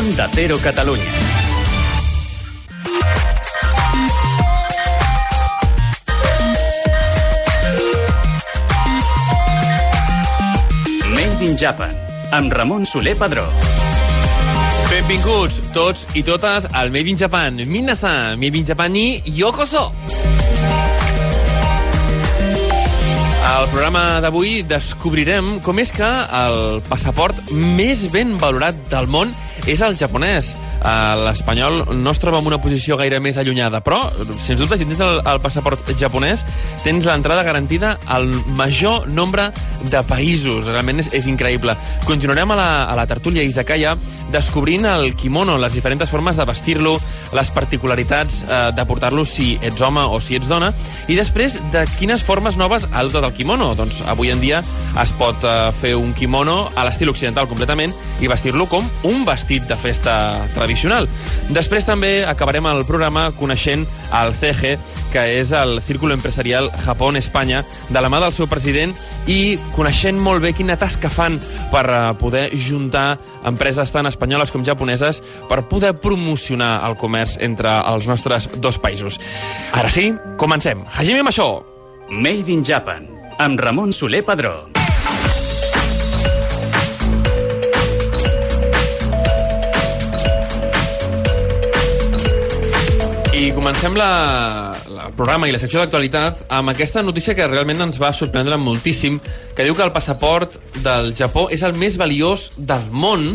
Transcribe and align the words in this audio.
Onda 0.00 0.26
Cero 0.32 0.56
Catalunya. 0.56 1.04
Made 11.12 11.44
in 11.44 11.52
Japan, 11.54 11.92
amb 12.32 12.48
Ramon 12.48 12.86
Soler 12.88 13.12
Padró. 13.12 13.44
Benvinguts 14.88 15.60
tots 15.76 16.08
i 16.16 16.24
totes 16.24 16.64
al 16.72 16.88
Made 16.88 17.12
in 17.12 17.20
Japan. 17.20 17.60
Minasan, 17.68 18.40
Made 18.40 18.56
in 18.56 18.64
Japan 18.64 18.96
ni 18.96 19.20
yokoso! 19.36 19.90
Al 23.40 23.66
programa 23.72 24.20
d'avui 24.20 24.60
descobrirem 24.68 25.58
com 25.64 25.78
és 25.80 25.92
que 25.94 26.08
el 26.36 26.80
passaport 26.88 27.38
més 27.56 28.04
ben 28.12 28.34
valorat 28.40 28.76
del 28.92 29.08
món 29.08 29.32
és 29.70 29.80
el 29.84 29.96
japonès. 29.96 30.52
Uh, 30.80 31.26
L'espanyol 31.26 31.82
no 32.00 32.14
es 32.14 32.20
troba 32.22 32.40
en 32.40 32.48
una 32.48 32.60
posició 32.62 32.96
gaire 33.00 33.20
més 33.20 33.36
allunyada, 33.40 33.82
però, 33.84 34.02
sens 34.38 34.60
dubte, 34.60 34.78
si 34.80 34.88
tens 34.88 35.02
el, 35.04 35.20
el 35.28 35.42
passaport 35.44 35.92
japonès, 36.00 36.46
tens 36.84 37.08
l'entrada 37.08 37.44
garantida 37.46 37.96
al 38.08 38.30
major 38.56 39.08
nombre 39.08 39.50
de 39.90 40.02
països. 40.08 40.70
Realment 40.70 41.04
és, 41.04 41.12
és 41.16 41.28
increïble. 41.30 41.76
Continuarem 42.08 42.56
a 42.56 42.58
la, 42.58 42.70
a 42.88 42.96
la 42.98 43.06
tertúlia 43.10 43.44
Izakaya 43.44 43.96
descobrint 44.30 44.86
el 44.86 45.14
kimono, 45.16 45.58
les 45.58 45.74
diferents 45.74 46.08
formes 46.08 46.36
de 46.38 46.46
vestir-lo, 46.46 46.94
les 47.34 47.50
particularitats 47.50 48.44
eh, 48.46 48.60
de 48.76 48.86
portar-lo 48.86 49.24
si 49.26 49.56
ets 49.62 49.82
home 49.82 50.02
o 50.06 50.20
si 50.22 50.38
ets 50.38 50.48
dona, 50.48 50.70
i 51.10 51.18
després 51.18 51.58
de 51.74 51.84
quines 51.98 52.24
formes 52.24 52.56
noves 52.60 52.86
ha 52.90 53.02
adoptat 53.02 53.26
el 53.26 53.36
kimono. 53.36 53.72
Doncs 53.78 54.02
avui 54.08 54.32
en 54.32 54.40
dia 54.42 54.62
es 55.02 55.14
pot 55.18 55.44
eh, 55.44 55.56
fer 55.82 55.96
un 55.98 56.14
kimono 56.16 56.62
a 56.74 56.86
l'estil 56.86 57.10
occidental 57.12 57.50
completament 57.50 57.94
i 58.20 58.30
vestir-lo 58.30 58.68
com 58.70 58.86
un 59.10 59.24
vestit 59.26 59.66
de 59.68 59.78
festa 59.80 60.16
tradicional. 60.54 60.69
Després 61.50 61.86
també 61.88 62.24
acabarem 62.28 62.66
el 62.70 62.84
programa 62.88 63.30
coneixent 63.36 63.86
el 64.16 64.34
CG, 64.38 64.76
que 65.10 65.24
és 65.40 65.52
el 65.56 65.80
Círculo 65.82 66.14
Empresarial 66.14 66.70
Japón-Espanya, 66.84 67.64
de 67.88 68.00
la 68.00 68.10
mà 68.12 68.20
del 68.22 68.34
seu 68.36 68.48
president 68.50 68.94
i 69.26 69.58
coneixent 69.74 70.20
molt 70.22 70.42
bé 70.44 70.52
quina 70.56 70.78
tasca 70.78 71.10
fan 71.10 71.40
per 71.72 71.84
eh, 71.88 72.00
poder 72.20 72.48
juntar 72.54 73.18
empreses 73.46 73.92
tan 73.92 74.06
espanyoles 74.10 74.52
com 74.54 74.64
japoneses 74.66 75.22
per 75.50 75.64
poder 75.68 75.96
promocionar 76.00 76.78
el 76.88 76.96
comerç 77.00 77.38
entre 77.40 77.72
els 77.90 78.08
nostres 78.10 78.50
dos 78.58 78.78
països. 78.80 79.18
Ara 79.72 79.90
sí, 79.90 80.12
comencem. 80.38 80.84
Hajime 80.94 81.24
Masho! 81.26 81.50
Made 82.10 82.50
in 82.50 82.64
Japan, 82.66 83.06
amb 83.38 83.60
Ramon 83.60 83.92
Soler 83.94 84.24
Padró. 84.26 84.79
I 93.40 93.52
comencem 93.56 93.94
la, 93.96 94.76
programa 95.20 95.50
i 95.50 95.52
la 95.52 95.58
secció 95.60 95.82
d'actualitat 95.82 96.46
amb 96.56 96.72
aquesta 96.72 97.02
notícia 97.04 97.34
que 97.36 97.44
realment 97.44 97.82
ens 97.84 97.98
va 98.00 98.08
sorprendre 98.16 98.56
moltíssim, 98.56 99.18
que 99.52 99.66
diu 99.66 99.74
que 99.76 99.84
el 99.84 99.92
passaport 99.92 100.56
del 100.80 101.12
Japó 101.18 101.50
és 101.52 101.60
el 101.66 101.76
més 101.76 101.98
valiós 102.00 102.46
del 102.56 102.86
món 102.88 103.34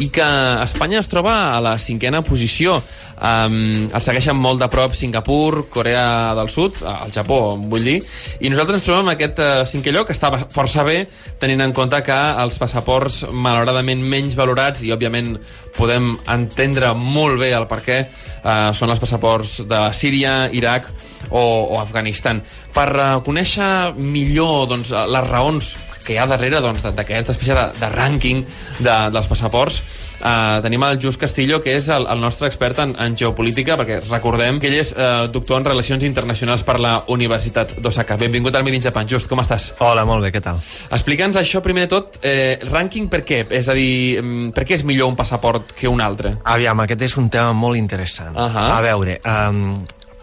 i 0.00 0.08
que 0.08 0.24
Espanya 0.64 1.02
es 1.02 1.10
troba 1.12 1.34
a 1.52 1.58
la 1.60 1.74
cinquena 1.76 2.22
posició. 2.24 2.78
Um, 3.20 3.90
el 3.92 4.00
segueixen 4.00 4.38
molt 4.40 4.62
de 4.62 4.70
prop 4.72 4.94
Singapur, 4.96 5.66
Corea 5.68 6.32
del 6.38 6.48
Sud, 6.48 6.80
el 6.88 7.12
Japó, 7.12 7.52
vull 7.68 7.84
dir, 7.84 7.98
i 8.40 8.48
nosaltres 8.48 8.80
ens 8.80 8.86
trobem 8.86 9.10
en 9.10 9.12
aquest 9.12 9.44
uh, 9.44 9.50
cinquè 9.68 9.92
lloc, 9.92 10.08
que 10.08 10.16
està 10.16 10.32
força 10.48 10.86
bé, 10.88 11.02
tenint 11.42 11.60
en 11.66 11.76
compte 11.76 12.00
que 12.06 12.16
els 12.16 12.56
passaports 12.62 13.26
malauradament 13.28 14.00
menys 14.00 14.38
valorats, 14.40 14.80
i 14.88 14.94
òbviament 14.96 15.34
podem 15.76 16.14
entendre 16.32 16.94
molt 16.96 17.36
bé 17.44 17.52
el 17.60 17.68
per 17.68 17.82
què, 17.84 18.02
uh, 18.40 18.72
són 18.72 18.96
els 18.96 19.04
passaports 19.04 19.58
de 19.68 19.84
Síria, 20.00 20.46
Iraq 20.56 20.88
o, 21.30 21.42
o 21.74 21.80
Afganistan. 21.80 22.42
Per 22.74 22.88
uh, 22.96 23.08
conèixer 23.26 23.94
millor 24.00 24.68
doncs, 24.70 24.92
les 24.92 25.30
raons 25.30 25.74
que 26.04 26.14
hi 26.14 26.20
ha 26.20 26.28
darrere 26.30 26.62
doncs, 26.64 26.82
d'aquesta 26.82 27.34
espècie 27.36 27.56
de, 27.56 27.66
de 27.78 27.90
rànquing 27.92 28.46
de, 28.80 28.94
dels 29.12 29.28
passaports, 29.30 29.82
Uh, 30.20 30.60
tenim 30.60 30.82
el 30.84 30.98
Just 31.00 31.16
Castillo, 31.16 31.62
que 31.64 31.72
és 31.78 31.86
el, 31.88 32.04
el 32.12 32.20
nostre 32.20 32.44
expert 32.50 32.78
en, 32.82 32.90
en 33.00 33.14
geopolítica, 33.16 33.78
perquè 33.80 34.02
recordem 34.04 34.58
que 34.60 34.68
ell 34.68 34.76
és 34.76 34.90
uh, 34.92 35.30
doctor 35.32 35.56
en 35.56 35.64
Relacions 35.70 36.04
Internacionals 36.04 36.64
per 36.66 36.76
la 36.76 36.92
Universitat 37.08 37.72
d'Osaka. 37.80 38.18
Benvingut 38.20 38.58
al 38.58 38.66
Midin 38.66 38.84
Japan. 38.84 39.08
Just, 39.08 39.30
com 39.30 39.40
estàs? 39.40 39.70
Hola, 39.80 40.04
molt 40.08 40.26
bé, 40.26 40.32
què 40.34 40.42
tal? 40.44 40.60
Explica'ns 40.92 41.40
això, 41.40 41.62
primer 41.64 41.86
de 41.86 41.92
tot, 41.94 42.18
eh, 42.20 42.58
rànquing 42.68 43.08
per 43.08 43.22
què? 43.24 43.46
És 43.56 43.70
a 43.72 43.76
dir, 43.78 44.20
per 44.52 44.66
què 44.68 44.76
és 44.76 44.84
millor 44.84 45.08
un 45.08 45.16
passaport 45.16 45.72
que 45.72 45.88
un 45.88 46.04
altre? 46.04 46.34
Aviam, 46.44 46.84
aquest 46.84 47.08
és 47.08 47.16
un 47.16 47.32
tema 47.32 47.56
molt 47.56 47.80
interessant. 47.80 48.36
Uh 48.36 48.44
-huh. 48.44 48.68
A 48.76 48.80
veure, 48.84 49.20
um, 49.24 49.72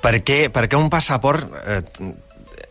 per, 0.08 0.22
què, 0.24 0.40
per 0.54 0.66
què 0.72 0.80
un 0.80 0.88
passaport 0.94 1.52
eh, 1.68 1.82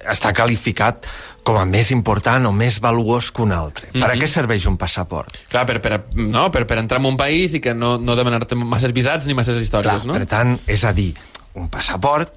està 0.09 0.33
qualificat 0.37 1.05
com 1.47 1.59
a 1.61 1.65
més 1.69 1.93
important 1.95 2.49
o 2.49 2.53
més 2.55 2.81
valuós 2.83 3.29
que 3.35 3.43
un 3.45 3.53
altre. 3.53 3.87
Mm 3.87 3.91
-hmm. 3.93 4.01
Per 4.01 4.11
a 4.11 4.15
Mhm. 4.15 4.23
què 4.23 4.27
serveix 4.27 4.67
un 4.67 4.77
passaport? 4.77 5.37
Clar, 5.49 5.67
per, 5.67 5.81
per, 5.81 6.05
no, 6.15 6.51
per, 6.51 6.67
per 6.67 6.79
entrar 6.79 6.99
en 7.01 7.07
un 7.07 7.17
país 7.17 7.55
i 7.55 7.61
que 7.61 7.75
no, 7.75 7.99
no 7.99 8.17
demanar-te 8.17 8.55
masses 8.55 8.93
visats 8.93 9.27
ni 9.27 9.35
masses 9.35 9.61
històries, 9.63 10.03
Clar, 10.03 10.07
no? 10.07 10.13
Per 10.13 10.27
tant, 10.27 10.59
és 10.67 10.85
a 10.85 10.93
dir, 10.93 11.15
un 11.55 11.69
passaport 11.69 12.33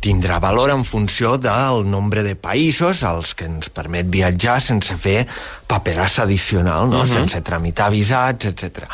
tindrà 0.00 0.38
valor 0.40 0.70
en 0.72 0.84
funció 0.88 1.34
del 1.36 1.82
nombre 1.90 2.22
de 2.24 2.32
països 2.34 3.02
als 3.04 3.34
que 3.36 3.44
ens 3.44 3.68
permet 3.68 4.08
viatjar 4.08 4.56
sense 4.64 4.96
fer 4.96 5.26
paperassa 5.68 6.22
addicional, 6.24 6.88
no? 6.88 7.02
Mhm. 7.04 7.10
sense 7.12 7.40
tramitar 7.44 7.90
visats, 7.92 8.46
etc. 8.46 8.86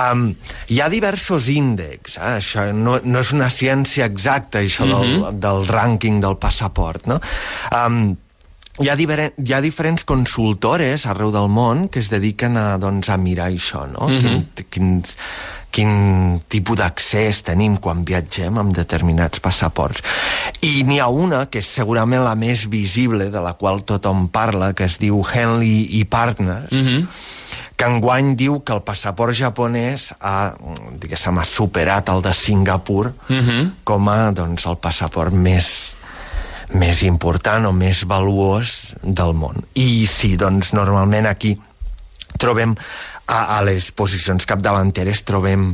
Um, 0.00 0.34
hi 0.68 0.80
ha 0.80 0.88
diversos 0.88 1.48
índexs, 1.52 2.16
eh? 2.16 2.38
això 2.40 2.72
no, 2.72 2.98
no 3.04 3.20
és 3.20 3.32
una 3.36 3.50
ciència 3.50 4.06
exacta, 4.08 4.60
això 4.60 4.88
del, 4.88 5.18
Mhm. 5.20 5.40
del 5.40 5.66
rànquing 5.68 6.20
del 6.20 6.38
passaport. 6.38 7.06
No? 7.06 7.20
Um, 7.70 8.16
hi 8.80 8.88
ha, 8.88 8.96
hi 8.96 9.52
ha 9.52 9.60
diferents 9.60 10.04
consultores 10.08 11.04
arreu 11.06 11.32
del 11.34 11.48
món 11.52 11.88
que 11.92 12.00
es 12.00 12.08
dediquen 12.08 12.56
a, 12.56 12.78
doncs, 12.80 13.10
a 13.12 13.18
mirar 13.20 13.50
això, 13.50 13.84
no? 13.90 14.08
Mhm. 14.08 14.22
quin, 14.22 14.64
quin, 14.70 15.04
quin 15.72 16.40
tipus 16.48 16.78
d'accés 16.80 17.42
tenim 17.44 17.76
quan 17.76 18.04
viatgem 18.04 18.58
amb 18.58 18.72
determinats 18.76 19.40
passaports. 19.40 20.02
I 20.62 20.82
n'hi 20.84 20.98
ha 21.00 21.08
una, 21.08 21.46
que 21.50 21.58
és 21.60 21.66
segurament 21.66 22.24
la 22.24 22.34
més 22.34 22.68
visible, 22.68 23.30
de 23.30 23.40
la 23.40 23.54
qual 23.54 23.82
tothom 23.84 24.28
parla, 24.28 24.72
que 24.74 24.84
es 24.84 24.98
diu 24.98 25.22
Henley 25.24 25.88
i 25.98 26.04
Partners, 26.04 26.72
Mhm. 26.72 27.08
que 27.76 27.84
enguany 27.88 28.36
diu 28.36 28.62
que 28.62 28.72
el 28.72 28.82
passaport 28.82 29.34
japonès 29.34 30.14
ha, 30.20 30.54
diguéssim, 31.00 31.38
ha 31.38 31.44
superat 31.44 32.08
el 32.08 32.22
de 32.22 32.34
Singapur 32.34 33.12
Mhm. 33.28 33.72
com 33.84 34.08
a 34.08 34.30
doncs, 34.32 34.66
el 34.66 34.76
passaport 34.76 35.32
més, 35.32 35.94
més 36.78 37.02
important 37.06 37.66
o 37.68 37.72
més 37.76 38.04
valuós 38.08 38.94
del 39.02 39.34
món. 39.36 39.62
I 39.74 40.06
sí, 40.10 40.36
doncs 40.40 40.72
normalment 40.76 41.28
aquí 41.28 41.56
trobem 42.40 42.74
a, 43.26 43.58
a 43.58 43.62
les 43.66 43.90
posicions 43.94 44.46
capdavanteres 44.48 45.22
trobem 45.28 45.72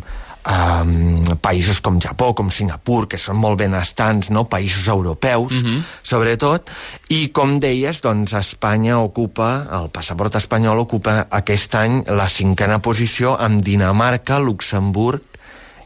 um, 0.48 1.36
països 1.42 1.80
com 1.84 2.00
Japó, 2.02 2.32
com 2.34 2.50
Singapur, 2.54 3.06
que 3.10 3.20
són 3.20 3.38
molt 3.40 3.60
benestants, 3.60 4.30
no? 4.34 4.46
països 4.50 4.88
europeus, 4.88 5.62
mm 5.62 5.66
-hmm. 5.66 5.82
sobretot, 6.02 6.70
i 7.08 7.28
com 7.28 7.58
deies, 7.60 8.00
doncs 8.02 8.32
Espanya 8.32 8.98
ocupa, 8.98 9.66
el 9.72 9.90
passaport 9.90 10.34
espanyol 10.34 10.78
ocupa 10.78 11.26
aquest 11.30 11.74
any 11.74 12.04
la 12.06 12.28
cinquena 12.28 12.78
posició 12.78 13.36
amb 13.38 13.62
Dinamarca, 13.62 14.38
Luxemburg 14.38 15.22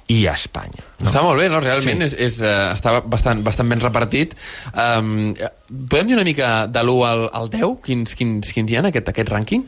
i 0.09 0.27
Espanya. 0.27 0.83
No? 1.01 1.09
Està 1.09 1.23
molt 1.23 1.39
bé, 1.39 1.49
no? 1.49 1.61
Realment 1.61 1.99
Sí. 2.03 2.05
és, 2.05 2.15
és, 2.15 2.41
uh, 2.43 2.73
està 2.75 3.01
bastant, 3.05 3.43
bastant 3.43 3.69
ben 3.69 3.81
repartit. 3.81 4.35
Um, 4.75 5.35
podem 5.89 6.07
dir 6.09 6.15
una 6.19 6.25
mica 6.25 6.67
de 6.67 6.83
l'1 6.83 7.07
al, 7.07 7.29
al 7.33 7.49
10? 7.51 7.77
Quins, 7.85 8.15
quins, 8.19 8.53
quins 8.53 8.71
hi 8.71 8.77
ha 8.77 8.81
en 8.81 8.91
aquest, 8.91 9.09
aquest 9.09 9.29
rànquing? 9.31 9.63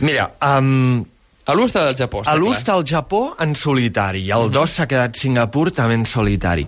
Mira, 0.00 0.30
um, 0.58 1.04
A 1.48 1.54
l'1 1.54 1.64
està 1.64 1.86
del 1.86 1.94
Japó, 1.96 2.20
està 2.20 2.32
A 2.32 2.36
l'ús 2.36 2.50
clar. 2.50 2.58
està 2.60 2.74
el 2.76 2.84
Japó 2.84 3.20
en 3.40 3.54
solitari, 3.56 4.20
i 4.26 4.30
el 4.36 4.50
2 4.52 4.70
s'ha 4.70 4.84
quedat 4.86 5.16
Singapur 5.16 5.70
també 5.72 5.94
en 5.96 6.04
solitari. 6.04 6.66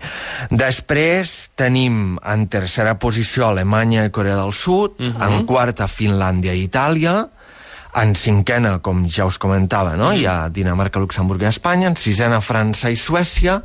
Després 0.49 1.51
tenim 1.55 2.17
en 2.25 2.47
tercera 2.49 2.97
posició 2.99 3.47
Alemanya 3.51 4.07
i 4.09 4.11
Corea 4.15 4.37
del 4.41 4.55
Sud, 4.57 4.97
en 5.01 5.45
quarta 5.47 5.87
Finlàndia 5.87 6.55
i 6.57 6.65
Itàlia, 6.67 7.27
en 7.99 8.15
cinquena, 8.15 8.77
com 8.85 9.03
ja 9.11 9.27
us 9.27 9.39
comentava, 9.43 9.97
no? 9.99 10.13
hi 10.15 10.27
ha 10.27 10.49
Dinamarca, 10.53 11.01
Luxemburg 11.03 11.43
i 11.43 11.49
Espanya, 11.51 11.89
en 11.91 11.97
sisena 11.99 12.39
França 12.45 12.91
i 12.93 12.97
Suècia, 12.97 13.61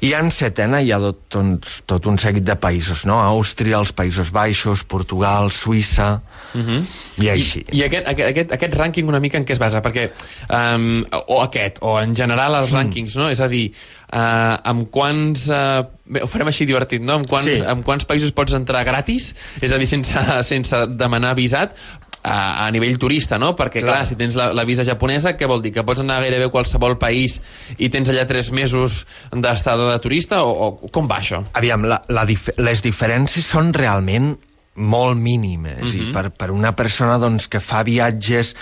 i 0.00 0.12
en 0.14 0.30
setena 0.32 0.80
hi 0.80 0.92
ha 0.94 0.98
tot, 1.02 1.18
tot, 1.28 1.68
tot 1.90 2.06
un 2.06 2.16
seguit 2.22 2.46
de 2.46 2.54
països, 2.56 3.02
no? 3.08 3.18
Àustria, 3.20 3.80
els 3.80 3.90
Països 3.92 4.30
Baixos, 4.32 4.84
Portugal, 4.86 5.50
Suïssa, 5.50 6.20
i 6.54 7.28
així. 7.28 7.64
I, 7.68 7.80
i 7.80 7.84
aquest, 7.88 8.06
aquest, 8.08 8.28
aquest, 8.30 8.54
aquest 8.56 8.76
rànquing 8.78 9.10
una 9.10 9.20
mica 9.20 9.36
en 9.40 9.44
què 9.44 9.52
es 9.56 9.60
basa? 9.60 9.82
Perquè, 9.84 10.06
um, 10.48 11.02
o 11.26 11.42
aquest, 11.44 11.82
o 11.84 11.98
en 12.00 12.14
general 12.16 12.56
els 12.62 12.72
rànquings, 12.72 13.18
no? 13.18 13.28
És 13.28 13.42
a 13.44 13.50
dir, 13.52 13.66
uh, 14.08 14.56
amb 14.70 14.88
quants... 14.94 15.48
Uh, 15.50 15.82
bé, 16.06 16.22
ho 16.24 16.30
farem 16.30 16.48
així 16.54 16.64
divertit, 16.68 17.02
no? 17.04 17.18
Amb 17.20 17.28
quants, 17.28 17.50
Sí. 17.58 17.64
amb 17.66 17.84
quants 17.84 18.06
països 18.08 18.32
pots 18.32 18.54
entrar 18.56 18.84
gratis? 18.88 19.34
És 19.60 19.72
a 19.74 19.78
dir, 19.82 19.90
sense, 19.90 20.14
sense 20.46 20.86
demanar 20.94 21.34
visat? 21.36 21.74
A, 22.22 22.66
a 22.66 22.70
nivell 22.74 22.98
turista, 22.98 23.38
no? 23.38 23.54
Perquè, 23.56 23.82
clar, 23.84 24.00
Clar. 24.02 24.08
si 24.10 24.18
tens 24.18 24.36
la, 24.38 24.50
la 24.56 24.64
visa 24.68 24.84
japonesa, 24.86 25.34
què 25.38 25.48
vol 25.48 25.62
dir? 25.64 25.72
Que 25.74 25.84
pots 25.86 26.02
anar 26.04 26.20
gairebé 26.24 26.48
a 26.48 26.54
qualsevol 26.54 26.98
país 26.98 27.38
i 27.78 27.90
tens 27.92 28.10
allà 28.12 28.26
tres 28.28 28.50
mesos 28.54 29.04
d'estada 29.32 29.90
de 29.92 30.02
turista? 30.02 30.42
O, 30.44 30.74
o 30.82 30.92
com 30.92 31.08
va 31.10 31.20
això? 31.22 31.42
Aviam, 31.58 31.86
la, 31.88 32.00
la 32.08 32.26
dif 32.28 32.50
les 32.58 32.84
diferències 32.84 33.46
són 33.46 33.72
realment 33.76 34.34
molt 34.78 35.18
mínimes 35.18 35.80
mm 35.82 35.88
-hmm. 35.88 36.10
i 36.10 36.12
per, 36.12 36.30
per 36.30 36.50
una 36.50 36.74
persona 36.76 37.18
doncs, 37.18 37.48
que 37.48 37.60
fa 37.60 37.82
viatges 37.82 38.54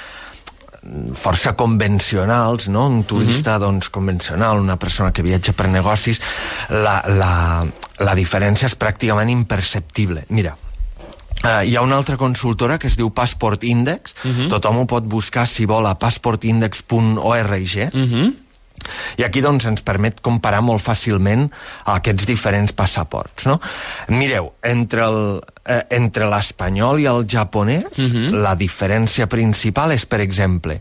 força 1.14 1.56
convencionals, 1.56 2.68
no? 2.68 2.86
un 2.86 3.04
turista 3.04 3.50
mm 3.50 3.56
-hmm. 3.56 3.66
doncs, 3.66 3.90
convencional, 3.90 4.58
una 4.58 4.76
persona 4.76 5.12
que 5.12 5.22
viatja 5.22 5.52
per 5.52 5.68
negocis, 5.68 6.20
la, 6.68 7.02
la, 7.06 7.66
la 7.98 8.14
diferència 8.14 8.66
és 8.66 8.78
pràcticament 8.78 9.28
imperceptible. 9.30 10.24
Mira, 10.28 10.56
Uh, 11.46 11.62
hi 11.62 11.76
ha 11.76 11.82
una 11.84 11.94
altra 11.94 12.16
consultora 12.18 12.74
que 12.82 12.88
es 12.90 12.96
diu 12.98 13.12
Passport 13.14 13.62
Index, 13.62 14.16
uh 14.24 14.30
-huh. 14.30 14.48
tothom 14.50 14.78
ho 14.78 14.86
pot 14.86 15.04
buscar 15.06 15.46
si 15.46 15.64
vol 15.64 15.86
a 15.86 15.94
passportindex.org, 15.94 17.20
uh 17.22 18.02
-huh. 18.02 18.34
i 19.16 19.22
aquí 19.22 19.40
doncs, 19.40 19.64
ens 19.64 19.82
permet 19.82 20.20
comparar 20.20 20.60
molt 20.60 20.82
fàcilment 20.82 21.50
aquests 21.84 22.26
diferents 22.26 22.72
passaports. 22.72 23.46
No? 23.46 23.60
Mireu, 24.08 24.52
entre 24.62 25.02
el, 25.02 25.40
eh, 25.64 25.82
entre 25.90 26.28
l'espanyol 26.28 27.00
i 27.00 27.06
el 27.06 27.26
japonès, 27.28 27.98
uh 27.98 28.04
-huh. 28.04 28.30
la 28.30 28.56
diferència 28.56 29.26
principal 29.26 29.92
és, 29.92 30.04
per 30.06 30.20
exemple, 30.20 30.80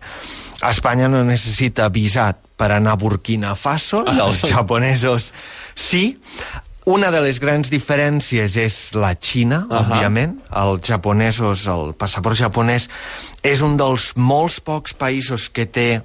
Espanya 0.64 1.08
no 1.08 1.24
necessita 1.24 1.90
visat 1.90 2.38
per 2.56 2.72
anar 2.72 2.96
a 2.96 2.96
Burkina 2.96 3.56
Faso, 3.56 4.04
i 4.08 4.20
els 4.20 4.46
japonesos 4.48 5.34
sí. 5.76 6.20
Una 6.86 7.10
de 7.10 7.18
les 7.26 7.40
grans 7.42 7.72
diferències 7.74 8.56
és 8.62 8.76
la 8.94 9.16
Xina, 9.18 9.66
uh 9.66 9.72
-huh. 9.72 9.80
òbviament. 9.82 10.38
Els 10.54 10.82
japonesos, 10.86 11.66
el 11.68 11.94
passaport 11.98 12.38
japonès, 12.38 12.90
és 13.42 13.62
un 13.62 13.78
dels 13.78 14.14
molts 14.16 14.60
pocs 14.60 14.94
països 14.94 15.50
que 15.50 15.66
té 15.66 16.02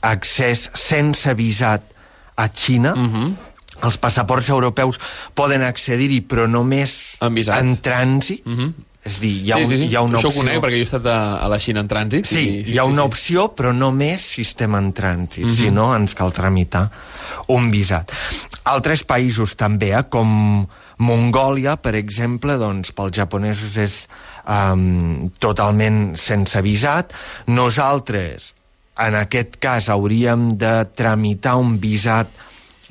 accés 0.00 0.70
sense 0.74 1.34
visat 1.34 1.82
a 2.34 2.48
Xina. 2.48 2.92
Uh 2.92 2.98
-huh. 2.98 3.34
Els 3.82 3.98
passaports 3.98 4.48
europeus 4.48 4.98
poden 5.34 5.62
accedir-hi, 5.62 6.20
però 6.22 6.46
només 6.48 7.16
visat. 7.30 7.58
en 7.60 7.76
trànsit. 7.80 8.46
Uh 8.46 8.52
-huh. 8.52 8.72
És 9.02 9.18
dir, 9.18 9.32
hi 9.42 9.50
ha, 9.50 9.56
sí, 9.58 9.66
sí, 9.66 9.76
sí. 9.80 9.86
hi 9.90 9.96
ha 9.98 10.02
una 10.06 10.20
Això 10.20 10.30
opció... 10.30 10.42
ho 10.42 10.46
conec, 10.46 10.60
perquè 10.62 10.78
jo 10.78 10.84
he 10.84 10.86
estat 10.86 11.06
a, 11.10 11.18
a 11.42 11.48
la 11.50 11.58
Xina 11.58 11.82
en 11.82 11.88
trànsit. 11.90 12.28
Sí, 12.28 12.42
i, 12.60 12.60
hi 12.70 12.78
ha 12.78 12.84
una 12.86 13.02
opció, 13.08 13.48
però 13.58 13.72
només 13.74 14.28
si 14.34 14.44
estem 14.46 14.76
en 14.78 14.92
trànsit. 14.94 15.42
Mm 15.42 15.48
-hmm. 15.48 15.56
Si 15.56 15.70
no, 15.74 15.88
ens 15.96 16.14
cal 16.14 16.30
tramitar 16.32 16.88
un 17.48 17.70
visat. 17.70 18.12
Altres 18.62 19.02
països 19.02 19.56
també, 19.58 19.90
eh, 19.90 20.04
com 20.08 20.66
Mongòlia, 21.02 21.76
per 21.82 21.96
exemple, 21.98 22.56
doncs 22.58 22.92
pels 22.92 23.16
japonesos 23.16 23.76
és 23.76 24.06
um, 24.46 25.28
totalment 25.38 26.16
sense 26.16 26.62
visat. 26.62 27.12
Nosaltres, 27.46 28.54
en 28.98 29.14
aquest 29.14 29.58
cas, 29.58 29.88
hauríem 29.88 30.56
de 30.58 30.86
tramitar 30.94 31.56
un 31.56 31.78
visat 31.80 32.28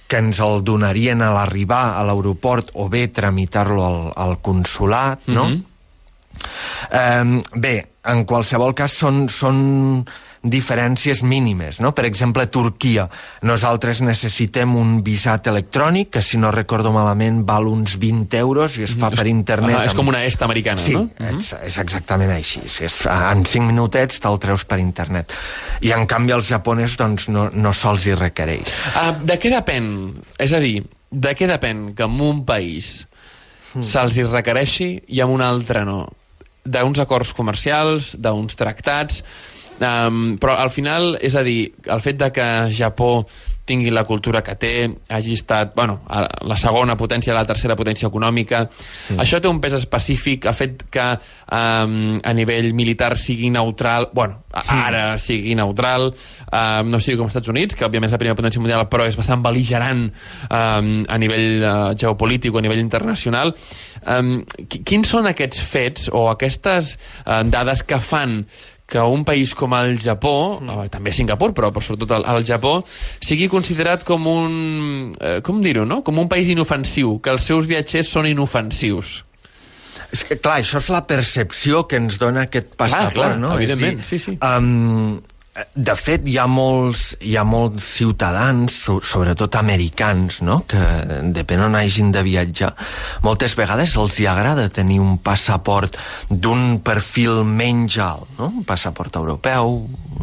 que 0.07 0.19
ens 0.19 0.41
el 0.43 0.59
donarien 0.67 1.21
a 1.21 1.31
l'arribar 1.31 1.95
a 1.95 2.03
l'aeroport 2.03 2.73
o 2.75 2.89
bé 2.91 3.07
tramitar-lo 3.07 3.85
al, 3.85 3.99
al 4.19 4.41
consulat, 4.43 5.27
no? 5.27 5.47
Mm 5.47 5.55
-hmm. 5.55 5.70
Um, 6.91 7.41
bé, 7.55 7.75
en 8.09 8.25
qualsevol 8.25 8.73
cas 8.75 8.91
són, 8.97 9.27
són 9.29 10.03
diferències 10.41 11.19
mínimes, 11.21 11.77
no? 11.85 11.91
Per 11.93 12.03
exemple, 12.07 12.47
Turquia. 12.49 13.03
Nosaltres 13.45 13.99
necessitem 14.01 14.71
un 14.75 14.95
visat 15.05 15.45
electrònic 15.51 16.09
que, 16.15 16.23
si 16.25 16.39
no 16.41 16.49
recordo 16.51 16.89
malament, 16.91 17.43
val 17.45 17.67
uns 17.69 17.99
20 18.01 18.39
euros 18.41 18.77
i 18.81 18.88
es 18.88 18.95
fa 18.97 19.11
per 19.13 19.27
internet. 19.29 19.75
Ah, 19.77 19.83
és 19.85 19.91
amb- 19.93 19.99
com 20.01 20.09
una 20.09 20.23
est 20.25 20.41
americana, 20.41 20.81
Sí, 20.81 20.95
no? 20.97 21.03
és, 21.38 21.51
és 21.61 21.77
exactament 21.77 22.31
així. 22.33 22.63
És, 22.65 23.03
en 23.05 23.45
5 23.45 23.67
minutets 23.69 24.17
te'l 24.19 24.39
treus 24.41 24.65
per 24.65 24.79
internet. 24.81 25.31
I 25.85 25.93
en 25.93 26.07
canvi 26.09 26.33
els 26.33 26.49
japonesos 26.49 26.97
doncs, 26.97 27.29
no, 27.29 27.49
no 27.53 27.71
se'ls 27.71 28.07
hi 28.09 28.15
requereix. 28.17 28.73
Uh, 28.95 29.13
de 29.23 29.38
què 29.38 29.53
depèn? 29.53 29.91
És 30.41 30.53
a 30.57 30.59
dir, 30.59 30.81
de 31.11 31.35
què 31.38 31.45
depèn 31.47 31.91
que 31.93 32.03
en 32.09 32.19
un 32.19 32.43
país 32.45 33.05
Hmm. 33.71 33.85
se'ls 33.88 34.17
hi 34.17 34.23
requereixi 34.27 35.03
i 35.07 35.21
en 35.23 35.29
un 35.29 35.39
altre 35.39 35.85
no? 35.85 36.01
D'uns 36.63 37.01
acords 37.03 37.33
comercials, 37.37 38.15
d'uns 38.17 38.59
tractats... 38.59 39.23
Um, 39.81 40.35
però 40.37 40.59
al 40.61 40.69
final, 40.69 41.15
és 41.25 41.33
a 41.33 41.41
dir, 41.41 41.71
el 41.89 42.03
fet 42.05 42.19
de 42.19 42.27
que 42.29 42.43
Japó 42.69 43.23
tingui 43.65 43.91
la 43.93 44.03
cultura 44.03 44.41
que 44.43 44.55
té, 44.59 44.71
hagi 45.09 45.33
estat 45.37 45.75
bueno, 45.75 45.99
la 46.09 46.57
segona 46.57 46.95
potència, 46.97 47.33
la 47.33 47.45
tercera 47.45 47.75
potència 47.77 48.07
econòmica, 48.09 48.65
Sí. 48.91 49.15
això 49.21 49.39
té 49.41 49.47
un 49.47 49.61
pes 49.61 49.73
específic, 49.77 50.45
el 50.49 50.55
fet 50.57 50.83
que 50.91 51.05
um, 51.51 52.19
a 52.23 52.33
nivell 52.33 52.73
militar 52.73 53.17
sigui 53.17 53.49
neutral, 53.53 54.09
bueno, 54.13 54.43
ara 54.51 55.17
sigui 55.21 55.53
neutral, 55.55 56.09
um, 56.51 56.89
no 56.91 56.99
sigui 56.99 57.17
com 57.17 57.29
els 57.29 57.35
Estats 57.35 57.51
Units, 57.53 57.75
que 57.77 57.85
òbviament 57.85 58.09
és 58.09 58.15
la 58.17 58.19
primera 58.21 58.35
potència 58.39 58.59
mundial, 58.61 58.87
però 58.91 59.05
és 59.07 59.15
bastant 59.19 59.43
beligerant 59.45 60.07
um, 60.49 60.91
a 61.07 61.17
nivell 61.21 61.61
uh, 61.63 61.93
geopolític 61.95 62.53
o 62.53 62.59
a 62.59 62.65
nivell 62.65 62.81
internacional. 62.83 63.53
Um, 64.01 64.41
qui- 64.67 64.81
quins 64.83 65.07
són 65.13 65.27
aquests 65.29 65.61
fets 65.61 66.09
o 66.11 66.25
aquestes 66.31 66.97
uh, 67.25 67.43
dades 67.45 67.83
que 67.85 67.99
fan 68.01 68.41
que 68.91 68.99
un 69.07 69.23
país 69.23 69.53
com 69.55 69.71
el 69.77 69.95
Japó, 70.03 70.59
mm. 70.59 70.91
també 70.91 71.13
Singapur, 71.15 71.53
però, 71.55 71.71
però 71.71 71.83
sobretot 71.85 72.11
el, 72.17 72.27
el 72.33 72.45
Japó, 72.47 72.81
sigui 73.23 73.47
considerat 73.51 74.03
com 74.07 74.27
un... 74.27 74.53
Eh, 75.15 75.38
com 75.47 75.61
dir-ho, 75.63 75.85
no? 75.88 76.01
Com 76.03 76.19
un 76.19 76.27
país 76.31 76.51
inofensiu, 76.51 77.15
que 77.23 77.31
els 77.31 77.47
seus 77.47 77.69
viatgers 77.71 78.11
són 78.11 78.27
inofensius. 78.27 79.21
És 80.11 80.25
que, 80.27 80.35
clar, 80.43 80.59
això 80.59 80.81
és 80.81 80.89
la 80.91 81.05
percepció 81.07 81.85
que 81.88 82.01
ens 82.01 82.19
dona 82.19 82.49
aquest 82.49 82.73
passaport, 82.75 83.15
clar, 83.15 83.35
no? 83.39 83.53
evidentment, 83.55 84.01
és 84.03 84.11
sí, 84.11 84.19
sí. 84.19 84.35
Um, 84.43 85.21
de 85.75 85.95
fet, 86.00 86.24
hi 86.31 86.38
ha 86.39 86.45
molts, 86.48 87.18
hi 87.27 87.33
ha 87.36 87.44
molts 87.44 87.83
ciutadans, 87.98 88.71
so, 88.86 89.00
sobretot 89.03 89.57
americans, 89.59 90.39
no?, 90.48 90.62
que 90.69 90.80
depèn 91.36 91.59
on 91.65 91.75
hagin 91.75 92.13
de 92.15 92.24
viatjar, 92.24 92.71
moltes 93.25 93.57
vegades 93.59 93.98
els 94.00 94.19
hi 94.21 94.30
agrada 94.31 94.69
tenir 94.71 95.01
un 95.03 95.18
passaport 95.19 95.98
d'un 96.30 96.80
perfil 96.86 97.44
menys 97.44 98.00
alt, 98.00 98.31
no?, 98.39 98.48
un 98.62 98.63
passaport 98.63 99.19
europeu, 99.19 99.81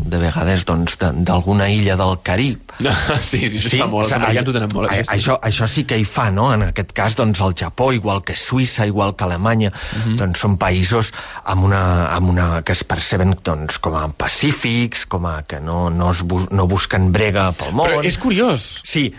de 0.08 0.16
vegades, 0.22 0.62
doncs, 0.64 0.94
d'alguna 0.96 1.66
illa 1.74 1.96
del 2.00 2.16
Carib, 2.24 2.64
sí, 3.20 3.40
sí, 3.50 3.58
això 3.58 3.68
sí, 3.72 3.78
fa 3.82 3.88
molt. 3.90 4.06
Els 4.06 4.14
americans 4.14 4.48
ho 4.48 4.52
tenen 4.54 4.70
molt. 4.72 4.88
Això, 4.94 5.02
sí. 5.02 5.16
això, 5.16 5.34
això 5.50 5.66
sí 5.68 5.82
que 5.90 5.96
hi 5.98 6.04
fa, 6.06 6.28
no? 6.30 6.46
En 6.54 6.62
aquest 6.68 6.92
cas, 6.96 7.16
doncs, 7.18 7.40
el 7.42 7.56
Japó, 7.58 7.90
igual 7.92 8.22
que 8.24 8.36
Suïssa, 8.38 8.86
igual 8.86 9.16
que 9.18 9.26
Alemanya, 9.26 9.72
Mhm. 9.74 10.16
doncs 10.20 10.44
són 10.44 10.54
països 10.62 11.10
amb 11.44 11.66
una, 11.66 11.82
amb 12.14 12.30
una, 12.30 12.62
que 12.62 12.72
es 12.72 12.84
perceben 12.86 13.34
doncs, 13.42 13.80
com 13.82 13.96
a 13.98 14.06
pacífics, 14.08 15.04
com 15.10 15.17
a 15.26 15.42
que 15.42 15.58
no, 15.60 15.88
no, 15.90 16.10
es 16.12 16.22
bu 16.22 16.44
no 16.50 16.66
busquen 16.70 17.10
brega 17.12 17.50
pel 17.52 17.72
món. 17.74 17.88
Però 17.88 18.04
és 18.04 18.18
curiós. 18.18 18.80
Sí, 18.84 19.10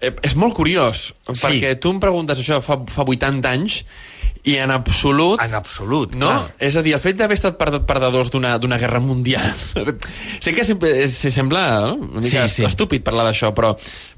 Eh, 0.00 0.12
és 0.22 0.36
molt 0.38 0.54
curiós, 0.54 1.08
Sí. 1.26 1.40
perquè 1.42 1.72
tu 1.82 1.90
em 1.90 1.98
preguntes 1.98 2.38
això 2.38 2.60
fa, 2.62 2.76
fa 2.86 3.02
80 3.02 3.48
anys 3.50 3.80
i 4.46 4.54
en 4.62 4.70
absolut... 4.70 5.40
En 5.42 5.54
absolut, 5.58 6.14
no? 6.14 6.28
clar. 6.28 6.52
És 6.62 6.76
a 6.78 6.82
dir, 6.86 6.92
el 6.94 7.00
fet 7.02 7.16
d'haver 7.18 7.34
estat 7.34 7.56
perd- 7.58 7.82
perdedors 7.84 8.30
d'una 8.30 8.78
guerra 8.78 9.00
mundial... 9.02 9.42
sé 10.40 10.54
que 10.54 10.62
sempre, 10.64 11.08
se 11.10 11.32
sembla 11.34 11.64
no? 11.88 11.94
una 12.12 12.20
mica 12.22 12.46
Sí, 12.46 12.62
sí. 12.62 12.64
estúpid 12.64 13.02
parlar 13.02 13.26
d'això, 13.26 13.50
però, 13.56 13.72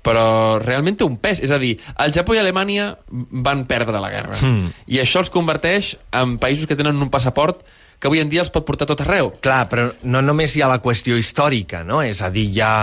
però 0.04 0.58
realment 0.60 0.99
té 1.00 1.04
un 1.08 1.16
pes. 1.16 1.40
És 1.40 1.50
a 1.50 1.56
dir, 1.58 1.78
el 1.96 2.12
Japó 2.12 2.37
i 2.37 2.42
Alemanya 2.44 2.99
van 3.08 3.64
perdre 3.64 4.00
la 4.04 4.10
guerra. 4.12 4.37
Hmm. 4.37 4.68
I 4.87 5.00
això 5.00 5.25
els 5.25 5.32
converteix 5.32 5.94
en 6.12 6.37
països 6.37 6.68
que 6.68 6.76
tenen 6.76 7.00
un 7.00 7.08
passaport 7.08 7.64
que 8.00 8.09
avui 8.09 8.23
en 8.23 8.30
dia 8.33 8.40
els 8.40 8.50
pot 8.52 8.64
portar 8.64 8.88
tot 8.88 9.02
arreu. 9.04 9.35
Clar, 9.45 9.66
però 9.69 9.90
no 10.09 10.23
només 10.25 10.57
hi 10.57 10.64
ha 10.64 10.71
la 10.71 10.80
qüestió 10.80 11.19
històrica, 11.21 11.85
no? 11.85 12.00
És 12.00 12.23
a 12.25 12.30
dir, 12.33 12.47
hi 12.49 12.62
ha 12.64 12.75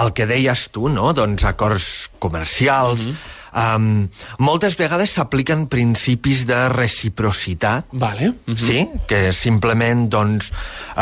el 0.00 0.12
que 0.14 0.26
deies 0.28 0.68
tu, 0.74 0.88
no? 0.92 1.14
Doncs 1.16 1.48
acords 1.48 2.10
comercials... 2.20 3.06
Mm 3.06 3.10
-hmm. 3.10 3.76
um, 3.76 4.08
moltes 4.38 4.76
vegades 4.76 5.10
s'apliquen 5.16 5.66
principis 5.66 6.46
de 6.46 6.68
reciprocitat, 6.68 7.86
Vale. 7.92 8.34
Mhm. 8.46 8.56
sí? 8.56 8.88
Que 9.06 9.32
simplement, 9.32 10.08
doncs, 10.08 10.52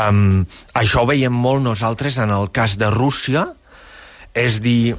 um, 0.08 0.46
això 0.72 1.02
ho 1.02 1.06
veiem 1.06 1.32
molt 1.32 1.62
nosaltres 1.62 2.16
en 2.18 2.30
el 2.30 2.50
cas 2.50 2.78
de 2.78 2.90
Rússia, 2.90 3.54
és 4.34 4.62
dir, 4.62 4.96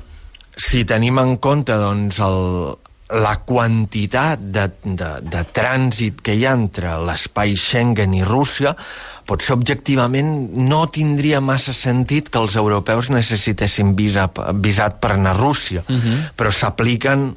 si 0.55 0.85
tenim 0.85 1.17
en 1.17 1.37
compte, 1.37 1.73
doncs, 1.73 2.19
el, 2.19 2.77
la 3.09 3.39
quantitat 3.41 4.41
de, 4.53 4.67
de, 4.83 5.09
de 5.25 5.41
trànsit 5.55 6.19
que 6.21 6.35
hi 6.37 6.45
ha 6.45 6.53
entre 6.53 6.93
l'espai 7.07 7.55
Schengen 7.57 8.13
i 8.13 8.21
Rússia, 8.25 8.75
potser 9.29 9.55
objectivament 9.57 10.29
no 10.69 10.83
tindria 10.93 11.41
massa 11.41 11.73
sentit 11.73 12.29
que 12.29 12.41
els 12.41 12.57
europeus 12.59 13.09
necessitessin 13.13 13.95
visa, 13.97 14.27
visat 14.61 14.99
per 15.01 15.15
anar 15.15 15.33
a 15.33 15.39
Rússia, 15.41 15.83
uh 15.87 15.95
-huh. 15.95 16.17
però 16.37 16.51
s'apliquen 16.51 17.33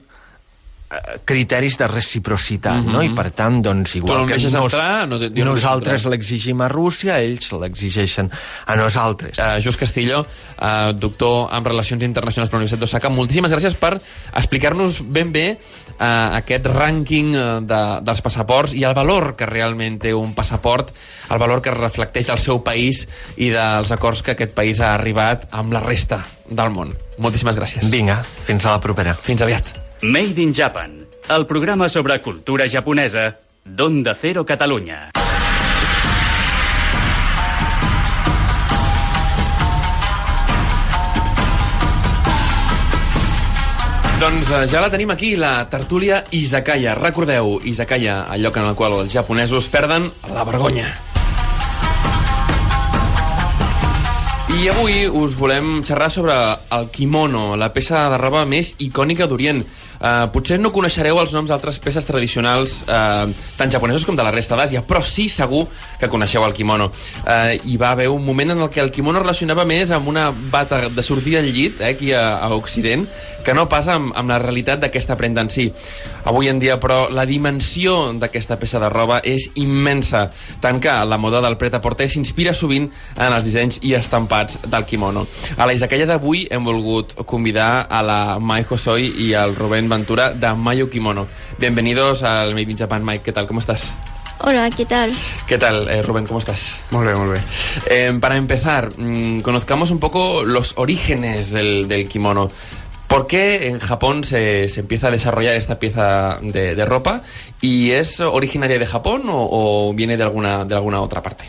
criteris 1.25 1.78
de 1.80 1.87
reciprocitat, 1.88 2.84
no? 2.84 3.00
I 3.02 3.11
per 3.16 3.30
tant, 3.32 3.61
doncs, 3.64 3.94
igual 3.96 4.26
que 4.28 4.37
nos, 4.37 4.54
entrar, 4.54 5.06
no 5.08 5.18
te- 5.18 5.30
nosaltres 5.44 6.04
l'exigim 6.11 6.61
a 6.61 6.68
Rússia, 6.68 7.18
ells 7.25 7.52
l'exigeixen 7.56 8.30
a 8.66 8.76
nosaltres. 8.76 9.38
Uh, 9.38 9.56
Just 9.64 9.80
Castillo, 9.80 10.20
uh, 10.58 10.92
doctor 10.92 11.49
en 11.54 11.64
Relacions 11.64 12.02
Internacionals 12.04 12.50
per 12.50 12.58
la 12.58 12.62
Universitat 12.62 12.84
d'Osaka, 12.84 13.12
moltíssimes 13.12 13.52
gràcies 13.54 13.76
per 13.80 13.94
explicar-nos 14.37 15.00
ben 15.02 15.32
bé 15.32 15.46
uh, 15.56 16.37
aquest 16.38 16.68
rànquing 16.68 17.32
de, 17.66 17.82
dels 18.04 18.22
passaports 18.25 18.75
i 18.76 18.84
el 18.84 18.94
valor 18.99 19.32
que 19.37 19.49
realment 19.49 19.99
té 20.02 20.12
un 20.14 20.34
passaport, 20.37 20.92
el 21.32 21.40
valor 21.40 21.62
que 21.64 21.72
reflecteix 21.72 22.28
el 22.34 22.38
seu 22.42 22.61
país 22.64 23.06
i 23.40 23.49
dels 23.54 23.92
acords 23.96 24.22
que 24.22 24.37
aquest 24.37 24.52
país 24.56 24.80
ha 24.80 24.92
arribat 24.94 25.49
amb 25.52 25.72
la 25.72 25.80
resta 25.80 26.20
del 26.49 26.70
món. 26.75 26.92
Moltíssimes 27.18 27.56
gràcies. 27.56 27.88
Vinga, 27.92 28.20
fins 28.44 28.66
a 28.66 28.76
la 28.76 28.80
propera. 28.84 29.16
Fins 29.16 29.40
aviat. 29.40 29.81
Made 30.02 30.42
in 30.42 30.52
Japan, 30.52 31.06
el 31.30 31.47
programa 31.47 31.88
sobre 31.88 32.21
cultura 32.21 32.64
japonesa 32.68 33.37
d'Onda 33.64 34.16
Cero 34.18 34.42
Catalunya. 34.44 35.12
Doncs 44.18 44.50
eh, 44.50 44.66
ja 44.66 44.82
la 44.82 44.90
tenim 44.90 45.14
aquí, 45.14 45.37
la 45.38 45.68
tertúlia 45.71 46.25
Izakaya. 46.35 46.97
Recordeu, 46.99 47.61
Izakaya, 47.62 48.25
el 48.35 48.42
lloc 48.42 48.59
en 48.59 48.66
el 48.73 48.75
qual 48.75 48.99
els 48.99 49.14
japonesos 49.14 49.71
perden 49.71 50.11
la 50.35 50.42
vergonya. 50.42 50.90
I 54.52 54.66
avui 54.68 55.06
us 55.09 55.32
volem 55.38 55.78
xerrar 55.87 56.11
sobre 56.12 56.35
el 56.76 56.90
kimono, 56.92 57.54
la 57.56 57.71
peça 57.73 58.02
de 58.12 58.18
roba 58.21 58.42
més 58.44 58.75
icònica 58.85 59.30
d'Orient. 59.30 59.62
Uh, 60.02 60.26
potser 60.35 60.59
no 60.59 60.73
coneixereu 60.75 61.21
els 61.23 61.30
noms 61.30 61.52
d'altres 61.52 61.78
peces 61.78 62.02
tradicionals 62.09 62.80
uh, 62.90 63.28
tant 63.54 63.71
japonesos 63.71 64.02
com 64.02 64.16
de 64.18 64.25
la 64.26 64.32
resta 64.35 64.56
d'Àsia, 64.59 64.82
però 64.82 65.04
sí 65.06 65.28
segur 65.30 65.68
que 66.00 66.11
coneixeu 66.11 66.42
el 66.42 66.56
kimono. 66.56 66.88
Uh, 67.23 67.54
hi 67.62 67.76
va 67.78 67.92
haver 67.94 68.09
un 68.11 68.25
moment 68.26 68.50
en 68.50 68.64
el 68.64 68.71
que 68.73 68.82
el 68.82 68.90
kimono 68.90 69.23
relacionava 69.23 69.62
més 69.68 69.92
amb 69.94 70.11
una 70.11 70.32
bata 70.32 70.88
de 70.90 71.04
sortir 71.06 71.37
al 71.38 71.47
llit, 71.47 71.78
eh, 71.80 71.92
aquí 71.94 72.11
a, 72.18 72.40
a 72.42 72.50
Occident, 72.56 73.06
que 73.47 73.54
no 73.54 73.68
pas 73.71 73.87
amb, 73.90 74.11
amb 74.18 74.30
la 74.30 74.38
realitat 74.42 74.82
d'aquesta 74.82 75.16
prenda 75.18 75.42
en 75.42 75.50
si. 75.54 75.68
Avui 76.26 76.49
en 76.49 76.59
dia, 76.62 76.78
però, 76.82 77.06
la 77.11 77.26
dimensió 77.26 78.12
d'aquesta 78.18 78.59
peça 78.59 78.80
de 78.82 78.90
roba 78.90 79.21
és 79.26 79.49
immensa, 79.59 80.28
tant 80.62 80.78
que 80.82 80.92
la 81.06 81.18
moda 81.18 81.42
del 81.42 81.59
pret-a-porter 81.59 82.09
s'inspira 82.11 82.54
sovint 82.54 82.88
en 83.16 83.30
els 83.30 83.47
dissenys 83.47 83.80
i 83.87 83.94
estampats 83.99 84.61
del 84.66 84.87
kimono. 84.87 85.26
A 85.56 85.66
la 85.66 85.75
Izakaya 85.78 86.06
d'avui 86.11 86.47
hem 86.50 86.66
volgut 86.66 87.14
convidar 87.26 87.87
a 87.90 88.02
la 88.06 88.21
Mai 88.38 88.66
Hosoi 88.68 89.11
i 89.26 89.32
al 89.38 89.56
Rubén 89.59 89.90
Ventura 89.92 90.30
de 90.30 90.52
Mayo 90.54 90.88
Kimono. 90.88 91.26
Bienvenidos 91.58 92.22
al 92.22 92.54
Made 92.54 92.70
in 92.70 92.76
Japan, 92.78 93.04
Mike. 93.04 93.22
¿Qué 93.22 93.32
tal? 93.32 93.46
¿Cómo 93.46 93.61
estás? 93.61 93.92
Hola, 94.38 94.70
¿qué 94.70 94.87
tal? 94.87 95.12
¿Qué 95.46 95.58
tal, 95.58 95.88
eh, 95.88 96.02
Rubén? 96.02 96.26
¿Cómo 96.26 96.38
estás? 96.40 96.75
Muy 96.90 97.06
bien, 97.06 97.18
muy 97.18 97.32
bien. 97.32 97.44
Eh, 97.87 98.18
para 98.20 98.37
empezar, 98.37 98.90
mm, 98.96 99.40
conozcamos 99.40 99.90
un 99.90 100.00
poco 100.00 100.44
los 100.44 100.72
orígenes 100.76 101.50
del, 101.50 101.87
del 101.88 102.08
kimono. 102.08 102.50
¿Por 103.06 103.26
qué 103.26 103.68
en 103.68 103.78
Japón 103.78 104.25
se, 104.25 104.70
se 104.70 104.80
empieza 104.80 105.08
a 105.08 105.11
desarrollar 105.11 105.54
esta 105.54 105.78
pieza 105.78 106.38
de, 106.40 106.75
de 106.75 106.84
ropa? 106.87 107.22
¿Y 107.61 107.90
es 107.90 108.18
originaria 108.20 108.78
de 108.78 108.87
Japón 108.87 109.25
o, 109.28 109.46
o 109.50 109.92
viene 109.92 110.16
de 110.16 110.22
alguna, 110.22 110.64
de 110.64 110.75
alguna 110.75 111.02
otra 111.02 111.22
parte? 111.22 111.44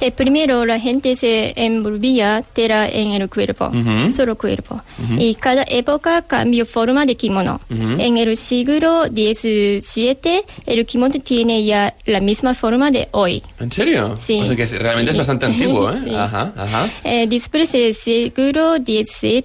De 0.00 0.12
primero 0.12 0.64
la 0.64 0.78
gente 0.78 1.16
se 1.16 1.52
envolvía 1.56 2.42
tela 2.52 2.88
en 2.88 3.12
el 3.12 3.28
cuerpo, 3.28 3.66
Ujú. 3.66 4.12
solo 4.12 4.36
cuerpo. 4.36 4.80
Y 5.18 5.34
cada 5.34 5.64
época 5.66 6.22
cambió 6.22 6.64
forma 6.66 7.04
de 7.06 7.16
kimono. 7.16 7.60
En 7.70 8.16
el 8.16 8.36
siglo 8.36 9.04
XVII 9.06 10.42
el 10.66 10.86
kimono 10.86 11.14
tiene 11.22 11.64
ya 11.64 11.94
la 12.06 12.20
misma 12.20 12.54
forma 12.54 12.90
de 12.90 13.08
hoy. 13.12 13.42
¿En 13.58 13.70
serio? 13.72 14.14
Sí. 14.18 14.40
O 14.40 14.44
sea 14.44 14.56
que 14.56 14.66
realmente 14.66 15.10
es 15.10 15.16
bastante 15.16 15.46
antiguo, 15.46 15.90
¿eh? 15.90 15.96
Sí. 16.04 16.14
Ajá, 16.14 16.52
ajá. 16.56 16.90
Eh, 17.04 17.26
después 17.28 17.72
del 17.72 17.92
siglo 17.94 18.76
XVII, 18.76 19.44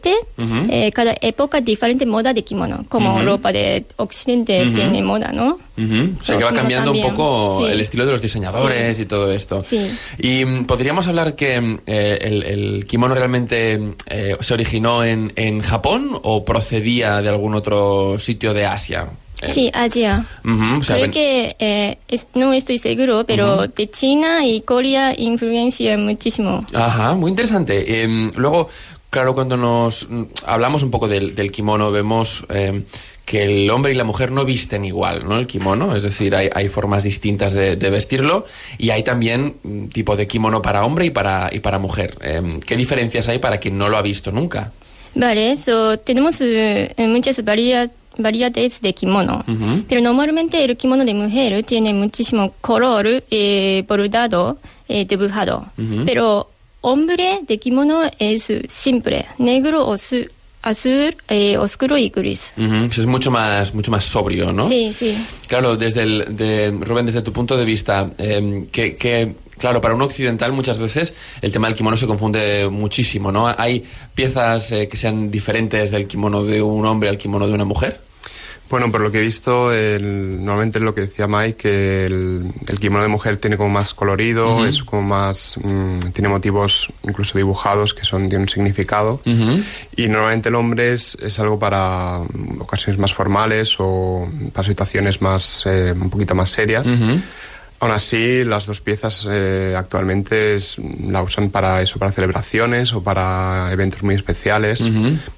eh, 0.69 0.91
cada 0.91 1.15
época 1.21 1.61
diferente 1.61 2.05
moda 2.05 2.33
de 2.33 2.43
kimono, 2.43 2.85
como 2.89 3.21
ropa 3.23 3.51
de 3.51 3.85
Occidente 3.97 4.67
tiene 4.73 5.01
moda, 5.01 5.31
¿no? 5.31 5.57
Ujú. 5.75 6.15
O 6.21 6.23
sea 6.23 6.37
que 6.37 6.43
va 6.43 6.53
cambiando 6.53 6.91
un 6.91 7.01
poco 7.01 7.59
Sí. 7.65 7.71
el 7.71 7.81
estilo 7.81 8.05
de 8.05 8.11
los 8.11 8.21
diseñadores 8.21 8.99
y 8.99 9.05
todo 9.05 9.31
esto. 9.31 9.63
Sí. 9.65 9.91
Y 10.19 10.45
mm, 10.45 10.65
podríamos 10.65 11.07
hablar 11.07 11.35
que 11.35 11.59
mm, 11.59 11.79
eh, 11.87 12.17
el, 12.21 12.43
el 12.43 12.85
kimono 12.85 13.15
realmente 13.15 13.77
mm, 13.79 13.93
eh, 14.07 14.37
se 14.39 14.53
originó 14.53 15.03
en, 15.03 15.33
en 15.35 15.61
Japón 15.61 16.11
o 16.23 16.45
procedía 16.45 17.21
de 17.21 17.29
algún 17.29 17.55
otro 17.55 18.19
sitio 18.19 18.53
de 18.53 18.65
Asia. 18.67 19.07
Eh, 19.41 19.49
Sí, 19.49 19.71
Asia. 19.73 20.25
ujú, 20.45 20.79
o 20.79 20.83
sea, 20.83 20.95
Creo 20.95 21.05
ven- 21.07 21.11
que 21.11 21.55
eh, 21.57 21.97
es- 22.07 22.27
no 22.35 22.53
estoy 22.53 22.77
seguro, 22.77 23.23
pero 23.25 23.67
de 23.67 23.89
China 23.89 24.45
y 24.45 24.61
Corea 24.61 25.13
influencia 25.19 25.97
muchísimo. 25.97 26.65
Ajá, 26.73 27.13
muy 27.13 27.31
interesante. 27.31 28.03
Em, 28.03 28.31
luego, 28.35 28.69
claro, 29.09 29.33
cuando 29.33 29.57
nos 29.57 30.07
hablamos 30.45 30.83
un 30.83 30.91
poco 30.91 31.07
del, 31.07 31.33
del 31.35 31.51
kimono, 31.51 31.91
vemos 31.91 32.45
em, 32.49 32.83
que 33.25 33.43
el 33.43 33.69
hombre 33.69 33.93
y 33.93 33.95
la 33.95 34.03
mujer 34.03 34.31
no 34.31 34.43
visten 34.45 34.83
igual, 34.85 35.27
¿no? 35.27 35.37
El 35.39 35.47
kimono, 35.47 35.95
es 35.95 36.03
decir, 36.03 36.35
hay, 36.35 36.49
hay 36.53 36.67
formas 36.69 37.03
distintas 37.03 37.53
de, 37.53 37.75
de 37.77 37.89
vestirlo 37.89 38.45
y 38.77 38.89
hay 38.89 39.03
también 39.03 39.55
mm, 39.63 39.85
tipo 39.87 40.15
de 40.17 40.27
kimono 40.27 40.61
para 40.61 40.85
hombre 40.85 41.05
y 41.05 41.09
para, 41.09 41.49
y 41.51 41.59
para 41.59 41.79
mujer. 41.79 42.15
Em, 42.21 42.59
¿Qué 42.59 42.75
diferencias 42.75 43.29
hay 43.29 43.39
para 43.39 43.57
quien 43.59 43.77
no 43.77 43.87
lo 43.89 43.97
ha 43.97 44.01
visto 44.01 44.31
nunca? 44.31 44.71
Vale, 45.15 45.55
so, 45.57 45.97
tenemos 45.99 46.37
eh, 46.41 46.93
muchas 47.07 47.43
varia- 47.45 47.89
variedades 48.17 48.81
de 48.81 48.93
kimono, 48.93 49.43
Ujú. 49.47 49.83
pero 49.87 50.01
normalmente 50.01 50.63
el 50.63 50.75
kimono 50.75 51.05
de 51.05 51.13
mujer 51.13 51.63
tiene 51.63 51.93
muchísimo 51.93 52.53
color 52.61 53.23
eh, 53.31 53.83
bordado, 53.87 54.57
eh, 54.89 55.05
dibujado, 55.05 55.65
Ujú. 55.77 56.03
pero 56.05 56.49
hombre 56.81 57.39
de 57.47 57.57
kimono 57.57 58.01
es 58.19 58.51
simple, 58.67 59.25
negro 59.37 59.87
o 59.87 59.97
su- 59.97 60.27
azul, 60.63 61.15
eh, 61.27 61.57
oscuro 61.57 61.97
y 61.97 62.09
gris. 62.09 62.53
Eso 62.57 63.01
es 63.01 63.07
mucho 63.07 63.29
más, 63.29 63.75
mucho 63.75 63.91
más 63.91 64.05
sobrio, 64.05 64.51
¿no? 64.51 64.67
Sí, 64.67 64.91
sí. 64.91 65.15
Claro, 65.47 65.75
desde 65.75 66.01
el, 66.03 66.35
de, 66.35 66.71
Rubén, 66.71 67.05
desde 67.05 67.21
tu 67.21 67.31
punto 67.31 67.55
de 67.55 67.65
vista, 67.65 68.09
eh, 68.17 68.65
que, 68.71 68.95
que, 68.95 69.35
claro, 69.57 69.81
para 69.81 69.93
un 69.93 70.01
occidental 70.01 70.53
muchas 70.53 70.79
veces 70.79 71.13
el 71.41 71.51
tema 71.51 71.67
del 71.67 71.75
kimono 71.75 71.97
se 71.97 72.07
confunde 72.07 72.67
muchísimo, 72.69 73.31
¿no? 73.31 73.53
Hay 73.55 73.83
piezas 74.15 74.71
eh, 74.71 74.87
que 74.87 74.97
sean 74.97 75.29
diferentes 75.29 75.91
del 75.91 76.07
kimono 76.07 76.43
de 76.43 76.61
un 76.61 76.85
hombre 76.85 77.09
al 77.09 77.17
kimono 77.17 77.45
de 77.45 77.53
una 77.53 77.65
mujer. 77.65 77.99
Bueno, 78.73 78.91
por 78.91 79.01
lo 79.01 79.11
que 79.11 79.19
he 79.19 79.21
visto, 79.21 79.71
el- 79.71 80.43
normalmente 80.43 80.79
lo 80.79 80.95
que 80.95 81.01
decía 81.01 81.27
Mike, 81.27 81.55
que 81.57 82.05
el, 82.07 82.51
el 82.67 82.79
kimono 82.79 83.03
de 83.03 83.07
mujer 83.07 83.37
tiene 83.37 83.55
como 83.55 83.69
más 83.69 83.93
colorido, 83.93 84.65
es 84.65 84.81
como 84.83 85.03
más, 85.03 85.59
mm, 85.63 85.99
tiene 86.11 86.27
motivos 86.27 86.87
incluso 87.03 87.37
dibujados 87.37 87.93
que 87.93 88.03
son, 88.03 88.21
tienen 88.29 88.41
un 88.41 88.49
significado. 88.49 89.21
Y 89.95 90.07
normalmente 90.07 90.49
el 90.49 90.55
hombre 90.55 90.93
es, 90.93 91.15
es 91.21 91.39
algo 91.39 91.59
para 91.59 92.21
mm, 92.33 92.61
ocasiones 92.61 92.99
más 92.99 93.13
formales 93.13 93.75
o 93.77 94.27
para 94.53 94.67
situaciones 94.67 95.21
más, 95.21 95.61
eh, 95.67 95.93
un 95.95 96.09
poquito 96.09 96.33
más 96.33 96.49
serias. 96.49 96.87
Ujú. 96.87 97.21
Aún 97.83 97.91
así, 97.91 98.43
las 98.45 98.65
dos 98.65 98.79
piezas 98.81 99.27
eh, 99.29 99.75
actualmente 99.77 100.55
es- 100.55 100.77
la 101.07 101.21
usan 101.21 101.49
para 101.49 101.81
eso, 101.81 101.99
para 101.99 102.11
celebraciones 102.11 102.93
o 102.93 103.03
para 103.03 103.69
eventos 103.71 104.03
muy 104.03 104.15
especiales, 104.15 104.81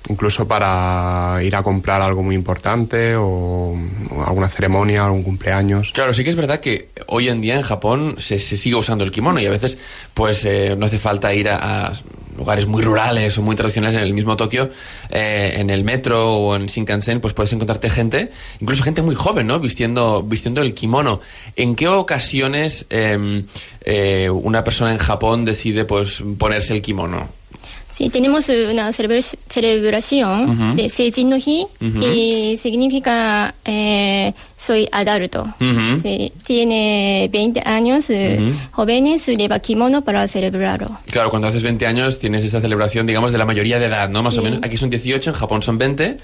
incluso 0.09 0.47
para 0.47 1.39
ir 1.43 1.55
a 1.55 1.63
comprar 1.63 2.01
algo 2.01 2.21
muy 2.23 2.35
importante 2.35 3.15
o, 3.15 3.75
o 4.11 4.23
alguna 4.25 4.47
ceremonia, 4.47 5.05
algún 5.05 5.23
cumpleaños. 5.23 5.91
Claro, 5.93 6.13
sí 6.13 6.23
que 6.23 6.29
es 6.29 6.35
verdad 6.35 6.59
que 6.59 6.89
hoy 7.07 7.29
en 7.29 7.41
día 7.41 7.55
en 7.55 7.61
Japón 7.63 8.15
se, 8.19 8.39
se 8.39 8.57
sigue 8.57 8.75
usando 8.75 9.03
el 9.03 9.11
kimono 9.11 9.39
y 9.39 9.45
a 9.47 9.51
veces 9.51 9.77
pues 10.13 10.45
eh, 10.45 10.75
no 10.77 10.85
hace 10.85 10.99
falta 10.99 11.33
ir 11.33 11.49
a, 11.49 11.87
a 11.87 11.93
lugares 12.37 12.67
muy 12.67 12.81
rurales 12.81 13.37
o 13.37 13.41
muy 13.41 13.55
tradicionales 13.55 13.97
en 13.97 14.03
el 14.03 14.13
mismo 14.13 14.37
Tokio, 14.37 14.69
eh, 15.09 15.55
en 15.57 15.69
el 15.69 15.83
metro 15.83 16.33
o 16.35 16.55
en 16.55 16.67
Shinkansen, 16.67 17.21
pues 17.21 17.33
puedes 17.33 17.53
encontrarte 17.53 17.89
gente, 17.89 18.31
incluso 18.59 18.83
gente 18.83 19.01
muy 19.01 19.15
joven, 19.15 19.47
¿no? 19.47 19.59
Vistiendo, 19.59 20.23
vistiendo 20.23 20.61
el 20.61 20.73
kimono. 20.73 21.21
¿En 21.55 21.75
qué 21.75 21.87
ocasiones 21.87 22.85
em, 22.89 23.45
eh, 23.81 24.29
una 24.29 24.63
persona 24.63 24.91
en 24.91 24.97
Japón 24.97 25.45
decide 25.45 25.85
pues 25.85 26.23
ponerse 26.37 26.73
el 26.73 26.81
kimono? 26.81 27.29
Sí, 27.95 28.09
tenemos 28.09 28.49
una 28.49 28.91
celebra- 28.91 29.21
celebración 29.47 30.49
Ujú. 30.49 30.75
de 30.75 30.89
Seijin 30.89 31.29
no 31.29 31.37
Hi 31.37 31.65
Ujú. 31.79 32.05
y 32.05 32.57
significa 32.57 33.55
eh, 33.63 34.33
soy 34.57 34.89
adulto. 34.91 35.45
Sí, 36.01 36.33
tiene 36.43 37.29
20 37.31 37.61
años, 37.65 38.09
eh, 38.09 38.51
jóvenes 38.71 39.25
lleva 39.27 39.59
kimono 39.59 40.01
para 40.03 40.27
celebrarlo. 40.27 40.97
Claro, 41.09 41.29
cuando 41.29 41.47
haces 41.47 41.63
20 41.63 41.85
años 41.87 42.19
tienes 42.19 42.43
esa 42.43 42.59
celebración, 42.59 43.05
digamos, 43.07 43.31
de 43.31 43.37
la 43.37 43.45
mayoría 43.45 43.79
de 43.79 43.85
edad, 43.85 44.09
¿no? 44.09 44.21
Más 44.21 44.37
o 44.37 44.41
menos. 44.41 44.59
Aquí 44.61 44.75
son 44.75 44.89
18, 44.89 45.29
en 45.29 45.35
Japón 45.37 45.61
son 45.63 45.77
20 45.77 46.17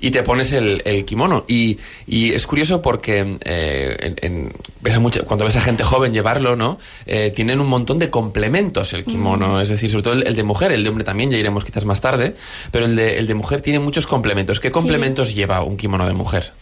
y 0.00 0.10
te 0.10 0.22
pones 0.22 0.52
el, 0.52 0.82
el 0.84 1.04
kimono. 1.04 1.44
Y, 1.48 1.78
y 2.06 2.32
es 2.32 2.46
curioso 2.46 2.82
porque 2.82 3.38
eh, 3.44 3.96
en- 4.00 4.16
en- 4.22 4.52
ves 4.80 4.94
a 4.94 5.00
mucha- 5.00 5.22
cuando 5.22 5.44
ves 5.44 5.56
a 5.56 5.60
gente 5.60 5.84
joven 5.84 6.12
llevarlo, 6.12 6.56
¿no? 6.56 6.78
Eh, 7.06 7.32
tienen 7.34 7.60
un 7.60 7.68
montón 7.68 7.98
de 7.98 8.10
complementos 8.10 8.92
el 8.92 9.04
kimono. 9.04 9.60
Es 9.60 9.68
decir, 9.68 9.90
sobre 9.90 10.02
todo 10.02 10.14
el, 10.14 10.26
el 10.26 10.36
de 10.36 10.42
mujer, 10.42 10.72
el 10.72 10.82
de 10.82 10.88
hombre 10.90 11.04
también, 11.04 11.30
ya 11.30 11.38
iremos 11.38 11.64
quizás 11.64 11.84
más 11.84 12.00
tarde, 12.00 12.34
pero 12.70 12.84
el 12.86 12.96
de, 12.96 13.18
el 13.18 13.26
de 13.26 13.34
mujer 13.34 13.60
tiene 13.60 13.78
muchos 13.78 14.06
complementos. 14.06 14.60
¿Qué 14.60 14.70
complementos 14.70 15.34
lleva 15.34 15.62
un 15.62 15.76
kimono 15.76 16.06
de 16.06 16.12
mujer? 16.14 16.52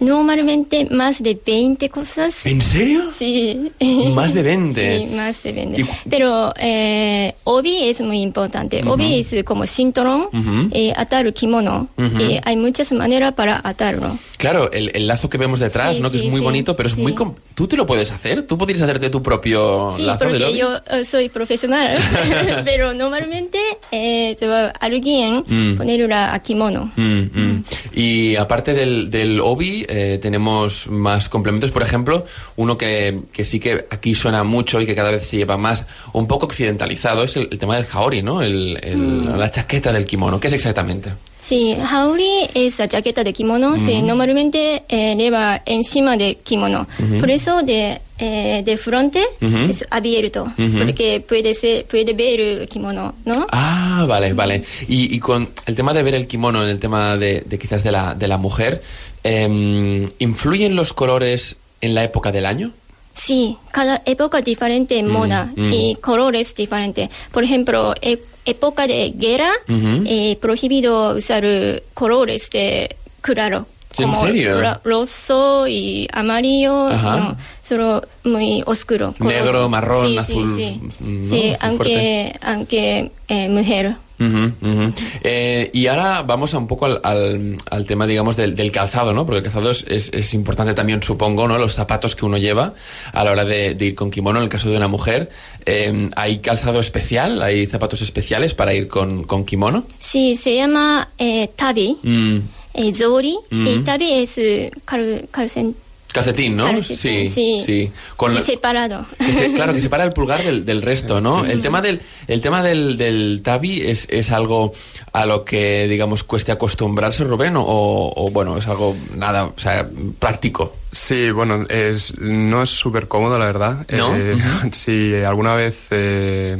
Normalmente 0.00 0.86
más 0.90 1.22
de 1.22 1.38
20 1.46 1.88
cosas. 1.90 2.44
¿En 2.46 2.60
serio? 2.60 3.02
Sí. 3.10 3.70
Más 4.14 4.34
de 4.34 4.42
20. 4.42 4.98
Sí, 4.98 5.14
más 5.14 5.42
de 5.42 5.52
20. 5.52 5.80
Y- 5.80 5.84
Pero 6.08 6.52
eh, 6.58 7.34
obi 7.44 7.84
es 7.88 8.00
muy 8.00 8.20
importante. 8.22 8.82
Obi 8.86 9.20
es 9.20 9.34
como 9.44 9.66
cinturón, 9.66 10.22
Ujú. 10.32 10.68
eh, 10.72 10.92
atar 10.96 11.26
el 11.26 11.34
kimono. 11.34 11.88
Ujú. 11.96 12.20
Y 12.22 12.40
hay 12.42 12.56
muchas 12.56 12.90
maneras 12.92 13.34
para 13.34 13.60
atarlo. 13.62 14.16
Claro, 14.36 14.72
el, 14.72 14.90
el 14.94 15.06
lazo 15.06 15.28
que 15.28 15.36
vemos 15.38 15.60
detrás, 15.60 15.96
Sí, 15.96 16.02
¿no? 16.02 16.10
Que 16.10 16.18
sí, 16.18 16.26
es 16.26 16.32
muy 16.32 16.40
bonito, 16.40 16.74
pero 16.74 16.88
es 16.88 16.96
muy... 16.98 17.14
¿Tú 17.54 17.66
te 17.68 17.76
lo 17.76 17.84
puedes 17.86 18.10
hacer? 18.10 18.46
¿Tú 18.46 18.56
podrías 18.56 18.80
hacerte 18.82 19.10
tu 19.10 19.22
propio 19.22 19.92
Sí, 19.96 20.02
lazo 20.02 20.20
porque 20.20 20.38
lobby? 20.38 20.58
yo 20.58 20.76
eh, 20.90 21.04
soy 21.04 21.28
profesional. 21.28 21.98
Pero 22.64 22.94
normalmente 22.94 23.58
eh, 23.92 24.34
te 24.38 24.46
va- 24.46 24.68
alguien 24.80 25.44
Mm. 25.46 25.76
poner 25.76 26.08
la 26.08 26.40
kimono. 26.42 26.90
Mm, 26.96 27.20
mm. 27.34 27.64
Y 27.94 28.36
aparte 28.36 28.72
del, 28.72 29.10
del 29.10 29.40
obi, 29.40 29.84
eh, 29.90 30.18
tenemos 30.22 30.86
más 30.88 31.28
complementos. 31.28 31.70
Por 31.72 31.82
ejemplo, 31.82 32.24
uno 32.56 32.78
que, 32.78 33.20
que 33.32 33.44
sí 33.44 33.60
que 33.60 33.86
aquí 33.90 34.14
suena 34.14 34.44
mucho 34.44 34.80
y 34.80 34.86
que 34.86 34.94
cada 34.94 35.10
vez 35.10 35.26
se 35.26 35.36
lleva 35.36 35.56
más, 35.56 35.86
un 36.12 36.26
poco 36.26 36.46
occidentalizado, 36.46 37.24
es 37.24 37.36
el, 37.36 37.48
el 37.50 37.58
tema 37.58 37.76
del 37.76 37.86
jaori, 37.86 38.22
¿no? 38.22 38.40
El, 38.42 38.78
el- 38.82 38.96
Mm. 39.00 39.38
La 39.38 39.50
chaqueta 39.50 39.92
del 39.92 40.04
kimono. 40.04 40.38
¿Qué 40.38 40.46
es 40.48 40.52
exactamente? 40.54 41.10
Sí, 41.38 41.74
haori 41.90 42.48
es 42.54 42.78
la 42.78 42.86
chaqueta 42.88 43.24
de 43.24 43.32
kimono. 43.32 43.78
Sí, 43.78 44.02
normalmente 44.02 44.82
eh, 44.88 45.14
lleva 45.16 45.62
encima 45.64 46.16
de 46.16 46.36
kimono. 46.44 46.86
Por 47.18 47.30
eso 47.30 47.62
de, 47.62 47.98
eh, 48.18 48.62
de 48.64 48.76
frente 48.76 49.22
Ujú. 49.40 49.56
es 49.70 49.86
abierto. 49.90 50.42
Ujú. 50.44 50.78
Porque 50.84 51.24
puede, 51.26 51.54
ser, 51.54 51.86
puede 51.86 52.12
ver 52.12 52.40
el 52.40 52.68
kimono, 52.68 53.14
¿no? 53.24 53.46
Ah, 53.50 54.04
vale, 54.06 54.34
vale. 54.34 54.62
Y, 54.88 55.14
y 55.16 55.18
con 55.18 55.48
el 55.66 55.74
tema 55.74 55.94
de 55.94 56.02
ver 56.02 56.14
el 56.14 56.26
kimono, 56.26 56.62
en 56.62 56.68
el 56.68 56.78
tema 56.78 57.16
de, 57.16 57.42
de 57.46 57.58
quizás 57.58 57.82
de 57.82 57.92
la, 57.92 58.14
de 58.14 58.28
la 58.28 58.36
mujer, 58.36 58.82
em, 59.24 60.10
¿influyen 60.18 60.76
los 60.76 60.92
colores 60.92 61.56
en 61.80 61.94
la 61.94 62.04
época 62.04 62.32
del 62.32 62.46
año? 62.46 62.72
Sí, 63.12 63.58
cada 63.72 64.02
época 64.06 64.40
diferente 64.40 64.98
en 64.98 65.08
moda 65.08 65.50
mm. 65.56 65.72
y 65.72 65.94
colores 65.96 66.54
diferentes. 66.54 67.10
Por 67.32 67.44
ejemplo, 67.44 67.94
e- 68.00 68.22
época 68.44 68.86
de 68.86 69.12
guerra, 69.16 69.50
eh, 69.68 70.36
prohibido 70.40 71.16
usar 71.16 71.44
eh, 71.44 71.82
colores 71.94 72.50
de 72.50 72.96
claro. 73.20 73.66
¿En 73.98 74.14
serio? 74.14 74.80
roso 74.84 75.66
y 75.66 76.08
amarillo, 76.12 76.90
no, 76.90 77.36
solo 77.62 78.02
muy 78.22 78.62
oscuro. 78.64 79.14
Negro, 79.18 79.68
marrón, 79.68 80.06
Sí, 80.06 80.12
sí, 80.12 80.18
azul, 80.18 80.56
Sí, 80.56 80.80
mm, 81.00 81.20
¿no? 81.20 81.28
Sí, 81.28 81.50
Azul 81.50 81.68
aunque, 81.68 82.38
aunque 82.40 83.10
eh, 83.28 83.48
mujer. 83.48 83.96
Ujú, 84.20 84.52
ujú. 84.60 84.92
Eh, 85.22 85.70
y 85.72 85.86
ahora 85.86 86.22
vamos 86.22 86.52
a 86.54 86.58
un 86.58 86.66
poco 86.66 86.84
al, 86.86 87.00
al- 87.02 87.56
al 87.70 87.84
tema, 87.86 88.06
digamos, 88.06 88.36
del, 88.36 88.54
del 88.54 88.70
calzado, 88.70 89.12
¿no? 89.14 89.24
Porque 89.24 89.38
el 89.38 89.44
calzado 89.44 89.70
es, 89.70 89.84
es- 89.88 90.12
es 90.12 90.34
importante 90.34 90.74
también, 90.74 91.02
supongo, 91.02 91.48
¿no? 91.48 91.56
Los 91.58 91.74
zapatos 91.74 92.14
que 92.14 92.26
uno 92.26 92.36
lleva 92.36 92.74
a 93.12 93.24
la 93.24 93.32
hora 93.32 93.44
de, 93.44 93.74
de 93.74 93.84
ir 93.86 93.94
con 93.94 94.10
kimono, 94.10 94.38
en 94.38 94.44
el 94.44 94.48
caso 94.50 94.68
de 94.68 94.76
una 94.76 94.88
mujer. 94.88 95.30
Eh, 95.66 96.10
¿Hay 96.16 96.38
calzado 96.40 96.80
especial? 96.80 97.42
¿Hay 97.42 97.66
zapatos 97.66 98.02
especiales 98.02 98.54
para 98.54 98.74
ir 98.74 98.88
con, 98.88 99.22
con 99.24 99.44
kimono? 99.44 99.84
Sí, 99.98 100.36
se 100.36 100.54
llama 100.54 101.08
eh, 101.18 101.48
tabi, 101.56 101.96
Mm, 102.02 102.38
eh, 102.74 102.94
zori, 102.94 103.36
y 103.50 103.78
tabi 103.80 104.12
es 104.12 104.36
eh, 104.38 104.70
cal, 104.84 105.26
calcen- 105.32 105.74
calcetín, 106.12 106.56
¿no? 106.56 106.64
calcetín, 106.64 107.30
sí, 107.30 107.60
sí. 107.64 107.92
Con 108.16 108.32
Sí, 108.32 108.38
lo- 108.38 108.44
separado. 108.44 109.06
que 109.18 109.32
se- 109.32 109.52
claro, 109.52 109.72
que 109.72 109.80
separa 109.82 110.04
el 110.04 110.12
pulgar 110.12 110.42
del, 110.44 110.64
del 110.64 110.82
resto, 110.82 111.20
¿no? 111.20 111.44
el 111.44 111.62
tema 111.62 111.80
del, 111.80 112.00
el 112.26 112.40
tema 112.40 112.62
del, 112.62 112.96
del 112.96 113.40
tabi 113.44 113.80
es, 113.82 114.06
es 114.10 114.30
algo 114.32 114.72
a 115.12 115.26
lo 115.26 115.44
que, 115.44 115.86
digamos, 115.88 116.22
cueste 116.24 116.52
acostumbrarse, 116.52 117.24
Rubén, 117.24 117.56
o, 117.56 117.64
o, 117.64 118.30
bueno, 118.30 118.56
es 118.58 118.66
algo 118.66 118.96
nada, 119.16 119.44
o 119.46 119.54
sea, 119.58 119.88
práctico. 120.18 120.76
Sí, 120.92 121.30
bueno, 121.30 121.64
es, 121.68 122.18
no 122.18 122.62
es 122.62 122.70
súper 122.70 123.06
cómodo, 123.06 123.38
la 123.38 123.44
verdad. 123.44 123.86
¿No? 123.92 124.12
Eh, 124.16 124.36
si 124.72 125.14
alguna 125.22 125.54
vez 125.54 125.86
eh, 125.90 126.56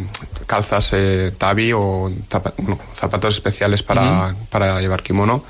calzas 0.47 0.91
eh, 0.93 1.33
tabi 1.37 1.73
o 1.73 2.09
zapa- 2.29 2.55
bueno, 2.59 2.79
zapatos 2.95 3.35
especiales 3.35 3.83
para, 3.83 4.35
para 4.51 4.81
llevar 4.81 5.03
kimono, 5.03 5.45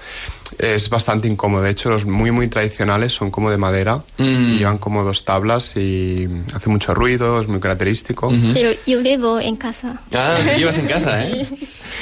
es 0.58 0.88
bastante 0.90 1.28
incómodo. 1.28 1.62
De 1.62 1.70
hecho, 1.70 1.88
los 1.90 2.04
muy, 2.06 2.30
muy 2.30 2.48
tradicionales 2.48 3.12
son 3.12 3.30
como 3.30 3.50
de 3.50 3.56
madera 3.56 4.02
Mm. 4.18 4.22
y 4.54 4.58
llevan 4.58 4.78
como 4.78 5.04
dos 5.04 5.24
tablas 5.24 5.76
y 5.76 6.28
hace 6.54 6.68
mucho 6.70 6.94
ruido, 6.94 7.40
es 7.40 7.48
muy 7.48 7.60
característico. 7.60 8.32
Pero 8.54 8.70
yo 8.86 9.00
llevo 9.00 9.40
en 9.40 9.56
casa. 9.56 10.00
Ah, 10.12 10.36
lo 10.44 10.58
llevas 10.58 10.78
en 10.78 10.86
casa, 10.86 11.24
¿eh? 11.24 11.46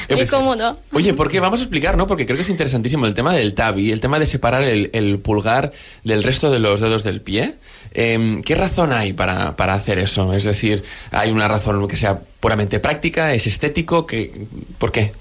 Eh, 0.09 0.17
Muy 0.17 0.27
cómodo. 0.27 0.79
Oye, 0.93 1.13
¿por 1.15 1.29
qué? 1.29 1.39
Vamos 1.41 1.61
a 1.61 1.65
explicar, 1.65 1.97
¿no? 1.97 2.07
Porque 2.07 2.25
creo 2.25 2.37
que 2.37 2.43
es 2.43 2.49
interesantísimo 2.49 3.05
el 3.07 3.15
tema 3.15 3.35
del 3.35 3.53
tabi, 3.55 3.93
el 3.93 4.01
tema 4.01 4.19
de 4.19 4.27
separar 4.27 4.63
el, 4.63 4.91
el 4.95 5.19
pulgar 5.19 5.73
del 6.05 6.23
resto 6.23 6.51
de 6.51 6.59
los 6.61 6.81
dedos 6.81 7.05
del 7.05 7.21
pie. 7.21 7.55
Em, 7.93 8.43
¿Qué 8.43 8.55
razón 8.55 8.93
hay 8.93 9.13
para, 9.13 9.55
para 9.57 9.75
hacer 9.75 9.99
eso? 9.99 10.33
Es 10.33 10.45
decir, 10.45 10.83
¿hay 11.11 11.31
una 11.31 11.47
razón 11.49 11.87
que 11.89 11.97
sea 11.97 12.19
puramente 12.41 12.81
práctica? 12.81 13.35
¿Es 13.35 13.47
estético? 13.47 14.07
¿Qué, 14.07 14.47
¿Por 14.79 14.93
qué? 14.93 15.13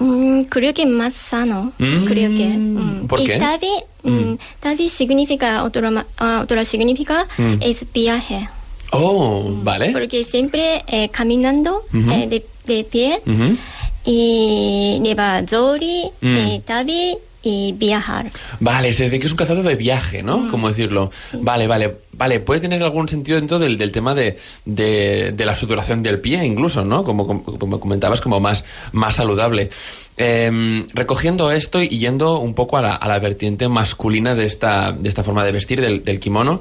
Mm, 0.00 0.42
creo 0.48 0.72
que 0.74 0.86
más 0.86 1.14
sano. 1.14 1.72
Mm, 1.78 2.04
creo 2.06 2.30
que. 2.34 2.46
mm. 2.48 3.06
¿por 3.06 3.22
qué? 3.22 3.36
Y 3.36 3.38
tabi, 3.38 3.68
mm, 4.02 4.34
tabi 4.60 4.88
significa, 4.88 5.62
otra, 5.62 5.90
ma- 5.90 6.06
ah, 6.18 6.40
otra 6.42 6.64
significa, 6.64 7.26
Mm. 7.38 7.54
es 7.60 7.86
viaje. 7.92 8.48
Oh, 8.92 9.44
vale. 9.62 9.90
Porque 9.92 10.24
siempre 10.24 10.82
eh, 10.88 11.08
caminando 11.10 11.84
Ujú. 11.94 12.10
eh, 12.10 12.26
de, 12.28 12.44
de 12.66 12.84
pie 12.84 13.20
Ujú. 13.26 13.56
y 14.04 15.00
lleva 15.04 15.42
zori, 15.46 16.04
Mm. 16.20 16.36
eh, 16.36 16.62
tabi 16.64 17.14
y 17.42 17.72
viajar. 17.72 18.30
Vale, 18.58 18.92
se 18.92 19.04
dice 19.04 19.18
que 19.18 19.26
es 19.26 19.32
un 19.32 19.38
calzado 19.38 19.62
de 19.62 19.76
viaje, 19.76 20.22
¿no? 20.22 20.48
¿Cómo 20.50 20.68
decirlo? 20.68 21.10
Vale, 21.34 21.66
vale, 21.66 21.96
vale. 22.12 22.40
Puede 22.40 22.60
tener 22.60 22.82
algún 22.82 23.08
sentido 23.08 23.38
dentro 23.38 23.58
del, 23.58 23.78
del 23.78 23.92
tema 23.92 24.14
de, 24.14 24.38
de, 24.64 25.32
de 25.32 25.44
la 25.44 25.56
suturación 25.56 26.02
del 26.02 26.20
pie, 26.20 26.44
incluso, 26.44 26.84
¿no? 26.84 27.02
Como, 27.02 27.26
como, 27.26 27.42
como 27.44 27.80
comentabas, 27.80 28.20
como 28.20 28.40
más, 28.40 28.64
más 28.92 29.14
saludable. 29.16 29.70
Em, 30.16 30.86
recogiendo 30.92 31.50
esto 31.50 31.82
y 31.82 31.88
yendo 31.88 32.38
un 32.38 32.54
poco 32.54 32.76
a 32.76 32.82
la, 32.82 32.94
a 32.94 33.08
la 33.08 33.18
vertiente 33.18 33.68
masculina 33.68 34.34
de 34.34 34.44
esta, 34.44 34.92
de 34.92 35.08
esta 35.08 35.22
forma 35.24 35.44
de 35.44 35.52
vestir 35.52 35.80
del, 35.80 36.04
del 36.04 36.20
kimono. 36.20 36.60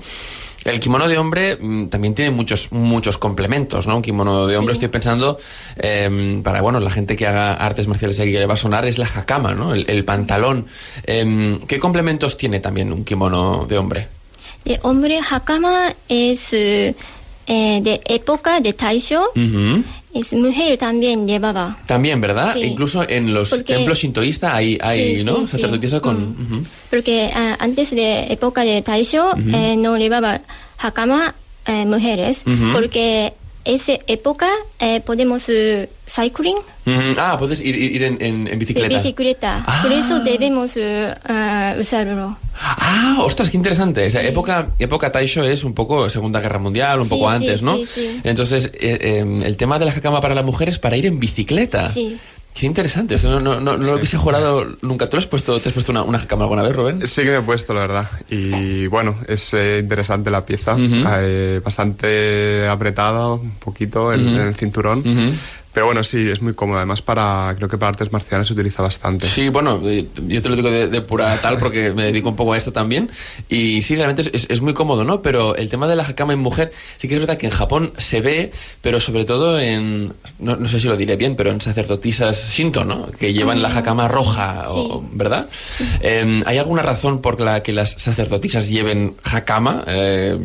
El 0.65 0.79
kimono 0.79 1.07
de 1.07 1.17
hombre 1.17 1.57
mm, 1.59 1.85
también 1.87 2.13
tiene 2.15 2.31
muchos 2.31 2.71
muchos 2.71 3.17
complementos, 3.17 3.87
¿no? 3.87 3.95
Un 3.95 4.01
kimono 4.01 4.45
de 4.45 4.57
hombre, 4.57 4.73
Sí. 4.73 4.77
estoy 4.77 4.89
pensando, 4.89 5.39
em, 5.77 6.43
para 6.43 6.61
bueno, 6.61 6.79
la 6.79 6.91
gente 6.91 7.15
que 7.15 7.25
haga 7.27 7.53
artes 7.53 7.87
marciales 7.87 8.19
aquí 8.19 8.31
que 8.31 8.39
le 8.39 8.45
va 8.45 8.55
a 8.55 8.57
sonar, 8.57 8.85
es 8.85 8.97
la 8.97 9.05
hakama, 9.05 9.53
¿no? 9.53 9.73
El, 9.73 9.89
el 9.89 10.03
pantalón. 10.03 10.65
Em, 11.05 11.59
¿Qué 11.61 11.79
complementos 11.79 12.37
tiene 12.37 12.59
también 12.59 12.91
un 12.91 13.05
kimono 13.05 13.65
de 13.67 13.77
hombre? 13.77 14.07
De 14.65 14.77
hombre, 14.83 15.19
hakama 15.31 15.93
es 16.09 16.51
eh, 16.53 16.93
de 17.47 18.01
época 18.05 18.59
de 18.59 18.73
Taisho. 18.73 19.31
Es 20.13 20.33
mujer 20.33 20.77
también 20.77 21.27
llevaba. 21.27 21.77
También, 21.85 22.19
¿verdad? 22.19 22.53
Sí. 22.53 22.63
Incluso 22.63 23.07
en 23.07 23.33
los 23.33 23.49
Porque- 23.51 23.75
templos 23.75 23.99
sintoístas 23.99 24.53
hay, 24.55 24.77
hay 24.81 25.19
Sí, 25.19 25.23
¿no? 25.23 25.41
sí. 25.41 25.47
Sacerdotisas 25.47 26.01
con... 26.01 26.15
Mm. 26.31 26.51
ujú. 26.55 26.63
Porque 26.89 27.29
ah, 27.33 27.55
antes 27.59 27.91
de 27.91 28.31
época 28.33 28.63
de 28.63 28.81
Taisho 28.81 29.35
eh, 29.37 29.75
no 29.77 29.97
llevaba 29.97 30.41
hakama 30.79 31.35
eh, 31.67 31.85
mujeres. 31.85 32.43
Porque 32.73 33.33
esa 33.73 33.93
época 34.07 34.47
eh, 34.79 35.01
podemos 35.01 35.47
eh, 35.49 35.89
cycling 36.07 36.57
Ujú. 36.85 37.13
Ah, 37.17 37.37
puedes 37.37 37.61
ir, 37.61 37.75
ir- 37.75 38.01
en, 38.03 38.17
en- 38.21 38.47
en 38.47 38.57
bicicleta. 38.59 38.87
bicicleta. 38.95 39.63
Ah. 39.67 39.79
Por 39.83 39.91
eso 39.91 40.19
debemos 40.21 40.75
ah, 41.25 41.75
usarlo. 41.79 42.35
Ah, 42.61 43.17
ostras, 43.21 43.49
qué 43.49 43.57
interesante. 43.57 44.05
Esa 44.05 44.21
época, 44.23 44.69
época 44.79 45.11
Taisho 45.11 45.43
es 45.43 45.63
un 45.63 45.73
poco 45.73 46.09
Segunda 46.09 46.39
Guerra 46.41 46.59
Mundial, 46.59 46.99
un 46.99 47.05
Sí, 47.05 47.09
poco 47.11 47.29
sí, 47.29 47.35
antes, 47.35 47.61
¿no? 47.61 47.75
sí, 47.77 47.85
sí. 47.85 48.21
Entonces, 48.23 48.71
eh, 48.73 48.97
eh, 49.01 49.41
el 49.45 49.55
tema 49.55 49.77
de 49.79 49.85
la 49.85 49.91
hakama 49.91 50.19
para 50.19 50.33
la 50.35 50.43
mujer 50.43 50.67
es 50.69 50.79
para 50.79 50.97
ir 50.97 51.05
en 51.05 51.19
bicicleta. 51.19 51.87
Sí. 51.87 52.17
Qué 52.53 52.65
interesante. 52.65 53.15
Eso 53.15 53.29
no, 53.29 53.39
no, 53.39 53.59
no, 53.61 53.77
no 53.77 53.85
lo 53.85 53.95
hubiese 53.95 54.17
jurado 54.17 54.65
nunca. 54.81 55.09
¿Tú 55.09 55.17
has 55.17 55.25
puesto, 55.25 55.59
te 55.59 55.69
has 55.69 55.73
puesto 55.73 55.91
una, 55.91 56.03
una 56.03 56.17
hakama 56.17 56.43
alguna 56.43 56.63
vez, 56.63 56.75
Rubén? 56.75 57.07
Sí 57.07 57.23
que 57.23 57.31
me 57.31 57.37
he 57.37 57.41
puesto, 57.41 57.73
la 57.73 57.81
verdad. 57.81 58.09
Y 58.29 58.87
bueno, 58.87 59.15
es 59.27 59.53
eh, 59.53 59.79
interesante 59.79 60.29
la 60.29 60.45
pieza. 60.45 60.75
Eh, 60.77 61.61
bastante 61.63 62.67
apretada, 62.67 63.33
un 63.33 63.51
poquito 63.51 64.11
en, 64.11 64.27
el 64.27 64.55
cinturón. 64.55 65.03
Pero 65.79 65.85
bueno, 65.85 66.03
sí, 66.03 66.29
es 66.29 66.41
muy 66.41 66.53
cómodo. 66.55 66.75
Además, 66.79 67.01
para 67.01 67.53
creo 67.55 67.69
que 67.69 67.77
para 67.77 67.91
artes 67.91 68.11
marciales 68.11 68.47
se 68.49 68.53
utiliza 68.53 68.81
bastante. 68.83 69.25
Sí, 69.25 69.47
bueno, 69.47 69.79
eh, 69.85 70.05
yo 70.27 70.41
te 70.41 70.49
lo 70.49 70.57
digo 70.57 70.69
de, 70.69 70.89
de 70.89 70.99
pura 70.99 71.37
tal 71.41 71.57
porque 71.57 71.93
me 71.93 72.03
dedico 72.03 72.27
un 72.27 72.35
poco 72.35 72.51
a 72.51 72.57
esto 72.57 72.73
también. 72.73 73.09
Y 73.47 73.81
sí, 73.81 73.95
realmente 73.95 74.23
es, 74.23 74.29
es- 74.33 74.49
es 74.49 74.59
muy 74.59 74.73
cómodo, 74.73 75.05
¿no? 75.05 75.21
Pero 75.21 75.55
el 75.55 75.69
tema 75.69 75.87
de 75.87 75.95
la 75.95 76.03
hakama 76.03 76.33
en 76.33 76.39
mujer, 76.39 76.73
sí 76.97 77.07
que 77.07 77.13
es 77.13 77.19
verdad 77.21 77.37
que 77.37 77.45
en 77.47 77.53
Japón 77.53 77.93
se 77.97 78.19
ve, 78.19 78.51
pero 78.81 78.99
sobre 78.99 79.23
todo 79.23 79.57
en, 79.57 80.11
no, 80.39 80.57
no 80.57 80.67
sé 80.67 80.81
si 80.81 80.87
lo 80.89 80.97
diré 80.97 81.15
bien, 81.15 81.37
pero 81.37 81.49
en 81.51 81.61
sacerdotisas 81.61 82.49
shinto, 82.51 82.83
¿no? 82.83 83.05
Que 83.17 83.31
llevan 83.31 83.61
la 83.61 83.69
hakama 83.69 84.09
roja, 84.09 84.63
o- 84.67 84.99
sí. 84.99 85.07
¿verdad? 85.13 85.47
Eh, 86.01 86.43
¿Hay 86.45 86.57
alguna 86.57 86.81
razón 86.81 87.21
por 87.21 87.39
la 87.39 87.63
que 87.63 87.71
las 87.71 87.91
sacerdotisas 87.91 88.67
lleven 88.69 89.15
hakama? 89.23 89.83
Eh, 89.87 90.37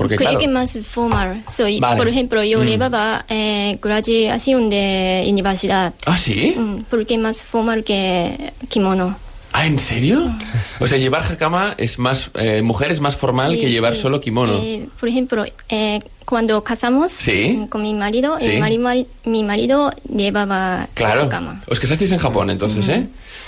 porque 0.00 0.16
Creo 0.16 0.30
claro... 0.30 0.40
que 0.40 0.48
más 0.48 0.78
formal. 0.82 1.42
Soy, 1.46 1.78
Vale. 1.78 1.98
Por 1.98 2.08
ejemplo, 2.08 2.42
yo 2.42 2.60
Mm. 2.60 2.64
llevaba 2.66 3.26
eh, 3.28 3.78
graduación 3.82 4.70
de 4.70 5.26
universidad. 5.30 5.92
Ah, 6.06 6.16
sí. 6.16 6.54
Mm, 6.56 6.84
porque 6.88 7.18
más 7.18 7.44
formal 7.44 7.84
que 7.84 8.50
kimono. 8.70 9.14
Ah, 9.52 9.66
¿en 9.66 9.78
serio? 9.78 10.34
O 10.78 10.86
sea, 10.86 10.96
llevar 10.96 11.22
hakama 11.30 11.74
es 11.76 11.98
más, 11.98 12.30
eh, 12.34 12.62
mujer 12.62 12.92
es 12.92 13.00
más 13.02 13.14
formal 13.16 13.50
Sí, 13.52 13.60
que 13.60 13.70
llevar 13.70 13.94
sí. 13.94 14.00
solo 14.00 14.20
kimono. 14.22 14.54
Eh, 14.54 14.88
por 14.98 15.08
ejemplo, 15.10 15.44
eh, 15.68 15.98
cuando 16.24 16.64
casamos 16.64 17.12
Sí. 17.12 17.58
mm, 17.58 17.66
con 17.66 17.82
mi 17.82 17.92
marido, 17.92 18.38
Sí. 18.40 18.52
el 18.52 18.60
mari- 18.60 18.78
mari- 18.78 19.06
mi 19.24 19.44
marido 19.44 19.92
llevaba 20.08 20.88
Claro. 20.94 21.28
cama. 21.28 21.60
Os 21.68 21.78
casasteis 21.78 22.12
en 22.12 22.20
Japón, 22.20 22.48
entonces, 22.48 22.88
¿eh? 22.88 23.06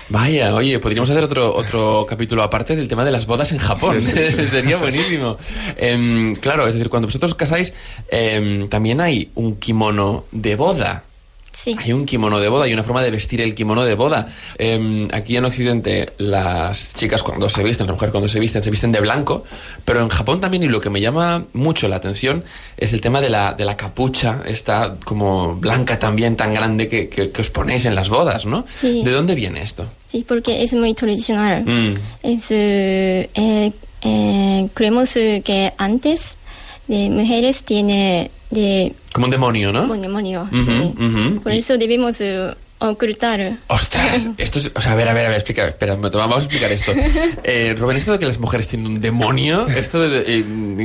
Vaya, 0.09 0.55
oye, 0.55 0.79
podríamos 0.79 1.11
hacer 1.11 1.25
otro, 1.25 1.55
otro 1.55 2.07
capítulo 2.09 2.43
aparte 2.43 2.77
del 2.77 2.89
tema 2.89 3.05
de 3.05 3.11
las 3.11 3.27
bodas 3.27 3.53
en 3.53 3.59
Japón. 3.59 4.03
Sí, 4.03 4.13
sí, 4.13 4.23
sí. 4.37 4.49
Sería 4.51 4.77
buenísimo. 4.79 5.37
Em, 5.77 6.35
claro, 6.37 6.67
es 6.67 6.75
decir, 6.75 6.89
cuando 6.89 7.09
vosotros 7.09 7.33
os 7.33 7.37
casáis, 7.37 7.73
em, 8.09 8.69
también 8.69 9.01
hay 9.01 9.31
un 9.35 9.57
kimono 9.57 10.25
de 10.33 10.57
boda. 10.57 11.05
Sí. 11.53 11.77
Hay 11.79 11.93
un 11.93 12.07
kimono 12.07 12.41
de 12.41 12.49
boda, 12.49 12.65
hay 12.65 12.73
una 12.73 12.83
forma 12.83 13.03
de 13.03 13.11
vestir 13.11 13.41
el 13.43 13.55
kimono 13.55 13.85
de 13.85 13.95
boda. 13.95 14.33
Em, 14.57 15.09
aquí 15.13 15.37
en 15.37 15.45
Occidente, 15.45 16.11
las 16.19 16.95
chicas 16.95 17.23
cuando 17.23 17.51
se 17.51 17.63
visten, 17.63 17.87
las 17.87 17.95
mujeres 17.95 18.11
cuando 18.11 18.29
se 18.29 18.41
visten, 18.41 18.63
se 18.63 18.71
visten 18.71 18.91
de 18.91 19.01
blanco, 19.01 19.45
pero 19.85 20.01
en 20.01 20.09
Japón 20.09 20.41
también, 20.41 20.63
y 20.63 20.69
lo 20.69 20.81
que 20.81 20.89
me 20.89 21.01
llama 21.01 21.45
mucho 21.53 21.89
la 21.89 21.97
atención, 21.97 22.43
es 22.79 22.95
el 22.95 23.01
tema 23.03 23.21
de 23.21 23.29
la, 23.29 23.53
de 23.53 23.65
la 23.67 23.77
capucha, 23.77 24.41
esta 24.47 24.97
como 25.05 25.55
blanca 25.57 25.99
también, 25.99 26.37
tan 26.37 26.55
grande 26.55 26.89
que, 26.89 27.09
que- 27.11 27.31
que 27.31 27.41
os 27.43 27.51
ponéis 27.51 27.85
en 27.85 27.95
las 27.95 28.09
bodas, 28.09 28.47
¿no? 28.47 28.65
Sí. 28.75 29.03
¿De 29.05 29.11
dónde 29.13 29.35
viene 29.35 29.63
esto? 29.63 29.85
Sí, 30.09 30.25
porque 30.27 30.63
es 30.63 30.73
muy 30.75 30.95
tradicional. 30.95 31.65
Mm. 31.67 31.95
Es, 32.23 32.47
eh, 32.51 33.29
eh, 33.35 33.73
eh, 34.03 34.69
creemos 34.75 35.13
que 35.13 35.73
antes 35.77 36.39
de 36.89 37.11
mujeres 37.11 37.63
tiene 37.65 38.31
de 38.53 38.93
Como 39.13 39.25
un 39.27 39.31
demonio, 39.31 39.73
¿no? 39.73 39.83
un 39.91 40.01
demonio. 40.01 40.43
Ujú, 40.53 40.63
sí. 40.65 40.95
ujú. 40.99 41.41
Por 41.43 41.53
eso 41.53 41.77
debemos 41.79 42.21
eh, 42.21 42.55
ocultar. 42.79 43.59
Ostras, 43.69 44.29
esto 44.39 44.59
es, 44.59 44.71
o 44.75 44.81
sea, 44.81 44.93
a 44.93 44.95
ver, 44.95 45.09
a 45.09 45.15
ver, 45.15 45.27
a 45.27 45.29
ver, 45.31 45.39
explica, 45.39 45.67
espera, 45.67 45.95
vamos 45.97 46.37
a 46.37 46.39
explicar 46.41 46.71
esto. 46.71 46.93
Eh, 47.45 47.75
Rubén, 47.79 47.97
esto 47.97 48.13
de 48.13 48.19
que 48.19 48.27
las 48.27 48.39
mujeres 48.39 48.69
tienen 48.69 48.87
un 48.87 49.01
demonio, 49.01 49.67
¿esto 49.67 50.01
de, 50.09 50.25
eh, 50.27 50.43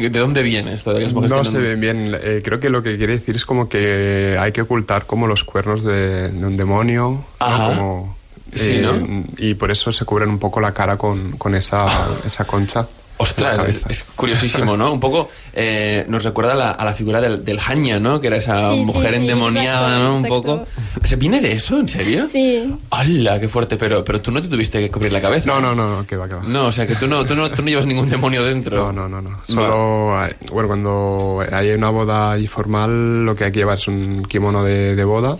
de 0.09 0.19
dónde 0.19 0.41
viene 0.43 0.73
esto 0.73 0.91
de 0.91 0.99
que 0.99 1.05
las 1.05 1.13
mujeres 1.13 1.31
No 1.37 1.45
sé 1.45 1.57
un- 1.57 1.63
bien, 1.63 1.79
bien. 1.81 2.17
eh, 2.21 2.41
creo 2.43 2.59
que 2.59 2.69
lo 2.69 2.81
que 2.81 2.97
quiere 2.97 3.13
decir 3.13 3.35
es 3.35 3.45
como 3.45 3.67
que 3.69 4.37
hay 4.39 4.51
que 4.51 4.61
ocultar 4.61 5.05
como 5.05 5.27
los 5.27 5.43
cuernos 5.43 5.83
de, 5.83 6.31
de 6.31 6.45
un 6.45 6.57
demonio. 6.57 7.23
¿no? 7.39 7.45
Ajá. 7.45 7.67
Como, 7.75 8.17
Sí, 8.55 8.79
eh, 8.79 8.81
¿no? 8.81 9.23
Y 9.37 9.55
por 9.55 9.71
eso 9.71 9.91
se 9.91 10.05
cubren 10.05 10.29
un 10.29 10.39
poco 10.39 10.61
la 10.61 10.73
cara 10.73 10.95
con, 10.97 11.33
con 11.37 11.53
esa, 11.53 11.85
esa 12.25 12.45
concha. 12.45 12.87
Ostras, 13.19 13.59
es, 13.89 14.03
curiosísimo, 14.15 14.77
¿no? 14.77 14.93
Un 14.93 14.99
poco 14.99 15.29
eh, 15.53 16.05
nos 16.07 16.23
recuerda 16.23 16.53
a 16.53 16.55
la, 16.55 16.71
a 16.71 16.85
la 16.85 16.93
figura 16.93 17.19
del, 17.19 17.43
del 17.43 17.59
Hanya, 17.65 17.99
¿no? 17.99 18.21
Que 18.21 18.27
era 18.27 18.37
esa 18.37 18.69
Sí, 18.71 18.83
mujer 18.85 19.09
sí, 19.11 19.15
endemoniada, 19.17 19.97
¿no? 19.97 20.17
Un 20.17 20.25
poco. 20.25 20.65
O 21.03 21.07
sea, 21.07 21.17
¿Viene 21.17 21.41
de 21.41 21.53
eso? 21.53 21.79
¿En 21.79 21.89
serio? 21.89 22.27
Sí. 22.31 22.75
¡Hala, 22.91 23.39
qué 23.39 23.47
fuerte! 23.47 23.75
Pero, 23.77 24.03
pero 24.05 24.21
tú 24.21 24.29
no 24.31 24.39
te 24.41 24.47
tuviste 24.47 24.79
que 24.79 24.91
cubrir 24.91 25.11
la 25.11 25.19
cabeza. 25.21 25.47
No, 25.47 25.59
no, 25.59 25.73
no, 25.73 25.97
no, 25.97 26.05
que 26.05 26.15
va, 26.15 26.27
que 26.27 26.35
va. 26.35 26.43
No, 26.43 26.67
o 26.67 26.71
sea, 26.71 26.85
que 26.85 26.95
tú 26.95 27.07
no, 27.07 27.25
tú 27.25 27.35
no, 27.35 27.49
tú 27.49 27.63
no 27.63 27.69
llevas 27.69 27.87
ningún 27.87 28.07
demonio 28.09 28.43
dentro. 28.45 28.77
No, 28.77 28.93
no, 28.93 29.09
no, 29.09 29.21
no. 29.21 29.39
Solo, 29.47 30.17
hay- 30.19 30.33
bueno, 30.51 30.67
cuando 30.67 31.43
hay 31.51 31.71
una 31.71 31.89
boda 31.89 32.33
ahí 32.33 32.45
formal, 32.45 33.25
lo 33.25 33.35
que 33.35 33.45
hay 33.45 33.51
que 33.51 33.59
llevar 33.59 33.77
es 33.79 33.87
un 33.87 34.25
kimono 34.25 34.63
de, 34.63 34.95
de 34.95 35.03
boda. 35.03 35.37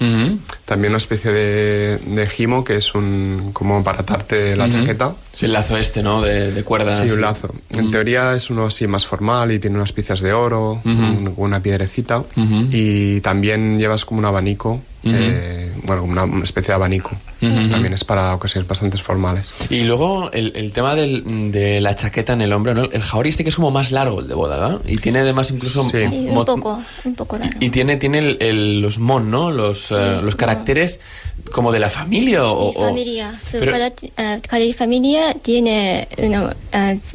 También 0.66 0.92
una 0.92 0.98
especie 0.98 1.32
de, 1.32 1.98
de 1.98 2.28
himo, 2.40 2.64
que 2.64 2.76
es 2.78 2.96
un 2.96 3.52
como 3.54 3.84
para 3.84 4.00
atarte 4.00 4.56
la 4.56 4.68
chaqueta. 4.70 5.14
Sí, 5.38 5.46
el 5.46 5.54
lazo 5.54 5.78
este, 5.78 6.02
¿no? 6.02 6.22
De, 6.24 6.52
de 6.52 6.64
cuerda. 6.64 6.96
Sí, 7.04 7.12
un 7.12 7.22
lazo. 7.22 7.54
En 7.70 7.92
teoría 7.92 8.34
es 8.34 8.50
uno 8.50 8.66
así 8.66 8.88
más 8.88 9.06
formal 9.06 9.52
y 9.52 9.60
tiene 9.60 9.76
unas 9.78 9.92
piezas 9.94 10.20
de 10.20 10.34
oro, 10.34 10.82
un- 10.84 11.34
una 11.38 11.62
piedrecita. 11.62 12.24
Y 12.72 13.22
también 13.22 13.78
llevas 13.78 14.04
como 14.04 14.18
un 14.20 14.26
abanico, 14.26 14.82
eh, 15.04 15.72
bueno, 15.84 16.04
una, 16.04 16.24
una 16.24 16.44
especie 16.44 16.70
de 16.72 16.76
abanico. 16.76 17.12
También 17.40 17.94
es 17.94 18.04
para 18.04 18.34
ocasiones 18.34 18.68
bastante 18.68 18.98
formales. 18.98 19.50
Y 19.70 19.84
luego 19.84 20.32
el, 20.32 20.54
el 20.56 20.72
tema 20.74 20.96
del- 20.96 21.52
de 21.52 21.82
la 21.82 21.96
chaqueta 21.96 22.34
en 22.34 22.42
el 22.42 22.52
hombro, 22.54 22.74
¿no? 22.74 22.86
El 22.86 23.02
jaori 23.02 23.30
este 23.30 23.44
que 23.44 23.50
es 23.50 23.56
como 23.56 23.70
más 23.72 23.92
largo 23.92 24.20
el 24.22 24.28
de 24.28 24.34
boda, 24.34 24.58
¿verdad? 24.58 24.82
Y 24.86 24.98
tiene 24.98 25.20
además 25.20 25.52
incluso... 25.52 25.84
Sí. 25.84 25.98
Sí, 26.10 26.28
un 26.30 26.46
poco, 26.46 26.82
un 27.04 27.16
poco 27.16 27.38
raro. 27.38 27.52
Y 27.60 27.70
tiene, 27.70 27.98
tiene 27.98 28.20
el- 28.20 28.38
el- 28.40 28.82
los 28.82 28.98
mon, 29.00 29.30
¿no? 29.30 29.52
Los, 29.52 29.88
Sí, 29.88 29.96
eh, 29.98 30.20
los 30.24 30.34
no. 30.34 30.38
caracteres 30.38 31.00
como 31.52 31.72
de 31.72 31.80
la 31.80 31.90
familia 31.90 32.46
o... 32.46 32.72
Sí, 32.72 32.78
o- 32.78 32.82
familia. 32.88 33.32
So, 33.46 33.60
pero- 33.60 33.72
cada, 33.72 33.88
eh, 33.88 34.42
cada 34.48 34.74
familia 34.76 35.34
tiene 35.36 36.08
una 36.18 36.56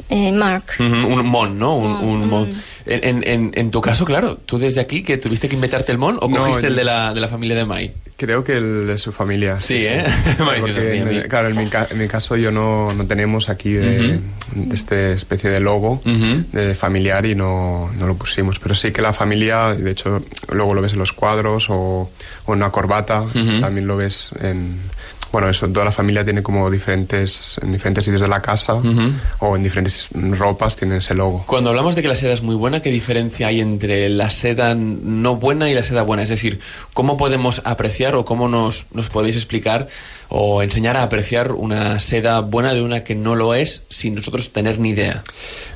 eh, 0.09 0.31
mark. 0.31 0.63
Un 0.79 1.25
mon, 1.25 1.57
¿no? 1.59 1.75
Un, 1.75 1.91
Mon, 1.91 2.03
un 2.05 2.29
mon. 2.29 2.49
mm. 2.49 2.53
En, 2.85 3.23
en- 3.23 3.51
en- 3.55 3.71
tu 3.71 3.81
caso, 3.81 4.05
claro, 4.05 4.37
tú 4.45 4.57
desde 4.57 4.81
aquí 4.81 5.03
que 5.03 5.17
tuviste 5.17 5.47
que 5.49 5.55
inventarte 5.55 5.91
el 5.91 5.97
mon 5.97 6.17
o 6.21 6.27
No, 6.27 6.37
cogiste 6.37 6.67
el 6.67 6.75
de 6.75 6.83
la, 6.83 7.13
de 7.13 7.19
la 7.21 7.27
familia 7.27 7.55
de 7.55 7.65
Mai. 7.65 7.91
Creo 8.15 8.43
que 8.43 8.57
el 8.57 8.87
de 8.87 8.97
su 8.97 9.11
familia. 9.11 9.59
Sí, 9.59 9.85
¿eh? 9.85 10.03
Vale, 10.39 10.59
Porque, 10.61 10.97
en- 10.97 11.27
claro, 11.29 11.47
en 11.49 11.55
mi, 11.57 11.67
ca- 11.67 11.87
en 11.89 11.97
mi 11.97 12.07
caso 12.07 12.35
yo 12.37 12.51
no, 12.51 12.93
no 12.93 13.05
tenemos 13.05 13.49
aquí 13.49 13.71
de, 13.73 14.19
de 14.55 14.75
este 14.75 15.13
especie 15.13 15.49
de 15.49 15.59
logo 15.59 16.01
de 16.51 16.75
familiar 16.75 17.25
y 17.25 17.35
no, 17.35 17.91
no 17.97 18.07
lo 18.07 18.15
pusimos. 18.15 18.59
Pero 18.59 18.75
sí 18.75 18.91
que 18.91 19.01
la 19.01 19.13
familia, 19.13 19.73
de 19.73 19.91
hecho, 19.91 20.23
luego 20.51 20.73
lo 20.73 20.81
ves 20.81 20.93
en 20.93 20.99
los 20.99 21.11
cuadros 21.11 21.69
o, 21.69 22.09
o 22.45 22.53
en 22.53 22.57
una 22.59 22.69
corbata, 22.71 23.23
también 23.61 23.87
lo 23.87 23.97
ves 23.97 24.31
en... 24.41 24.77
Bueno, 25.33 25.49
eso, 25.49 25.67
toda 25.67 25.85
la 25.85 25.91
familia 25.91 26.23
tiene 26.23 26.43
como 26.43 26.69
diferentes, 26.69 27.59
en 27.63 27.71
diferentes 27.71 28.05
sitios 28.05 28.21
de 28.21 28.27
la 28.27 28.39
casa 28.39 28.75
o 29.39 29.55
en 29.55 29.63
diferentes 29.63 30.09
ropas 30.13 30.75
tienen 30.75 30.99
ese 30.99 31.15
logo. 31.15 31.43
Cuando 31.47 31.71
hablamos 31.71 31.95
de 31.95 32.03
que 32.03 32.07
la 32.07 32.15
seda 32.15 32.33
es 32.33 32.43
muy 32.43 32.53
buena, 32.53 32.83
¿qué 32.83 32.91
diferencia 32.91 33.47
hay 33.47 33.59
entre 33.59 34.09
la 34.09 34.29
seda 34.29 34.75
no 34.75 35.35
buena 35.37 35.71
y 35.71 35.73
la 35.73 35.83
seda 35.83 36.03
buena? 36.03 36.21
Es 36.21 36.29
decir, 36.29 36.59
¿cómo 36.93 37.17
podemos 37.17 37.63
apreciar 37.65 38.13
o 38.13 38.25
cómo 38.25 38.47
nos, 38.47 38.85
nos 38.93 39.09
podéis 39.09 39.35
explicar 39.35 39.87
o 40.35 40.63
enseñar 40.63 40.97
a 40.97 41.03
apreciar 41.03 41.51
una 41.51 41.99
seda 41.99 42.39
buena 42.39 42.73
de 42.73 42.81
una 42.81 43.03
que 43.03 43.13
no 43.13 43.35
lo 43.35 43.53
es 43.53 43.83
sin 43.89 44.15
nosotros 44.15 44.51
tener 44.51 44.79
ni 44.79 44.89
idea? 44.89 45.23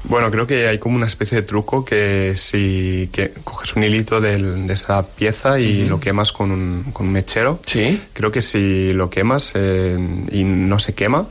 Bueno, 0.06 0.32
creo 0.32 0.48
que 0.48 0.68
hay 0.68 0.80
como 0.80 0.96
una 0.96 1.06
especie 1.06 1.36
de 1.38 1.44
truco 1.44 1.86
que 1.86 2.34
si 2.36 3.08
que 3.12 3.30
coges 3.44 3.76
un 3.76 3.84
hilito 3.84 4.20
del- 4.20 4.66
de 4.66 4.74
esa 4.74 5.06
pieza 5.06 5.60
y 5.60 5.86
lo 5.86 6.00
quemas 6.00 6.32
con 6.32 6.50
un, 6.50 6.86
con 6.92 7.06
un 7.06 7.14
mechero, 7.14 7.60
Sí. 7.68 8.02
creo 8.14 8.32
que 8.32 8.42
si 8.42 8.94
lo 8.94 9.12
quemas 9.12 9.52
eh, 9.54 9.96
y 10.32 10.44
no 10.44 10.80
se 10.80 10.96
quema, 10.96 11.28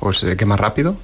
o 0.00 0.12
se 0.12 0.36
quema 0.36 0.56
rápido, 0.56 0.96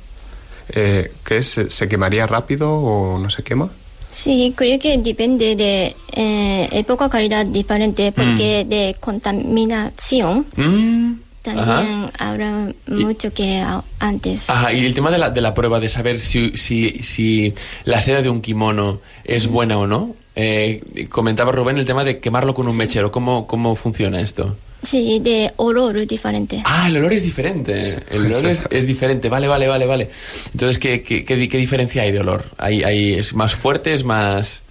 eh, 0.75 1.13
¿qué 1.25 1.37
es? 1.39 1.47
¿Se, 1.51 1.71
se 1.71 1.89
quemaría 1.89 2.27
rápido 2.27 2.73
o 2.73 3.19
no 3.21 3.31
se 3.31 3.45
quema? 3.45 3.69
Sí, 4.11 4.53
creo 4.57 4.77
que 4.81 4.99
depende 4.99 5.55
de 5.55 5.95
eh, 6.15 6.69
época, 6.73 7.09
calidad 7.09 7.47
diferente, 7.47 8.11
porque 8.11 8.65
de 8.69 8.97
contaminación 8.99 10.47
Mm, 10.57 11.13
también 11.43 12.11
habrá 12.19 12.69
mucho 12.87 13.33
que 13.33 13.65
antes. 13.99 14.49
Ajá, 14.51 14.73
y 14.73 14.85
el 14.85 14.95
tema 14.95 15.11
de 15.11 15.19
la, 15.19 15.31
de 15.31 15.41
la 15.41 15.55
prueba, 15.55 15.81
de 15.81 15.89
saber 15.89 16.19
si, 16.21 16.57
si, 16.57 17.01
si 17.03 17.55
la 17.85 18.01
seda 18.01 18.23
de 18.23 18.29
un 18.31 18.41
kimono 18.43 19.01
es 19.25 19.47
buena 19.47 19.79
o 19.79 19.87
no. 19.87 20.15
Eh, 20.37 20.83
comentaba 21.11 21.53
Rubén 21.53 21.77
el 21.79 21.85
tema 21.87 22.05
de 22.05 22.19
quemarlo 22.21 22.55
con 22.55 22.67
un 22.69 22.77
mechero. 22.77 23.11
¿Cómo, 23.11 23.47
¿Cómo 23.47 23.75
funciona 23.75 24.21
esto? 24.21 24.57
Sí, 24.83 25.19
de 25.21 25.53
olor 25.57 26.07
diferente. 26.07 26.63
Ah, 26.65 26.87
el 26.89 26.97
olor 26.97 27.13
es 27.13 27.23
diferente. 27.23 27.99
El 28.11 28.27
olor 28.27 28.47
es, 28.47 28.63
es 28.71 28.87
diferente. 28.87 29.29
Vale, 29.29 29.47
vale, 29.49 29.67
vale, 29.67 29.85
vale. 29.87 30.09
Entonces, 30.53 30.79
¿qué, 30.79 31.03
qué, 31.03 31.25
qué, 31.25 31.49
qué 31.49 31.59
diferencia 31.59 32.03
hay 32.03 32.13
de 32.13 32.21
olor? 32.21 32.45
¿Hay, 32.57 32.83
hay, 32.83 33.15
¿Es 33.15 33.35
más 33.35 33.55
fuerte? 33.55 33.93
¿Es 33.93 34.05
más...? 34.05 34.63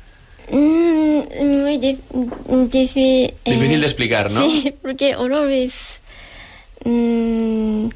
Mm, 0.51 1.19
muy 1.61 1.77
dif- 1.77 1.99
eh, 2.95 3.33
Difícil 3.45 3.79
de 3.81 3.85
explicar, 3.85 4.31
¿no? 4.31 4.41
Sí, 4.49 4.73
porque 4.81 5.15
olor 5.15 5.51
es 5.51 5.98
mm, 6.85 7.87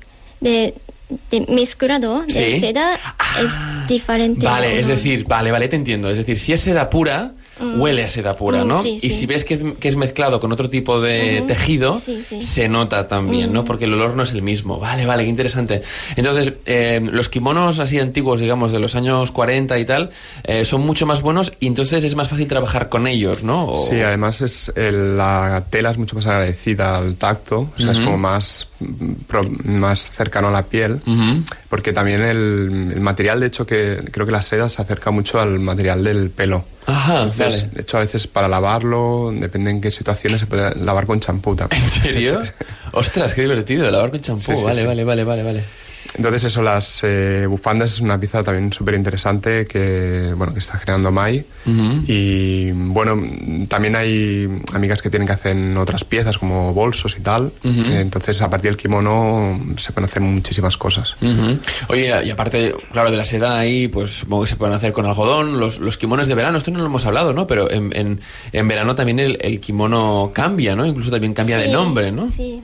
de, 0.41 0.73
de 1.31 1.41
mezclado 1.49 2.23
de 2.23 2.31
Sí. 2.53 2.59
seda 2.59 2.95
es 3.41 3.53
diferente. 3.87 4.45
Vale, 4.45 4.79
es 4.79 4.87
decir, 4.87 5.25
vale, 5.27 5.51
vale, 5.51 5.67
te 5.67 5.75
entiendo. 5.75 6.09
Es 6.09 6.17
decir, 6.17 6.39
si 6.39 6.53
es 6.53 6.59
seda 6.61 6.89
pura, 6.89 7.33
huele 7.59 8.03
a 8.03 8.09
seda 8.09 8.35
pura, 8.35 8.63
Mm, 8.63 8.67
¿no? 8.67 8.81
sí, 8.81 8.97
y 9.01 9.11
si 9.11 9.25
ves 9.25 9.45
que, 9.45 9.53
es- 9.53 9.61
que 9.79 9.87
es 9.87 9.95
mezclado 9.95 10.39
con 10.39 10.51
otro 10.51 10.69
tipo 10.69 10.99
de 10.99 11.43
tejido, 11.47 11.95
Sí, 11.95 12.23
sí. 12.27 12.41
se 12.41 12.67
nota 12.67 13.07
también, 13.07 13.53
¿no? 13.53 13.63
Porque 13.63 13.85
el 13.85 13.93
olor 13.93 14.15
no 14.15 14.23
es 14.23 14.31
el 14.31 14.41
mismo. 14.41 14.79
Vale, 14.79 15.05
vale, 15.05 15.23
qué 15.23 15.29
interesante. 15.29 15.81
Entonces, 16.15 16.53
eh, 16.65 16.99
los 17.11 17.29
kimonos 17.29 17.79
así 17.79 17.99
antiguos, 17.99 18.39
digamos, 18.39 18.71
de 18.71 18.79
los 18.79 18.95
años 18.95 19.31
40 19.31 19.77
y 19.77 19.85
tal, 19.85 20.09
eh, 20.43 20.65
son 20.65 20.81
mucho 20.81 21.05
más 21.05 21.21
buenos 21.21 21.53
y 21.59 21.67
entonces 21.67 22.03
es 22.03 22.15
más 22.15 22.27
fácil 22.27 22.47
trabajar 22.47 22.89
con 22.89 23.05
ellos, 23.07 23.43
¿no? 23.43 23.67
O- 23.67 23.75
Sí, 23.75 24.01
además 24.01 24.41
es 24.41 24.71
el- 24.75 25.17
la 25.17 25.63
tela 25.69 25.91
es 25.91 25.97
mucho 25.97 26.15
más 26.15 26.25
agradecida 26.25 26.97
al 26.97 27.15
tacto, 27.15 27.69
o 27.77 27.79
sea, 27.79 27.91
es 27.91 27.99
como 27.99 28.17
más, 28.17 28.67
mm, 28.79 29.11
pro- 29.27 29.49
más 29.65 30.11
cercano 30.15 30.47
a 30.47 30.51
la 30.51 30.63
piel, 30.63 30.99
porque 31.69 31.93
también 31.93 32.21
el, 32.23 32.91
el 32.95 32.99
material, 33.01 33.39
de 33.39 33.47
hecho, 33.47 33.65
que 33.65 33.97
creo 34.11 34.25
que 34.25 34.31
la 34.31 34.41
seda 34.41 34.67
se 34.69 34.81
acerca 34.81 35.11
mucho 35.11 35.39
al 35.39 35.59
material 35.59 36.03
del 36.03 36.29
pelo. 36.31 36.65
Ajá, 36.85 37.23
Entonces, 37.23 37.63
vale. 37.63 37.75
De 37.75 37.81
hecho, 37.81 37.97
a 37.97 37.99
veces 38.01 38.27
para 38.27 38.47
lavarlo, 38.47 39.31
depende 39.33 39.71
en 39.71 39.81
qué 39.81 39.91
situaciones, 39.91 40.41
se 40.41 40.47
puede 40.47 40.75
lavar 40.83 41.05
con 41.05 41.19
champú 41.19 41.55
también. 41.55 41.81
¿En 41.83 41.89
serio? 41.89 42.41
Sí, 42.43 42.49
sí. 42.59 42.65
Ostras, 42.91 43.33
qué 43.33 43.41
divertido, 43.41 43.89
lavar 43.89 44.11
con 44.11 44.21
champú. 44.21 44.43
Sí, 44.43 44.63
vale, 44.63 44.85
vale, 44.85 45.03
vale, 45.03 45.23
vale, 45.23 45.43
vale. 45.43 45.63
Entonces 46.15 46.43
eso, 46.45 46.61
las 46.61 47.01
eh, 47.03 47.45
bufandas 47.47 47.93
es 47.93 47.99
una 47.99 48.19
pieza 48.19 48.43
también 48.43 48.71
súper 48.71 48.95
interesante 48.95 49.65
que, 49.65 50.33
bueno, 50.35 50.53
que 50.53 50.59
está 50.59 50.79
creando 50.79 51.11
Mai. 51.11 51.45
Y 52.07 52.71
bueno, 52.71 53.21
también 53.67 53.95
hay 53.95 54.47
amigas 54.73 55.01
que 55.01 55.09
tienen 55.09 55.27
que 55.27 55.33
hacer 55.33 55.55
otras 55.77 56.03
piezas 56.03 56.37
como 56.37 56.73
bolsos 56.73 57.15
y 57.17 57.21
tal. 57.21 57.51
Eh, 57.63 57.99
Entonces 58.01 58.41
a 58.41 58.49
partir 58.49 58.71
del 58.71 58.77
kimono 58.77 59.59
se 59.77 59.91
pueden 59.93 60.09
hacer 60.09 60.21
muchísimas 60.21 60.77
cosas. 60.77 61.15
Oye, 61.89 62.13
y 62.25 62.29
aparte, 62.29 62.75
claro, 62.91 63.11
de 63.11 63.17
la 63.17 63.25
seda 63.25 63.57
ahí, 63.59 63.87
pues 63.87 64.11
supongo 64.19 64.43
que 64.43 64.49
se 64.49 64.55
pueden 64.55 64.75
hacer 64.75 64.91
con 64.93 65.05
algodón, 65.05 65.59
los, 65.59 65.79
los 65.79 65.97
kimonos 65.97 66.27
de 66.27 66.35
verano, 66.35 66.57
esto 66.57 66.71
no 66.71 66.79
lo 66.79 66.85
hemos 66.85 67.05
hablado, 67.05 67.33
¿no? 67.33 67.47
Pero 67.47 67.71
en, 67.71 67.95
en, 67.95 68.19
en 68.51 68.67
verano 68.67 68.95
también 68.95 69.19
el, 69.19 69.37
el 69.41 69.59
kimono 69.59 70.31
cambia, 70.33 70.75
¿no? 70.75 70.85
Incluso 70.85 71.11
también 71.11 71.33
cambia 71.33 71.57
de 71.57 71.69
nombre, 71.69 72.11
¿no? 72.11 72.29
Sí. 72.29 72.61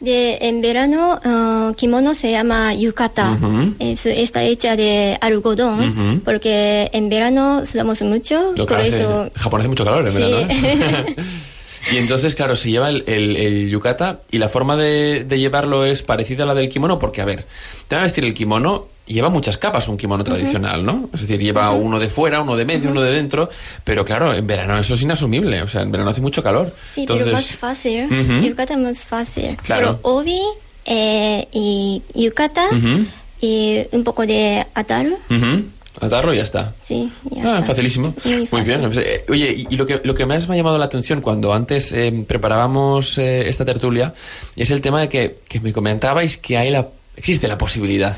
De, 0.00 0.38
en 0.42 0.60
verano, 0.60 1.18
ah, 1.24 1.72
kimono 1.76 2.14
se 2.14 2.30
llama 2.30 2.72
yukata. 2.74 3.36
Es, 3.80 4.06
está 4.06 4.44
hecha 4.44 4.76
de 4.76 5.18
algodón, 5.20 6.22
porque 6.24 6.88
en 6.92 7.08
verano 7.08 7.64
sudamos 7.64 8.00
mucho, 8.02 8.52
Lo 8.56 8.66
por 8.66 8.80
eso... 8.80 9.24
en 9.24 9.30
Japón 9.34 9.60
hace 9.60 9.68
mucho 9.68 9.84
calor 9.84 10.06
en 10.06 10.12
Sí. 10.12 10.22
verano, 10.22 10.52
¿eh? 10.52 11.14
y 11.92 11.96
entonces, 11.96 12.34
claro, 12.36 12.54
se 12.54 12.70
lleva 12.70 12.90
el, 12.90 13.02
el, 13.06 13.36
el 13.36 13.70
yukata 13.70 14.20
y 14.30 14.38
la 14.38 14.48
forma 14.48 14.76
de, 14.76 15.24
de 15.24 15.38
llevarlo 15.40 15.84
es 15.84 16.02
parecida 16.02 16.44
a 16.44 16.46
la 16.46 16.54
del 16.54 16.68
kimono 16.68 16.98
porque, 16.98 17.20
a 17.20 17.24
ver, 17.24 17.44
te 17.88 17.94
van 17.96 18.02
a 18.02 18.06
vestir 18.06 18.24
el 18.24 18.34
kimono 18.34 18.86
lleva 19.08 19.28
muchas 19.30 19.58
capas 19.58 19.88
un 19.88 19.96
kimono 19.96 20.22
tradicional, 20.22 20.84
¿no? 20.84 21.08
Es 21.14 21.22
decir, 21.22 21.40
lleva 21.40 21.72
uno 21.72 21.98
de 21.98 22.08
fuera, 22.08 22.40
uno 22.42 22.54
de 22.56 22.64
medio, 22.64 22.90
uno 22.90 23.00
de 23.00 23.10
dentro, 23.10 23.48
pero 23.84 24.04
claro, 24.04 24.32
en 24.34 24.46
verano 24.46 24.78
eso 24.78 24.94
es 24.94 25.02
inasumible, 25.02 25.62
o 25.62 25.68
sea, 25.68 25.82
en 25.82 25.90
verano 25.90 26.10
hace 26.10 26.20
mucho 26.20 26.42
calor. 26.42 26.72
Sí, 26.92 27.00
Entonces, 27.02 27.24
pero 27.24 27.36
más 27.36 27.54
fácil. 27.56 28.04
Ujú. 28.04 28.44
Yukata 28.44 28.76
más 28.76 29.04
fácil. 29.06 29.56
Claro. 29.64 29.86
Solo 29.86 29.98
obi 30.02 30.40
eh, 30.84 31.46
y 31.52 32.02
yukata 32.14 32.66
Ujú. 32.70 33.04
y 33.40 33.80
un 33.92 34.04
poco 34.04 34.26
de 34.26 34.64
ataru. 34.74 35.18
Ujú. 35.30 35.64
Atarlo 36.00 36.32
y 36.32 36.36
ya 36.36 36.44
está. 36.44 36.72
Sí, 36.80 37.10
ya 37.28 37.42
Ah, 37.42 37.46
está. 37.58 37.64
facilísimo. 37.64 38.14
Muy 38.24 38.48
Muy, 38.52 38.62
bien. 38.62 38.88
Eh, 38.94 39.24
Oye, 39.28 39.52
y 39.68 39.74
y 39.74 39.76
lo 39.76 39.84
que, 39.84 40.00
lo 40.04 40.14
que 40.14 40.26
más 40.26 40.46
me 40.48 40.54
ha 40.54 40.56
llamado 40.56 40.78
la 40.78 40.84
atención 40.84 41.20
cuando 41.20 41.52
antes 41.52 41.90
eh, 41.90 42.24
preparábamos 42.24 43.18
eh, 43.18 43.48
esta 43.48 43.64
tertulia 43.64 44.14
es 44.54 44.70
el 44.70 44.80
tema 44.80 45.00
de 45.00 45.08
que, 45.08 45.38
que 45.48 45.58
me 45.58 45.72
comentabais 45.72 46.36
que 46.36 46.56
hay 46.56 46.70
la, 46.70 46.86
existe 47.16 47.48
la 47.48 47.58
posibilidad 47.58 48.16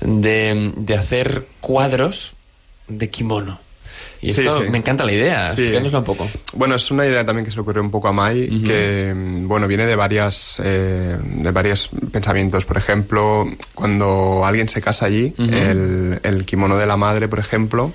de, 0.00 0.72
de 0.76 0.94
hacer 0.94 1.46
cuadros 1.60 2.32
de 2.88 3.10
kimono. 3.10 3.58
Y 4.20 4.32
Sí, 4.32 4.40
esto 4.42 4.62
sí. 4.62 4.70
me 4.70 4.78
encanta 4.78 5.04
la 5.04 5.12
idea. 5.12 5.52
Sí. 5.52 5.72
Un 5.74 6.04
poco. 6.04 6.26
Bueno, 6.54 6.74
es 6.74 6.90
una 6.90 7.06
idea 7.06 7.24
también 7.24 7.44
que 7.44 7.50
se 7.50 7.56
le 7.56 7.62
ocurrió 7.62 7.82
un 7.82 7.90
poco 7.90 8.08
a 8.08 8.12
Mai, 8.12 8.62
que 8.64 9.12
mm, 9.14 9.46
bueno, 9.46 9.68
viene 9.68 9.84
de 9.86 9.94
varias 9.94 10.60
eh, 10.64 11.16
de 11.22 11.50
varios 11.50 11.90
pensamientos. 12.12 12.64
Por 12.64 12.76
ejemplo, 12.78 13.46
cuando 13.74 14.42
alguien 14.44 14.68
se 14.68 14.80
casa 14.80 15.06
allí, 15.06 15.34
el, 15.38 16.18
el 16.22 16.44
kimono 16.46 16.76
de 16.78 16.86
la 16.86 16.96
madre, 16.96 17.28
por 17.28 17.38
ejemplo, 17.38 17.92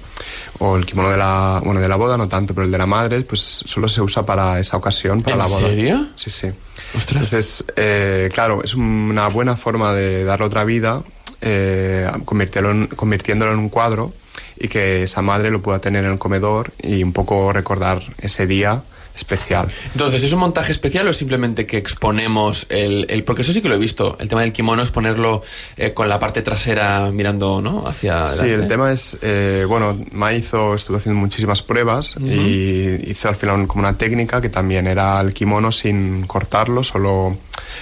o 0.59 0.77
el 0.77 0.85
kimono 0.85 1.09
de 1.09 1.17
la 1.17 1.61
bueno 1.63 1.81
de 1.81 1.89
la 1.89 1.95
boda 1.95 2.17
no 2.17 2.27
tanto, 2.29 2.53
pero 2.53 2.65
el 2.65 2.71
de 2.71 2.77
la 2.77 2.85
madre, 2.87 3.21
pues 3.21 3.39
solo 3.65 3.89
se 3.89 4.01
usa 4.01 4.25
para 4.25 4.59
esa 4.59 4.77
ocasión, 4.77 5.21
para 5.21 5.33
¿En 5.33 5.39
la 5.39 5.47
boda. 5.47 5.67
serio? 5.67 6.07
Sí, 6.15 6.29
sí. 6.29 6.47
Ostras. 6.95 7.23
Entonces, 7.23 7.65
eh, 7.75 8.29
claro, 8.33 8.61
es 8.63 8.73
una 8.75 9.27
buena 9.27 9.57
forma 9.57 9.93
de 9.93 10.23
darle 10.23 10.45
otra 10.45 10.63
vida, 10.65 11.03
eh, 11.41 12.07
convirtiéndolo 12.25 12.75
en, 12.83 12.87
convirtiéndolo 12.87 13.51
en 13.53 13.59
un 13.59 13.69
cuadro 13.69 14.13
y 14.59 14.67
que 14.67 15.03
esa 15.03 15.21
madre 15.21 15.49
lo 15.51 15.61
pueda 15.61 15.79
tener 15.79 16.05
en 16.05 16.11
el 16.11 16.17
comedor 16.19 16.71
y 16.81 17.03
un 17.03 17.13
poco 17.13 17.51
recordar 17.51 18.01
ese 18.19 18.45
día 18.47 18.83
especial. 19.13 19.67
Entonces, 19.91 20.23
¿es 20.23 20.31
un 20.31 20.39
montaje 20.39 20.71
especial 20.71 21.05
o 21.05 21.11
es 21.11 21.17
simplemente 21.17 21.65
que 21.65 21.77
exponemos 21.77 22.65
el, 22.69 23.05
el- 23.09 23.23
Porque 23.25 23.41
eso 23.41 23.51
sí 23.51 23.61
que 23.61 23.67
lo 23.67 23.75
he 23.75 23.77
visto. 23.77 24.15
El 24.19 24.29
tema 24.29 24.41
del 24.41 24.53
kimono 24.53 24.81
es 24.83 24.91
ponerlo 24.91 25.43
eh, 25.75 25.93
con 25.93 26.07
la 26.07 26.17
parte 26.17 26.41
trasera 26.41 27.11
mirando, 27.11 27.61
¿no? 27.61 27.85
Hacia 27.85 28.25
Sí, 28.25 28.39
adelante. 28.39 28.61
el 28.63 28.67
tema 28.69 28.91
es, 28.93 29.17
eh, 29.21 29.65
bueno, 29.67 29.99
Ma 30.13 30.31
hizo, 30.31 30.75
estuvo 30.75 30.95
haciendo 30.97 31.19
muchísimas 31.19 31.61
pruebas 31.61 32.15
y 32.25 33.09
hizo 33.11 33.27
al 33.27 33.35
final 33.35 33.67
como 33.67 33.81
una 33.81 33.97
técnica 33.97 34.39
que 34.39 34.49
también 34.49 34.87
era 34.87 35.19
el 35.19 35.33
kimono 35.33 35.71
sin 35.73 36.25
cortarlo, 36.25 36.81
solo 36.83 37.35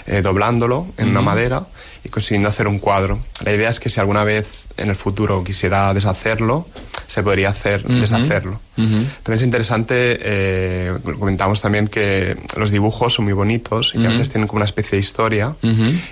eh, 0.07 0.21
doblándolo 0.23 0.87
en 0.97 1.09
una 1.09 1.21
madera 1.21 1.63
y 2.03 2.09
consiguiendo 2.09 2.49
hacer 2.49 2.67
un 2.67 2.79
cuadro. 2.79 3.19
La 3.43 3.53
idea 3.53 3.69
es 3.69 3.79
que 3.79 3.89
si 3.89 3.99
alguna 3.99 4.23
vez 4.23 4.45
en 4.79 4.89
el 4.89 4.95
futuro 4.95 5.43
quisiera 5.43 5.93
deshacerlo, 5.93 6.67
se 7.07 7.23
podría 7.23 7.49
hacer 7.49 7.83
deshacerlo. 7.83 8.59
También 8.75 9.35
es 9.39 9.41
interesante, 9.43 10.17
eh, 10.21 10.93
comentamos 11.19 11.61
también 11.61 11.89
que 11.89 12.37
los 12.55 12.71
dibujos 12.71 13.15
son 13.15 13.25
muy 13.25 13.33
bonitos 13.33 13.93
y 13.93 13.99
que 13.99 14.07
a 14.07 14.09
veces 14.11 14.29
tienen 14.29 14.47
como 14.47 14.59
una 14.59 14.65
especie 14.65 14.91
de 14.91 14.99
historia 15.01 15.55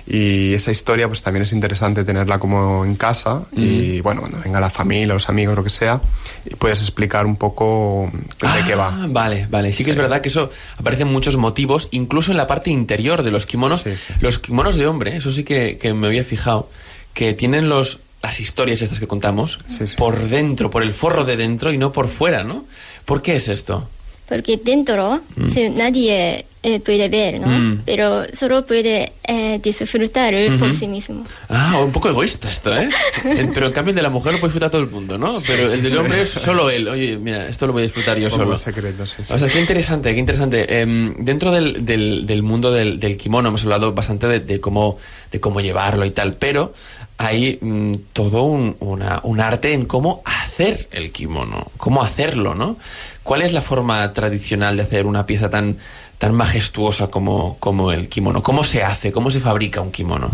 y 0.06 0.52
esa 0.52 0.70
historia 0.70 1.06
pues 1.08 1.22
también 1.22 1.42
es 1.44 1.52
interesante 1.52 2.04
tenerla 2.04 2.38
como 2.38 2.84
en 2.84 2.94
casa 2.96 3.44
y 3.52 4.00
bueno, 4.02 4.20
cuando 4.20 4.40
venga 4.40 4.60
la 4.60 4.70
familia, 4.70 5.14
los 5.14 5.28
amigos, 5.28 5.56
lo 5.56 5.64
que 5.64 5.70
sea, 5.70 6.00
y 6.44 6.54
puedes 6.56 6.80
explicar 6.80 7.26
un 7.26 7.36
poco 7.36 8.10
de 8.12 8.64
qué 8.66 8.74
va. 8.74 8.88
Ah, 8.88 9.06
Vale, 9.08 9.46
vale. 9.50 9.72
Sí 9.72 9.84
que 9.84 9.90
es 9.90 9.96
verdad 9.96 10.20
que 10.20 10.28
eso 10.28 10.50
aparecen 10.76 11.08
muchos 11.08 11.36
motivos, 11.36 11.88
incluso 11.90 12.32
en 12.32 12.36
la 12.36 12.46
parte 12.46 12.70
interior 12.70 13.22
de 13.22 13.30
los 13.30 13.46
kimonos. 13.46 13.80
Sí, 13.80 13.96
sí. 13.96 14.12
Los 14.20 14.38
kimonos 14.38 14.76
de 14.76 14.86
hombre, 14.86 15.16
eso 15.16 15.32
sí 15.32 15.42
que, 15.44 15.78
que 15.78 15.94
me 15.94 16.06
había 16.08 16.24
fijado, 16.24 16.68
que 17.14 17.32
tienen 17.32 17.68
los 17.68 18.00
las 18.22 18.40
historias 18.40 18.82
estas 18.82 18.98
que 19.00 19.06
contamos 19.06 19.58
Sí, 19.68 19.86
sí. 19.86 19.94
por 19.96 20.28
dentro, 20.28 20.70
por 20.70 20.82
el 20.82 20.92
forro 20.92 21.24
de 21.24 21.36
dentro 21.36 21.72
y 21.72 21.78
no 21.78 21.92
por 21.92 22.08
fuera, 22.08 22.44
¿no? 22.44 22.64
¿Por 23.04 23.22
qué 23.22 23.36
es 23.36 23.48
esto? 23.48 23.88
Porque 24.28 24.58
dentro 24.62 25.20
sí, 25.50 25.70
nadie 25.70 26.44
eh, 26.62 26.80
puede 26.80 27.08
ver, 27.08 27.40
¿no? 27.40 27.46
Mm. 27.46 27.82
Pero 27.86 28.24
solo 28.34 28.66
puede 28.66 29.12
eh, 29.24 29.58
disfrutar 29.62 30.34
por 30.58 30.74
sí 30.74 30.86
mismo. 30.86 31.24
Ah, 31.48 31.80
un 31.82 31.92
poco 31.92 32.10
egoísta 32.10 32.50
esto, 32.50 32.76
¿eh? 32.76 32.90
Pero 33.54 33.68
en 33.68 33.72
cambio 33.72 33.92
el 33.92 33.96
de 33.96 34.02
la 34.02 34.10
mujer 34.10 34.34
lo 34.34 34.40
puede 34.40 34.50
disfrutar 34.50 34.70
todo 34.70 34.82
el 34.82 34.90
mundo, 34.90 35.16
¿no? 35.16 35.30
Pero 35.46 35.72
el 35.72 35.82
del 35.82 35.96
hombre 35.96 36.20
es 36.20 36.28
solo 36.28 36.68
él. 36.68 36.88
Oye, 36.88 37.16
mira, 37.16 37.48
esto 37.48 37.66
lo 37.66 37.72
voy 37.72 37.80
a 37.80 37.84
disfrutar 37.84 38.18
yo 38.18 38.28
solo. 38.28 38.48
más 38.48 38.60
secreto, 38.60 39.06
sí, 39.06 39.24
sí. 39.24 39.32
O 39.32 39.38
sea, 39.38 39.48
qué 39.48 39.60
interesante, 39.60 40.12
qué 40.12 40.20
interesante. 40.20 40.80
Em, 40.82 41.14
dentro 41.24 41.50
del, 41.50 41.86
del- 41.86 42.26
del 42.26 42.42
mundo 42.42 42.70
del, 42.70 43.00
del 43.00 43.16
kimono 43.16 43.48
hemos 43.48 43.62
hablado 43.62 43.94
bastante 43.94 44.26
de, 44.28 44.40
de 44.40 44.60
cómo, 44.60 44.98
de 45.32 45.40
cómo 45.40 45.62
llevarlo 45.62 46.04
y 46.04 46.10
tal, 46.10 46.34
pero 46.34 46.74
hay 47.18 47.58
mm, 47.60 47.94
todo 48.12 48.44
un, 48.44 48.76
una- 48.80 49.20
un 49.24 49.40
arte 49.40 49.72
en 49.74 49.86
cómo 49.86 50.22
hacer 50.24 50.88
el 50.92 51.10
kimono, 51.12 51.66
cómo 51.76 52.02
hacerlo, 52.02 52.54
¿no? 52.54 52.76
¿Cuál 53.22 53.42
es 53.42 53.52
la 53.52 53.60
forma 53.60 54.12
tradicional 54.12 54.76
de 54.76 54.84
hacer 54.84 55.04
una 55.04 55.26
pieza 55.26 55.50
tan, 55.50 55.76
tan 56.18 56.32
majestuosa 56.34 57.08
como, 57.08 57.56
como 57.58 57.92
el 57.92 58.08
kimono? 58.08 58.42
¿Cómo 58.42 58.64
se 58.64 58.82
hace? 58.82 59.12
¿Cómo 59.12 59.30
se 59.30 59.40
fabrica 59.40 59.80
un 59.80 59.90
kimono? 59.90 60.30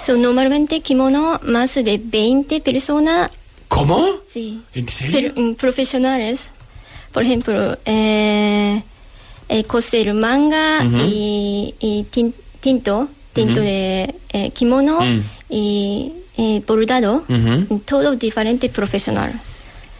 So, 0.00 0.16
normalmente 0.16 0.80
kimono 0.80 1.40
más 1.42 1.74
de 1.74 2.00
20 2.02 2.60
personas 2.60 3.30
¿Cómo? 3.66 4.06
sí, 4.28 4.62
¿En 4.74 4.88
serio? 4.88 5.32
mm, 5.36 5.54
profesionales. 5.54 6.50
Por 7.12 7.24
ejemplo, 7.24 7.76
eh, 7.84 8.80
eh, 9.48 9.64
coser 9.64 10.14
manga 10.14 10.84
y, 10.84 11.74
y 11.80 12.04
tin- 12.12 12.32
tinto, 12.60 13.08
tinto 13.32 13.60
de 13.60 14.14
eh, 14.32 14.50
kimono 14.52 15.00
Mm. 15.00 15.20
y, 15.50 16.12
y 16.38 16.60
bordado, 16.66 17.24
Ujú. 17.28 17.80
todo 17.84 18.16
diferente 18.16 18.70
profesional. 18.70 19.32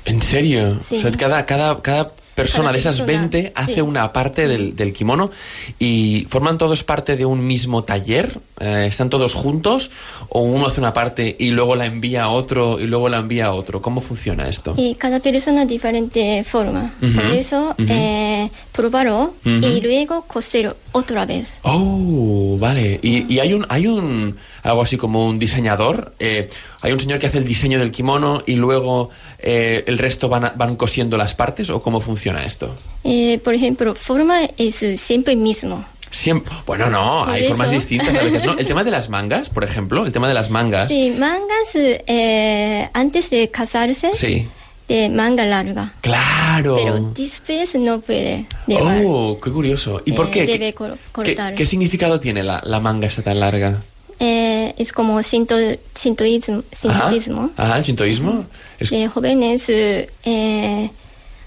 ¿En 0.07 0.23
serio? 0.23 0.79
Sí. 0.81 0.97
O 0.97 1.01
sea, 1.03 1.11
cada, 1.13 1.45
cada, 1.45 1.83
cada 1.83 2.13
persona 2.35 2.71
de 2.71 2.79
esas 2.79 2.99
persona, 3.01 3.19
20 3.19 3.53
hace 3.57 3.75
sí. 3.75 3.81
una 3.81 4.13
parte 4.13 4.47
del, 4.47 4.77
del 4.77 4.93
kimono 4.93 5.33
y 5.81 6.25
forman 6.31 6.57
todos 6.57 6.85
parte 6.85 7.17
de 7.17 7.27
un 7.27 7.45
mismo 7.45 7.83
taller. 7.83 8.39
Eh, 8.61 8.87
¿Están 8.89 9.11
todos 9.11 9.35
juntos? 9.35 9.91
¿O 10.29 10.43
uno 10.43 10.69
hace 10.69 10.81
una 10.81 10.93
parte 10.95 11.35
y 11.39 11.51
luego 11.51 11.75
la 11.75 11.87
envía 11.87 12.23
a 12.25 12.29
otro 12.31 12.79
y 12.81 12.87
luego 12.87 13.09
la 13.09 13.19
envía 13.19 13.47
a 13.47 13.53
otro? 13.55 13.83
¿Cómo 13.83 14.01
funciona 14.01 14.49
esto? 14.49 14.73
Y 14.77 14.95
cada 14.95 15.19
persona 15.19 15.67
diferente 15.67 16.45
forma. 16.45 16.93
Ujú, 17.03 17.13
Por 17.15 17.27
eso, 17.27 17.75
ujú. 17.77 17.87
eh, 17.91 18.51
probarlo 18.73 19.35
Ujú. 19.45 19.67
y 19.67 19.81
luego 19.81 20.23
coser 20.23 20.75
otra 20.93 21.27
vez. 21.27 21.59
Oh, 21.65 22.57
vale. 22.59 23.01
¿Y, 23.03 23.31
y 23.35 23.41
hay 23.41 23.53
un 23.53 23.67
hay 23.69 23.89
un 23.89 24.37
algo 24.69 24.83
así 24.83 24.97
como 24.97 25.27
un 25.27 25.39
diseñador? 25.39 26.13
Eh, 26.19 26.49
¿Hay 26.83 26.93
un 26.93 27.01
señor 27.01 27.19
que 27.19 27.27
hace 27.27 27.39
el 27.39 27.45
diseño 27.45 27.79
del 27.79 27.91
kimono 27.91 28.43
y 28.47 28.55
luego 28.55 29.11
eh, 29.39 29.85
el 29.87 29.99
resto 29.99 30.29
van, 30.29 30.45
a- 30.45 30.53
van 30.57 30.77
cosiendo 30.77 31.17
las 31.17 31.35
partes? 31.35 31.71
¿O 31.71 31.81
cómo 31.83 32.01
funciona 32.01 32.45
esto? 32.45 32.75
Eh, 33.05 33.41
por 33.43 33.55
ejemplo, 33.55 33.95
forma 33.95 34.41
es 34.57 34.85
siempre 35.01 35.37
mismo. 35.37 35.85
Siempre. 36.11 36.55
Bueno, 36.67 36.89
no, 36.89 37.25
Por 37.27 37.35
hay 37.35 37.41
eso. 37.43 37.51
formas 37.51 37.71
distintas 37.71 38.17
a 38.17 38.23
veces, 38.23 38.43
¿no? 38.45 38.53
El 38.57 38.67
tema 38.67 38.83
de 38.83 38.91
las 38.91 39.11
mangas, 39.11 39.51
por 39.51 39.63
ejemplo, 39.63 40.07
el 40.07 40.13
tema 40.13 40.27
de 40.27 40.33
las 40.33 40.49
mangas. 40.49 40.89
Sí, 40.89 41.15
mangas 41.19 41.75
eh, 41.75 42.89
antes 42.95 43.29
de 43.31 43.49
casarse 43.51 44.11
Sí. 44.15 44.49
de 44.89 45.11
manga 45.11 45.45
larga. 45.45 45.93
Claro. 46.01 46.77
Pero 46.77 46.99
después 47.15 47.75
no 47.75 48.01
puede 48.01 48.47
llevar. 48.67 49.03
Oh, 49.05 49.39
qué 49.43 49.51
curioso. 49.51 50.01
¿Y 50.07 50.13
por 50.13 50.27
Eh, 50.29 50.31
qué? 50.33 50.47
debe 50.47 50.59
¿Qué, 50.59 50.73
cor- 50.75 50.93
qué- 50.97 51.13
cortar. 51.13 51.55
qué 51.55 51.67
significado 51.67 52.19
tiene 52.21 52.43
la, 52.43 52.63
la 52.65 52.81
manga 52.81 53.07
esta 53.07 53.21
tan 53.23 53.39
larga? 53.39 53.83
Eh, 54.19 54.58
es 54.77 54.93
como 54.93 55.23
sinto, 55.23 55.57
sintoísmo. 55.95 56.63
sintoísmo. 56.73 57.51
Ajá, 57.57 57.75
Ajá, 57.75 57.83
sintoísmo. 57.83 58.45
Es- 58.79 58.91
De 58.91 59.09
jóvenes, 59.09 59.65
eh, 59.69 60.91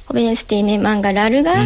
jóvenes 0.05 0.45
tienen 0.45 0.81
manga 0.81 1.11
larga 1.13 1.65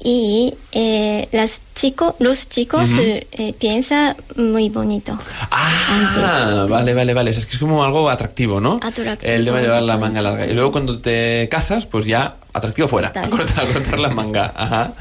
y 0.00 0.54
eh, 0.72 1.28
las 1.32 1.60
chico, 1.74 2.14
los 2.20 2.48
chicos 2.48 2.90
eh, 2.96 3.54
piensan 3.58 4.16
muy 4.36 4.68
bonito. 4.68 5.18
Ah, 5.50 6.66
vale, 6.68 6.94
vale, 6.94 7.14
vale. 7.14 7.30
es 7.30 7.44
que 7.46 7.52
es 7.52 7.58
como 7.58 7.82
algo 7.84 8.08
atractivo, 8.08 8.60
¿no? 8.60 8.78
Atractivo. 8.82 9.32
El 9.32 9.44
de 9.44 9.52
llevar 9.62 9.82
la 9.82 9.96
manga 9.98 10.22
larga. 10.22 10.46
Y 10.46 10.52
luego 10.54 10.70
cuando 10.72 11.00
te 11.00 11.48
casas, 11.50 11.86
pues 11.86 12.06
ya 12.06 12.36
atractivo 12.52 12.86
fuera. 12.88 13.12
A 13.14 13.28
cortar, 13.30 13.64
a 13.64 13.72
cortar 13.72 13.98
la 13.98 14.08
manga. 14.10 14.52
Ajá. 14.56 14.92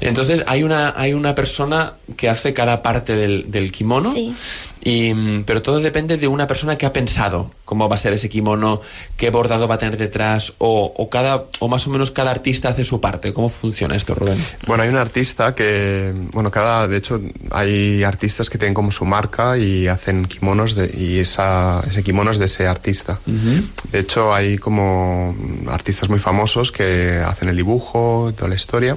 Entonces 0.00 0.42
hay 0.46 0.62
una, 0.62 0.94
hay 0.96 1.12
una 1.12 1.34
persona 1.34 1.92
que 2.16 2.28
hace 2.28 2.54
cada 2.54 2.82
parte 2.82 3.14
del, 3.16 3.50
del 3.50 3.70
kimono. 3.70 4.12
Sí. 4.12 4.34
Y, 4.82 5.12
mm, 5.12 5.44
pero 5.44 5.62
todo 5.62 5.80
depende 5.80 6.16
de 6.16 6.26
una 6.28 6.46
persona 6.46 6.76
que 6.76 6.86
ha 6.86 6.92
pensado 6.92 7.50
cómo 7.64 7.88
va 7.88 7.94
a 7.94 7.98
ser 7.98 8.12
ese 8.12 8.28
kimono, 8.28 8.80
qué 9.16 9.30
bordado 9.30 9.68
va 9.68 9.76
a 9.76 9.78
tener 9.78 9.96
detrás, 9.96 10.54
o, 10.58 10.92
o, 10.96 11.08
cada, 11.08 11.44
o 11.60 11.68
más 11.68 11.86
o 11.86 11.90
menos 11.90 12.10
cada 12.10 12.30
artista 12.32 12.70
hace 12.70 12.84
su 12.84 13.00
parte. 13.00 13.32
¿Cómo 13.32 13.48
funciona 13.48 13.94
esto, 13.94 14.14
Rubén? 14.14 14.38
Bueno, 14.66 14.82
hay 14.82 14.88
un 14.88 14.96
artista 14.96 15.54
que, 15.54 16.12
bueno, 16.32 16.50
cada, 16.50 16.88
de 16.88 16.96
hecho, 16.96 17.20
hay 17.50 18.02
artistas 18.02 18.50
que 18.50 18.58
tienen 18.58 18.74
como 18.74 18.90
su 18.90 19.04
marca 19.04 19.56
y 19.56 19.86
hacen 19.86 20.24
kimonos 20.24 20.74
de, 20.74 20.90
y 20.92 21.18
esa, 21.18 21.82
ese 21.88 22.02
kimono 22.02 22.32
es 22.32 22.38
de 22.38 22.46
ese 22.46 22.66
artista. 22.66 23.20
Uh 23.26 23.30
-huh. 23.30 23.68
De 23.92 24.00
hecho, 24.00 24.34
hay 24.34 24.58
como 24.58 25.36
artistas 25.68 26.08
muy 26.08 26.18
famosos 26.18 26.72
que 26.72 27.22
hacen 27.24 27.48
el 27.48 27.56
dibujo, 27.56 28.32
toda 28.36 28.48
la 28.48 28.56
historia. 28.56 28.96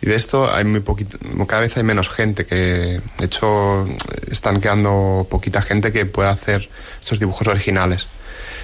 Y 0.00 0.06
de 0.06 0.14
esto 0.14 0.50
hay 0.50 0.64
muy 0.64 0.80
poquito, 0.80 1.18
cada 1.46 1.62
vez 1.62 1.76
hay 1.76 1.82
menos 1.82 2.08
gente 2.08 2.46
que, 2.46 2.54
de 2.56 3.24
hecho, 3.24 3.86
están 4.30 4.60
quedando 4.60 5.23
poquita 5.28 5.62
gente 5.62 5.92
que 5.92 6.06
pueda 6.06 6.30
hacer 6.30 6.68
estos 7.02 7.18
dibujos 7.18 7.46
originales. 7.48 8.06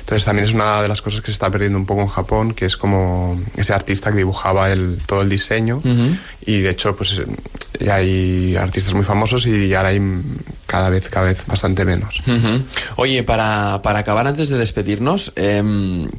Entonces 0.00 0.24
también 0.24 0.48
es 0.48 0.54
una 0.54 0.82
de 0.82 0.88
las 0.88 1.02
cosas 1.02 1.20
que 1.20 1.26
se 1.26 1.32
está 1.32 1.50
perdiendo 1.50 1.78
un 1.78 1.86
poco 1.86 2.02
en 2.02 2.08
Japón, 2.08 2.54
que 2.54 2.66
es 2.66 2.76
como 2.76 3.40
ese 3.56 3.72
artista 3.72 4.10
que 4.10 4.18
dibujaba 4.18 4.70
el, 4.72 4.98
todo 5.06 5.22
el 5.22 5.28
diseño 5.28 5.76
uh 5.84 5.88
-huh. 5.88 6.18
y 6.46 6.60
de 6.60 6.70
hecho 6.70 6.96
pues 6.96 7.14
ya 7.78 7.94
hay 7.94 8.56
artistas 8.56 8.94
muy 8.94 9.04
famosos 9.04 9.46
y 9.46 9.72
ahora 9.74 9.90
hay 9.90 10.00
cada 10.66 10.90
vez, 10.90 11.08
cada 11.08 11.26
vez 11.26 11.46
bastante 11.46 11.84
menos. 11.84 12.20
Uh 12.26 12.30
-huh. 12.30 12.62
Oye, 12.96 13.22
para, 13.22 13.80
para, 13.82 14.00
acabar 14.00 14.26
antes 14.26 14.48
de 14.48 14.58
despedirnos, 14.58 15.32
eh, 15.36 15.62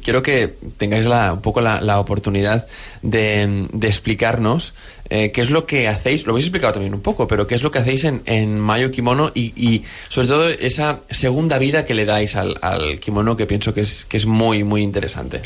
quiero 0.02 0.22
que 0.22 0.56
tengáis 0.78 1.06
la, 1.06 1.34
un 1.34 1.42
poco 1.42 1.60
la, 1.60 1.80
la 1.80 2.00
oportunidad 2.00 2.66
de, 3.02 3.66
de 3.72 3.86
explicarnos 3.86 4.74
eh, 5.14 5.30
qué 5.30 5.42
es 5.42 5.50
lo 5.50 5.66
que 5.66 5.88
hacéis, 5.88 6.24
lo 6.24 6.32
habéis 6.32 6.46
explicado 6.46 6.72
también 6.72 6.94
un 6.94 7.02
poco, 7.02 7.28
pero 7.28 7.46
qué 7.46 7.54
es 7.54 7.62
lo 7.62 7.70
que 7.70 7.80
hacéis 7.80 8.04
en, 8.04 8.22
en 8.24 8.58
Mayo 8.58 8.90
Kimono 8.90 9.30
y, 9.34 9.52
y, 9.54 9.84
sobre 10.08 10.26
todo 10.26 10.48
esa 10.48 11.00
segunda 11.10 11.58
vida 11.58 11.84
que 11.84 11.92
le 11.92 12.06
dais 12.06 12.34
al, 12.34 12.58
al 12.62 12.98
kimono 12.98 13.36
que 13.36 13.44
pienso 13.44 13.74
que 13.74 13.82
es, 13.82 14.06
que 14.06 14.16
es 14.16 14.24
muy, 14.24 14.64
muy 14.64 14.80
interesante. 14.82 15.42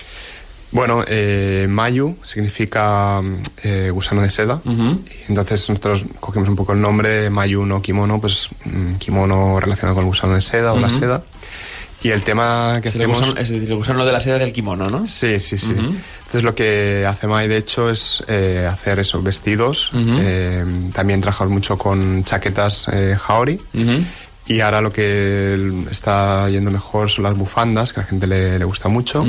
Bueno, 0.70 1.04
eh, 1.08 1.66
Mayu 1.68 2.16
significa 2.22 3.20
eh, 3.64 3.90
gusano 3.92 4.22
de 4.22 4.30
seda. 4.30 4.60
Uh 4.64 4.70
-huh. 4.70 4.98
y 5.06 5.30
entonces 5.30 5.68
nosotros 5.68 6.04
cogemos 6.20 6.48
un 6.48 6.54
poco 6.54 6.72
el 6.72 6.80
nombre 6.80 7.28
Mayu 7.30 7.66
no 7.66 7.82
kimono, 7.82 8.20
pues 8.20 8.48
un 8.66 8.98
kimono 8.98 9.58
relacionado 9.58 9.96
con 9.96 10.04
el 10.04 10.08
gusano 10.08 10.34
de 10.34 10.42
seda 10.42 10.72
uh 10.72 10.76
-huh. 10.76 10.78
o 10.78 10.80
la 10.80 10.90
seda. 10.90 11.22
Y 12.06 12.10
el 12.12 12.22
tema 12.22 12.78
que 12.80 12.88
es 12.88 12.94
hacemos... 12.94 13.18
El 13.18 13.24
gusano, 13.24 13.40
es 13.40 13.48
decir, 13.48 13.68
el 13.70 13.76
gusano 13.76 14.04
de 14.04 14.12
la 14.12 14.20
seda 14.20 14.38
del 14.38 14.52
kimono, 14.52 14.84
¿no? 14.88 15.06
Sí, 15.06 15.40
sí, 15.40 15.58
sí. 15.58 15.72
Uh 15.72 15.76
-huh. 15.76 15.94
Entonces 16.18 16.42
lo 16.44 16.54
que 16.54 17.04
hace 17.08 17.26
Mai, 17.26 17.48
de 17.48 17.56
hecho, 17.56 17.90
es 17.90 18.22
eh, 18.28 18.68
hacer 18.70 19.00
esos 19.00 19.22
vestidos. 19.24 19.90
eh, 19.94 20.64
también 20.92 21.20
trabajamos 21.20 21.52
mucho 21.52 21.76
con 21.76 22.22
chaquetas 22.24 22.86
eh, 22.92 23.16
Haori. 23.26 23.58
Y 24.48 24.60
ahora 24.60 24.80
lo 24.80 24.92
que 24.92 25.58
está 25.90 26.48
yendo 26.48 26.70
mejor 26.70 27.10
son 27.10 27.24
las 27.24 27.34
bufandas, 27.36 27.92
que 27.92 27.98
a 27.98 28.02
la 28.04 28.08
gente 28.08 28.28
le, 28.28 28.58
le 28.60 28.64
gusta 28.64 28.88
mucho. 28.88 29.24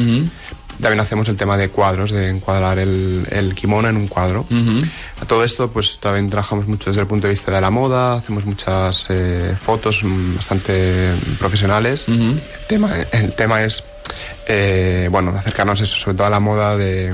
También 0.82 1.00
hacemos 1.00 1.28
el 1.30 1.38
tema 1.38 1.58
de 1.58 1.70
cuadros, 1.70 2.12
de 2.12 2.30
encuadrar 2.30 2.78
el, 2.78 3.26
el 3.32 3.56
kimono 3.56 3.90
en 3.90 3.98
un 3.98 4.08
cuadro. 4.08 4.46
Uh 4.50 4.54
-huh. 4.54 4.90
A 5.22 5.26
todo 5.26 5.44
esto, 5.44 5.72
pues 5.72 6.00
también 6.00 6.30
trabajamos 6.30 6.68
mucho 6.68 6.90
desde 6.92 7.02
el 7.02 7.08
punto 7.08 7.28
de 7.28 7.34
vista 7.34 7.52
de 7.52 7.62
la 7.62 7.72
moda, 7.72 8.14
hacemos 8.14 8.46
muchas 8.46 9.08
eh, 9.10 9.56
fotos 9.60 10.04
bastante 10.36 11.14
profesionales. 11.40 12.08
Uh 12.08 12.12
-huh. 12.12 12.32
el, 12.32 12.68
tema, 12.68 12.90
el 13.12 13.36
tema 13.36 13.64
es, 13.64 13.84
eh, 14.48 15.10
bueno, 15.12 15.32
acercarnos 15.32 15.82
eso, 15.82 15.98
sobre 15.98 16.16
todo 16.18 16.28
a 16.28 16.30
la 16.30 16.40
moda 16.40 16.78
de 16.78 17.14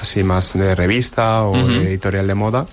así 0.00 0.22
más 0.22 0.52
de 0.52 0.74
revista 0.74 1.42
o 1.44 1.52
uh 1.52 1.56
-huh. 1.56 1.78
de 1.78 1.88
editorial 1.88 2.26
de 2.26 2.34
moda 2.34 2.66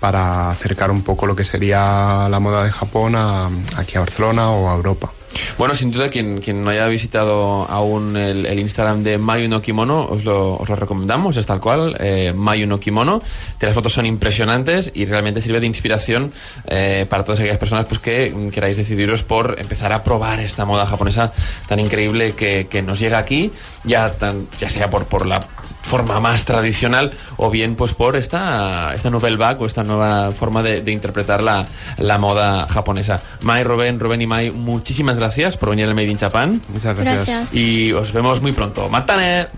para 0.00 0.50
acercar 0.50 0.90
un 0.90 1.02
poco 1.02 1.26
lo 1.26 1.34
que 1.34 1.44
sería 1.44 2.28
la 2.30 2.40
moda 2.40 2.64
de 2.64 2.70
Japón 2.70 3.16
a, 3.16 3.50
aquí 3.76 3.96
a 3.96 4.00
Barcelona 4.00 4.50
o 4.50 4.70
a 4.70 4.74
Europa. 4.74 5.10
Bueno, 5.58 5.74
sin 5.74 5.90
duda, 5.90 6.08
quien, 6.08 6.40
quien 6.40 6.62
no 6.64 6.70
haya 6.70 6.86
visitado 6.86 7.64
aún 7.68 8.16
el, 8.16 8.58
Instagram 8.58 9.02
de 9.02 9.18
Mayu 9.18 9.48
no 9.48 9.62
Kimono, 9.62 10.06
os 10.06 10.24
lo, 10.24 10.56
os 10.56 10.68
lo 10.68 10.76
recomendamos, 10.76 11.36
es 11.36 11.46
tal 11.46 11.60
cual, 11.60 11.96
eh, 12.00 12.32
Mayu 12.34 12.66
no 12.66 12.78
Kimono. 12.78 13.20
Las 13.60 13.74
fotos 13.74 13.92
son 13.92 14.06
impresionantes 14.06 14.90
y 14.94 15.04
realmente 15.04 15.40
sirve 15.40 15.60
de 15.60 15.66
inspiración 15.66 16.32
eh, 16.66 17.06
para 17.08 17.24
todas 17.24 17.40
aquellas 17.40 17.58
personas 17.58 17.86
pues, 17.86 18.00
que 18.00 18.34
queráis 18.52 18.76
decidiros 18.76 19.22
por 19.22 19.56
empezar 19.58 19.92
a 19.92 20.04
probar 20.04 20.40
esta 20.40 20.64
moda 20.64 20.86
japonesa 20.86 21.32
tan 21.68 21.80
increíble 21.80 22.32
que, 22.32 22.66
que 22.70 22.82
nos 22.82 22.98
llega 22.98 23.18
aquí, 23.18 23.50
ya, 23.84 24.12
tan, 24.12 24.46
ya 24.58 24.70
sea 24.70 24.90
por, 24.90 25.06
por 25.06 25.26
la 25.26 25.46
forma 25.88 26.20
más 26.20 26.44
tradicional 26.44 27.12
o 27.38 27.50
bien 27.50 27.74
pues 27.74 27.94
por 27.94 28.14
esta, 28.14 28.94
esta 28.94 29.08
novel 29.08 29.38
back 29.38 29.60
o 29.62 29.66
esta 29.66 29.82
nueva 29.82 30.30
forma 30.30 30.62
de, 30.62 30.82
de 30.82 30.92
interpretar 30.92 31.42
la, 31.42 31.66
la, 31.96 32.18
moda 32.18 32.68
japonesa. 32.68 33.20
Mai, 33.40 33.64
Rubén, 33.64 33.98
Rubén 33.98 34.20
y 34.20 34.26
Mai, 34.26 34.50
muchísimas 34.50 35.16
gracias 35.16 35.56
por 35.56 35.70
venir 35.70 35.86
al 35.86 35.94
Made 35.94 36.08
in 36.08 36.18
Japan. 36.18 36.60
Muchas 36.68 36.96
gracias. 36.96 37.26
gracias. 37.26 37.54
Y 37.54 37.92
os 37.94 38.12
vemos 38.12 38.42
muy 38.42 38.52
pronto. 38.52 38.88
¡Matane! 38.90 39.48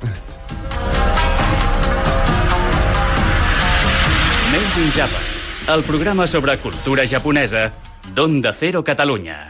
Made 4.53 4.85
in 4.85 4.91
Japan, 4.93 5.75
el 5.77 5.83
programa 5.83 6.29
sobre 6.29 6.57
cultura 6.59 7.03
japonesa 7.09 7.73
d'Onda 8.15 8.55
Cero 8.57 8.85
Catalunya. 8.85 9.49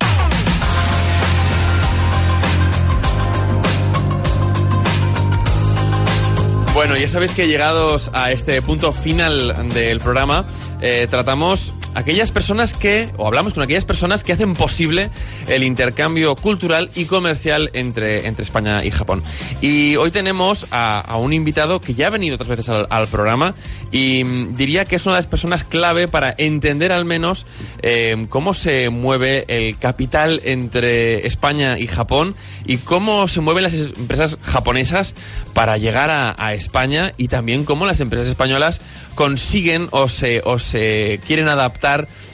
Bueno, 6.72 6.96
ya 6.96 7.08
sabéis 7.08 7.32
que 7.32 7.48
llegados 7.48 8.10
a 8.12 8.30
este 8.30 8.62
punto 8.62 8.92
final 8.92 9.68
del 9.70 9.98
programa, 9.98 10.44
eh, 10.80 11.08
tratamos 11.10 11.74
aquellas 11.94 12.32
personas 12.32 12.74
que, 12.74 13.08
o 13.16 13.26
hablamos 13.26 13.54
con 13.54 13.62
aquellas 13.62 13.84
personas 13.84 14.24
que 14.24 14.32
hacen 14.32 14.54
posible 14.54 15.10
el 15.48 15.64
intercambio 15.64 16.34
cultural 16.36 16.90
y 16.94 17.06
comercial 17.06 17.70
entre, 17.72 18.26
entre 18.26 18.44
España 18.44 18.84
y 18.84 18.90
Japón. 18.90 19.22
Y 19.60 19.96
hoy 19.96 20.10
tenemos 20.10 20.66
a, 20.70 21.16
un 21.20 21.32
invitado 21.32 21.80
que 21.80 21.94
ya 21.94 22.06
ha 22.06 22.10
venido 22.10 22.36
otras 22.36 22.48
veces 22.48 22.68
al, 22.68 23.06
programa 23.08 23.54
y 23.90 24.22
diría 24.52 24.84
que 24.84 24.96
es 24.96 25.06
una 25.06 25.16
de 25.16 25.20
las 25.20 25.26
personas 25.26 25.64
clave 25.64 26.06
para 26.06 26.34
entender 26.38 26.92
al 26.92 27.04
menos 27.04 27.46
eh, 27.82 28.26
cómo 28.28 28.54
se 28.54 28.88
mueve 28.90 29.44
el 29.48 29.78
capital 29.78 30.40
entre 30.44 31.26
España 31.26 31.78
y 31.78 31.86
Japón 31.86 32.36
y 32.66 32.76
cómo 32.76 33.26
se 33.26 33.40
mueven 33.40 33.64
las 33.64 33.74
empresas 33.74 34.38
japonesas 34.42 35.14
para 35.54 35.76
llegar 35.76 36.10
a, 36.10 36.34
a 36.38 36.54
España 36.54 37.14
y 37.16 37.28
también 37.28 37.64
cómo 37.64 37.84
las 37.84 38.00
empresas 38.00 38.28
españolas 38.28 38.80
consiguen 39.14 39.88
o 39.90 40.08
se, 40.08 40.42
o 40.44 40.58
se 40.58 41.20
quieren 41.26 41.48
adaptar 41.48 41.79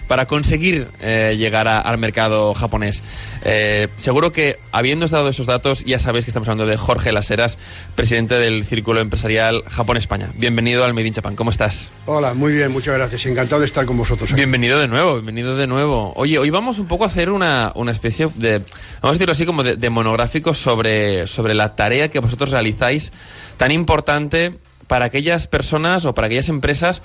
para 0.08 0.26
conseguir 0.26 0.88
eh, 1.00 1.36
llegar 1.38 1.68
a, 1.68 1.80
al 1.80 1.98
mercado 1.98 2.52
japonés. 2.54 3.02
Eh, 3.44 3.88
seguro 3.96 4.32
que, 4.32 4.58
habiendo 4.72 5.06
dado 5.08 5.28
esos 5.28 5.46
datos, 5.46 5.84
ya 5.84 5.98
sabéis 5.98 6.24
que 6.24 6.30
estamos 6.30 6.48
hablando 6.48 6.68
de 6.68 6.76
Jorge 6.76 7.12
Laseras, 7.12 7.58
presidente 7.94 8.34
del 8.34 8.64
Círculo 8.64 9.00
Empresarial 9.00 9.62
Japón-España. 9.68 10.32
Bienvenido 10.34 10.84
al 10.84 10.94
Made 10.94 11.06
in 11.06 11.14
Japan. 11.14 11.36
¿Cómo 11.36 11.50
estás? 11.50 11.88
Hola, 12.06 12.34
muy 12.34 12.52
bien, 12.52 12.72
muchas 12.72 12.94
gracias. 12.94 13.24
Encantado 13.26 13.60
de 13.60 13.66
estar 13.66 13.86
con 13.86 13.96
vosotros. 13.96 14.30
Aquí. 14.30 14.40
Bienvenido 14.40 14.78
de 14.78 14.88
nuevo, 14.88 15.14
bienvenido 15.14 15.56
de 15.56 15.66
nuevo. 15.66 16.12
Oye, 16.16 16.38
hoy 16.38 16.50
vamos 16.50 16.78
un 16.78 16.88
poco 16.88 17.04
a 17.04 17.06
hacer 17.06 17.30
una, 17.30 17.72
una 17.74 17.92
especie 17.92 18.28
de, 18.34 18.58
vamos 19.00 19.10
a 19.10 19.12
decirlo 19.12 19.32
así, 19.32 19.46
como 19.46 19.62
de, 19.62 19.76
de 19.76 19.90
monográfico 19.90 20.54
sobre, 20.54 21.26
sobre 21.26 21.54
la 21.54 21.76
tarea 21.76 22.08
que 22.08 22.18
vosotros 22.18 22.50
realizáis 22.50 23.12
tan 23.56 23.70
importante 23.70 24.54
para 24.86 25.06
aquellas 25.06 25.46
personas 25.46 26.04
o 26.04 26.14
para 26.14 26.26
aquellas 26.26 26.48
empresas 26.48 27.02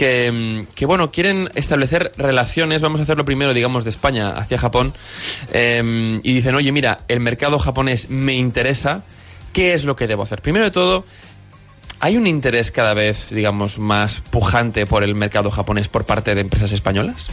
que, 0.00 0.64
que, 0.74 0.86
bueno, 0.86 1.10
quieren 1.10 1.50
establecer 1.54 2.12
relaciones, 2.16 2.80
vamos 2.80 3.00
a 3.00 3.02
hacerlo 3.02 3.26
primero, 3.26 3.52
digamos, 3.52 3.84
de 3.84 3.90
España 3.90 4.30
hacia 4.30 4.56
Japón, 4.56 4.94
eh, 5.52 6.18
y 6.22 6.32
dicen, 6.32 6.54
oye, 6.54 6.72
mira, 6.72 7.00
el 7.08 7.20
mercado 7.20 7.58
japonés 7.58 8.08
me 8.08 8.32
interesa, 8.32 9.02
¿qué 9.52 9.74
es 9.74 9.84
lo 9.84 9.96
que 9.96 10.06
debo 10.06 10.22
hacer? 10.22 10.40
Primero 10.40 10.64
de 10.64 10.70
todo, 10.70 11.04
¿hay 11.98 12.16
un 12.16 12.26
interés 12.26 12.70
cada 12.70 12.94
vez, 12.94 13.28
digamos, 13.28 13.78
más 13.78 14.22
pujante 14.22 14.86
por 14.86 15.04
el 15.04 15.14
mercado 15.14 15.50
japonés 15.50 15.90
por 15.90 16.06
parte 16.06 16.34
de 16.34 16.40
empresas 16.40 16.72
españolas? 16.72 17.28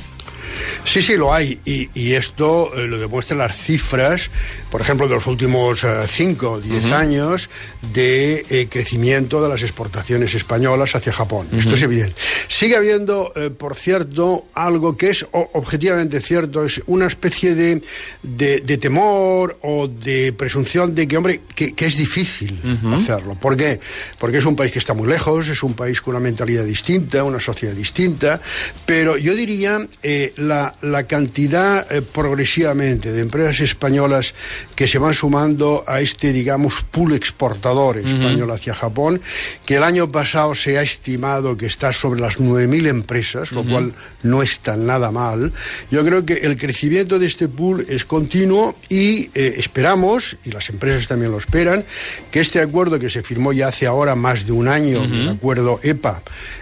Sí, 0.83 1.01
sí, 1.01 1.17
lo 1.17 1.33
hay. 1.33 1.59
Y, 1.65 1.89
y 1.93 2.13
esto 2.13 2.73
eh, 2.75 2.87
lo 2.87 2.97
demuestran 2.99 3.39
las 3.39 3.55
cifras, 3.57 4.29
por 4.69 4.81
ejemplo, 4.81 5.07
de 5.07 5.15
los 5.15 5.27
últimos 5.27 5.85
5 6.07 6.51
o 6.51 6.59
10 6.61 6.91
años 6.91 7.49
de 7.93 8.45
eh, 8.49 8.67
crecimiento 8.69 9.41
de 9.41 9.49
las 9.49 9.63
exportaciones 9.63 10.33
españolas 10.35 10.95
hacia 10.95 11.11
Japón. 11.13 11.47
Esto 11.57 11.75
es 11.75 11.81
evidente. 11.81 12.15
Sigue 12.47 12.75
habiendo, 12.75 13.31
eh, 13.35 13.49
por 13.49 13.75
cierto, 13.75 14.45
algo 14.53 14.97
que 14.97 15.09
es 15.11 15.23
o- 15.31 15.49
objetivamente 15.53 16.19
cierto, 16.21 16.65
es 16.65 16.81
una 16.87 17.07
especie 17.07 17.55
de, 17.55 17.81
de, 18.23 18.61
de 18.61 18.77
temor 18.77 19.57
o 19.61 19.87
de 19.87 20.33
presunción 20.33 20.95
de 20.95 21.07
que, 21.07 21.17
hombre, 21.17 21.41
que, 21.55 21.73
que 21.73 21.85
es 21.87 21.97
difícil 21.97 22.59
hacerlo. 22.93 23.35
¿Por 23.39 23.55
qué? 23.57 23.79
Porque 24.19 24.37
es 24.37 24.45
un 24.45 24.55
país 24.55 24.71
que 24.71 24.79
está 24.79 24.93
muy 24.93 25.07
lejos, 25.07 25.47
es 25.47 25.63
un 25.63 25.73
país 25.73 26.01
con 26.01 26.15
una 26.15 26.23
mentalidad 26.23 26.63
distinta, 26.65 27.23
una 27.23 27.39
sociedad 27.39 27.73
distinta, 27.73 28.41
pero 28.85 29.17
yo 29.17 29.35
diría 29.35 29.85
eh, 30.03 30.33
la, 30.47 30.75
la 30.81 31.03
cantidad 31.03 31.85
eh, 31.91 32.01
progresivamente 32.01 33.11
de 33.11 33.21
empresas 33.21 33.59
españolas 33.61 34.33
que 34.75 34.87
se 34.87 34.97
van 34.97 35.13
sumando 35.13 35.83
a 35.87 36.01
este, 36.01 36.33
digamos, 36.33 36.83
pool 36.83 37.13
exportador 37.13 37.97
español 37.97 38.51
hacia 38.51 38.73
Japón, 38.73 39.21
que 39.65 39.75
el 39.75 39.83
año 39.83 40.11
pasado 40.11 40.55
se 40.55 40.77
ha 40.77 40.81
estimado 40.81 41.57
que 41.57 41.65
está 41.65 41.91
sobre 41.93 42.21
las 42.21 42.39
9.000 42.39 42.87
empresas, 42.87 43.51
lo 43.51 43.63
cual 43.63 43.93
no 44.23 44.41
está 44.41 44.77
nada 44.77 45.11
mal. 45.11 45.51
Yo 45.91 46.03
creo 46.05 46.25
que 46.25 46.33
el 46.33 46.57
crecimiento 46.57 47.19
de 47.19 47.27
este 47.27 47.47
pool 47.47 47.85
es 47.87 48.05
continuo 48.05 48.75
y 48.89 49.29
eh, 49.33 49.55
esperamos, 49.57 50.37
y 50.43 50.51
las 50.51 50.69
empresas 50.69 51.07
también 51.07 51.31
lo 51.31 51.37
esperan, 51.37 51.83
que 52.31 52.39
este 52.39 52.61
acuerdo 52.61 52.99
que 52.99 53.09
se 53.09 53.23
firmó 53.23 53.53
ya 53.53 53.67
hace 53.69 53.87
ahora 53.87 54.15
más 54.15 54.45
de 54.45 54.51
un 54.51 54.67
año, 54.67 55.03
el 55.03 55.29
acuerdo 55.29 55.79
EPA, 55.83 56.21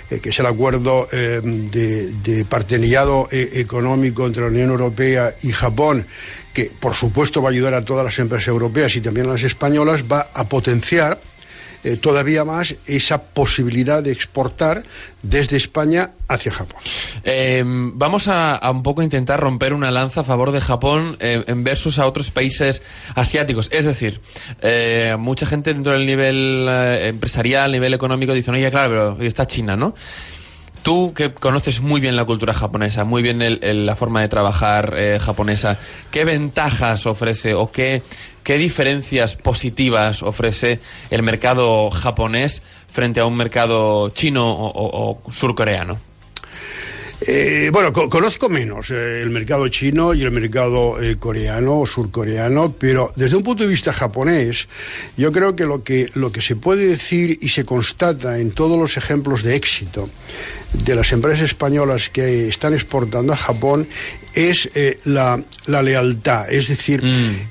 eh, 0.09 0.19
que 0.19 0.29
es 0.29 0.39
el 0.39 0.45
acuerdo 0.45 1.07
eh, 1.11 1.41
de, 1.43 2.11
de 2.11 2.45
partenariado 2.45 3.27
eh, 3.31 3.49
económico 3.55 4.25
entre 4.25 4.43
la 4.43 4.49
Unión 4.49 4.69
Europea 4.69 5.35
y 5.41 5.51
Japón, 5.51 6.05
que 6.53 6.71
por 6.79 6.93
supuesto 6.93 7.41
va 7.41 7.49
a 7.49 7.51
ayudar 7.51 7.73
a 7.73 7.85
todas 7.85 8.05
las 8.05 8.19
empresas 8.19 8.49
europeas 8.49 8.95
y 8.95 9.01
también 9.01 9.27
a 9.27 9.33
las 9.33 9.43
españolas, 9.43 10.03
va 10.11 10.29
a 10.33 10.45
potenciar 10.45 11.19
eh, 11.85 11.97
todavía 11.97 12.43
más 12.43 12.75
esa 12.87 13.21
posibilidad 13.21 14.01
de 14.01 14.11
exportar 14.11 14.83
desde 15.21 15.55
España 15.57 16.11
hacia 16.27 16.51
Japón. 16.51 16.81
Eh, 17.23 17.63
vamos 17.65 18.27
a, 18.27 18.55
a 18.55 18.71
un 18.71 18.83
poco 18.83 19.03
intentar 19.03 19.39
romper 19.39 19.73
una 19.73 19.91
lanza 19.91 20.21
a 20.21 20.23
favor 20.23 20.51
de 20.51 20.61
Japón 20.61 21.15
eh, 21.19 21.43
en 21.47 21.63
versus 21.63 21.99
a 21.99 22.07
otros 22.07 22.31
países 22.31 22.81
asiáticos. 23.13 23.69
Es 23.71 23.85
decir, 23.85 24.19
eh, 24.61 25.15
mucha 25.19 25.45
gente 25.45 25.73
dentro 25.73 25.93
del 25.93 26.05
nivel 26.05 26.65
eh, 26.67 27.07
empresarial, 27.09 27.71
nivel 27.71 27.93
económico, 27.93 28.33
dice, 28.33 28.51
oye, 28.51 28.69
claro, 28.71 29.15
pero 29.17 29.27
está 29.27 29.45
China, 29.45 29.75
¿no? 29.75 29.93
Tú 30.85 31.15
que 31.15 31.33
conoces 31.33 31.81
muy 31.81 31.99
bien 31.99 32.15
la 32.15 32.25
cultura 32.25 32.53
japonesa, 32.53 33.05
muy 33.05 33.23
bien 33.23 33.41
el- 33.41 33.87
la 33.87 33.95
forma 33.95 34.21
de 34.21 34.27
trabajar 34.27 34.93
eh, 34.95 35.17
japonesa, 35.19 35.79
¿qué 36.11 36.25
ventajas 36.25 37.07
ofrece 37.07 37.55
o 37.55 37.71
qué, 37.71 38.03
qué 38.43 38.59
diferencias 38.59 39.35
positivas 39.35 40.21
ofrece 40.21 40.79
el 41.09 41.23
mercado 41.23 41.89
japonés 41.89 42.61
frente 42.87 43.19
a 43.19 43.25
un 43.25 43.35
mercado 43.35 44.09
chino 44.11 44.45
o- 44.47 45.23
surcoreano? 45.31 45.99
Eh, 47.27 47.69
bueno, 47.73 47.91
co- 47.91 48.09
conozco 48.09 48.49
menos 48.49 48.91
eh, 48.91 49.21
el 49.23 49.31
mercado 49.31 49.67
chino 49.69 50.13
y 50.13 50.21
el 50.21 50.29
mercado 50.31 50.97
coreano 51.17 51.79
o 51.79 51.87
surcoreano, 51.87 52.75
pero 52.77 53.11
desde 53.15 53.37
un 53.37 53.41
punto 53.43 53.63
de 53.63 53.69
vista 53.69 53.91
japonés, 53.93 54.67
yo 55.17 55.31
creo 55.31 55.55
que 55.55 55.63
lo 55.65 55.81
que 55.83 56.09
lo 56.13 56.31
que 56.31 56.41
se 56.43 56.55
puede 56.57 56.85
decir 56.85 57.39
y 57.41 57.49
se 57.49 57.65
constata 57.65 58.37
en 58.37 58.51
todos 58.51 58.77
los 58.77 58.97
ejemplos 58.97 59.41
de 59.41 59.55
éxito 59.55 60.09
de 60.73 60.95
las 60.95 61.11
empresas 61.11 61.43
españolas 61.43 62.09
que 62.09 62.47
están 62.47 62.73
exportando 62.73 63.33
a 63.33 63.37
Japón 63.37 63.87
es 64.33 64.69
eh, 64.75 64.99
la, 65.05 65.41
la 65.65 65.81
lealtad. 65.81 66.51
Es 66.51 66.67
decir, 66.67 67.01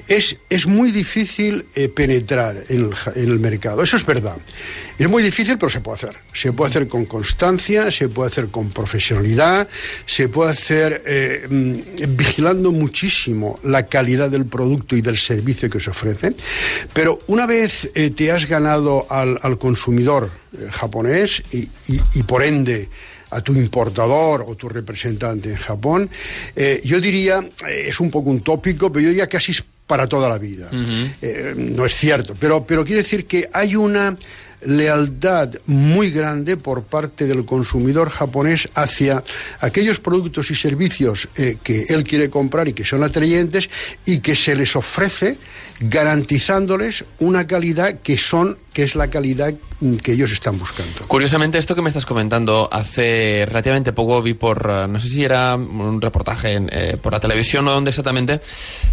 es, 0.07 0.37
es 0.51 0.67
muy 0.67 0.93
difícil 0.93 1.67
eh, 1.75 1.89
penetrar 1.89 2.65
en 2.69 2.81
el, 2.91 2.95
en 3.15 3.31
el 3.31 3.41
mercado. 3.41 3.83
Eso 3.83 3.97
es 3.97 4.05
verdad. 4.05 4.37
Es 4.99 5.09
muy 5.09 5.23
difícil, 5.23 5.57
pero 5.59 5.71
se 5.71 5.81
puede 5.81 5.97
hacer. 5.97 6.24
Se 6.35 6.53
puede 6.53 6.69
hacer 6.71 6.89
con 6.89 7.07
constancia, 7.07 7.91
se 7.91 8.09
puede 8.09 8.29
hacer 8.31 8.49
con 8.49 8.69
profesionalidad, 8.71 9.67
se 10.05 10.29
puede 10.29 10.51
hacer 10.53 11.03
eh, 11.07 11.47
mm, 11.49 12.17
vigilando 12.17 12.73
muchísimo 12.73 13.59
la 13.63 13.87
calidad 13.87 14.29
del 14.31 14.45
producto 14.45 14.97
y 14.97 15.01
del 15.01 15.17
servicio 15.17 15.71
que 15.71 15.81
se 15.81 15.91
ofrece. 15.91 16.35
Pero 16.93 17.19
una 17.29 17.47
vez 17.47 17.91
eh, 17.95 18.11
te 18.11 18.31
has 18.33 18.47
ganado 18.47 19.07
al, 19.11 19.39
al 19.43 19.59
consumidor 19.59 20.29
eh, 20.53 20.67
japonés 20.71 21.43
y, 21.53 21.59
y- 21.89 22.01
y 22.15 22.23
por 22.25 22.43
ende 22.43 22.89
a 23.31 23.41
tu 23.41 23.53
importador 23.55 24.45
o 24.47 24.55
tu 24.55 24.69
representante 24.69 25.51
en 25.51 25.57
Japón, 25.57 26.09
eh, 26.55 26.81
yo 26.85 27.01
diría, 27.01 27.41
eh, 27.69 27.87
es 27.89 27.99
un 28.01 28.11
poco 28.11 28.31
un 28.31 28.41
tópico, 28.41 28.93
pero 28.93 29.03
yo 29.03 29.09
diría 29.09 29.27
casi 29.29 29.53
es 29.53 29.65
para 29.87 30.07
toda 30.09 30.29
la 30.29 30.39
vida. 30.39 30.69
Eh, 31.21 31.55
no 31.57 31.85
es 31.85 31.95
cierto, 31.95 32.35
pero, 32.39 32.65
pero 32.65 32.85
quiere 32.85 33.03
decir 33.03 33.25
que 33.27 33.49
hay 33.53 33.77
una 33.77 34.17
lealtad 34.67 35.51
muy 35.67 36.11
grande 36.11 36.57
por 36.57 36.85
parte 36.85 37.27
del 37.27 37.45
consumidor 37.45 38.11
japonés 38.11 38.69
hacia 38.75 39.23
aquellos 39.61 40.01
productos 40.01 40.51
y 40.51 40.55
servicios 40.55 41.29
eh, 41.37 41.57
que 41.63 41.85
él 41.89 42.05
quiere 42.05 42.31
comprar 42.31 42.69
y 42.69 42.73
que 42.73 42.85
son 42.85 43.05
atrayentes 43.05 43.69
y 44.05 44.21
que 44.21 44.37
se 44.37 44.57
les 44.57 44.77
ofrece 44.77 45.39
garantizándoles 45.81 47.05
una 47.19 47.47
calidad 47.47 48.01
que 48.01 48.19
son 48.19 48.59
que 48.75 48.83
es 48.83 48.95
la 48.97 49.09
calidad 49.09 49.55
mm, 49.81 49.95
que 49.97 50.13
ellos 50.13 50.31
están 50.33 50.59
buscando. 50.59 51.07
Curiosamente, 51.07 51.57
esto 51.59 51.75
que 51.75 51.81
me 51.81 51.89
estás 51.89 52.05
comentando 52.05 52.69
hace 52.71 53.45
relativamente 53.47 53.93
poco 53.95 54.21
vi 54.21 54.35
por, 54.35 54.69
eh, 54.71 54.87
no 54.89 54.99
sé 54.99 55.09
si 55.09 55.25
era 55.25 55.55
un 55.55 56.01
reportaje 56.03 56.53
en, 56.55 56.69
eh, 56.73 56.99
por 57.01 57.13
la 57.13 57.21
televisión 57.21 57.67
o 57.69 57.73
donde 57.73 57.91
exactamente, 57.91 58.41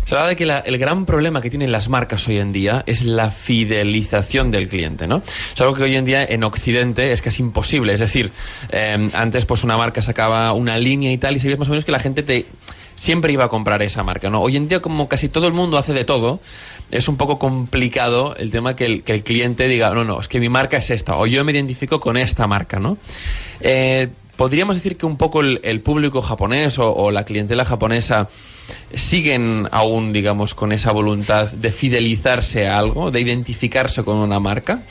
se 0.05 0.13
hablaba 0.13 0.29
de 0.29 0.35
que 0.37 0.45
la- 0.45 0.59
el 0.59 0.77
gran 0.77 1.05
problema 1.05 1.41
que 1.41 1.49
tienen 1.49 1.71
las 1.71 1.89
marcas 1.89 2.27
hoy 2.27 2.37
en 2.37 2.53
día 2.53 2.83
es 2.85 3.03
la 3.03 3.29
fidelización 3.31 4.51
del 4.51 4.67
cliente, 4.67 5.07
¿no? 5.07 5.23
Es 5.53 5.59
algo 5.61 5.73
que 5.73 5.83
hoy 5.83 5.95
en 5.95 6.05
día 6.05 6.23
en 6.23 6.43
Occidente 6.43 7.11
es 7.11 7.21
casi 7.21 7.41
imposible. 7.41 7.93
Es 7.93 7.99
decir, 7.99 8.31
eh, 8.69 9.09
antes 9.13 9.45
pues 9.45 9.63
una 9.63 9.77
marca 9.77 10.01
sacaba 10.01 10.53
una 10.53 10.77
línea 10.77 11.11
y 11.11 11.17
tal 11.17 11.35
y 11.35 11.39
sabías 11.39 11.57
más 11.59 11.67
o 11.67 11.71
menos 11.71 11.85
que 11.85 11.91
la 11.91 11.99
gente 11.99 12.21
te 12.23 12.45
siempre 12.95 13.33
iba 13.33 13.45
a 13.45 13.47
comprar 13.49 13.81
esa 13.81 14.03
marca, 14.03 14.29
¿no? 14.29 14.41
Hoy 14.41 14.57
en 14.57 14.67
día, 14.67 14.79
como 14.79 15.09
casi 15.09 15.27
todo 15.27 15.47
el 15.47 15.53
mundo 15.53 15.79
hace 15.79 15.91
de 15.91 16.03
todo, 16.03 16.39
es 16.91 17.07
un 17.07 17.17
poco 17.17 17.39
complicado 17.39 18.35
el 18.35 18.51
tema 18.51 18.75
que 18.75 18.85
el, 18.85 19.03
que 19.03 19.13
el 19.13 19.23
cliente 19.23 19.67
diga, 19.67 19.89
no, 19.93 20.03
no, 20.03 20.19
es 20.19 20.27
que 20.27 20.39
mi 20.39 20.49
marca 20.49 20.77
es 20.77 20.89
esta, 20.91 21.15
o 21.17 21.25
yo 21.25 21.43
me 21.43 21.51
identifico 21.51 21.99
con 21.99 22.17
esta 22.17 22.45
marca, 22.47 22.79
¿no? 22.79 22.97
Eh, 23.61 24.09
Podríamos 24.37 24.75
decir 24.75 24.97
que 24.97 25.05
un 25.05 25.17
poco 25.17 25.41
el, 25.41 25.81
público 25.81 26.21
japonés 26.23 26.79
o, 26.79 27.11
la 27.11 27.25
clientela 27.25 27.63
japonesa 27.63 28.27
siguen 28.95 29.67
aún, 29.71 30.13
digamos, 30.13 30.55
con 30.55 30.71
esa 30.71 30.91
voluntad 30.91 31.51
de 31.51 31.71
fidelizarse 31.71 32.67
a 32.67 32.79
algo, 32.79 33.11
de 33.11 33.21
identificarse 33.21 34.03
con 34.03 34.15
una 34.17 34.39
marca. 34.39 34.81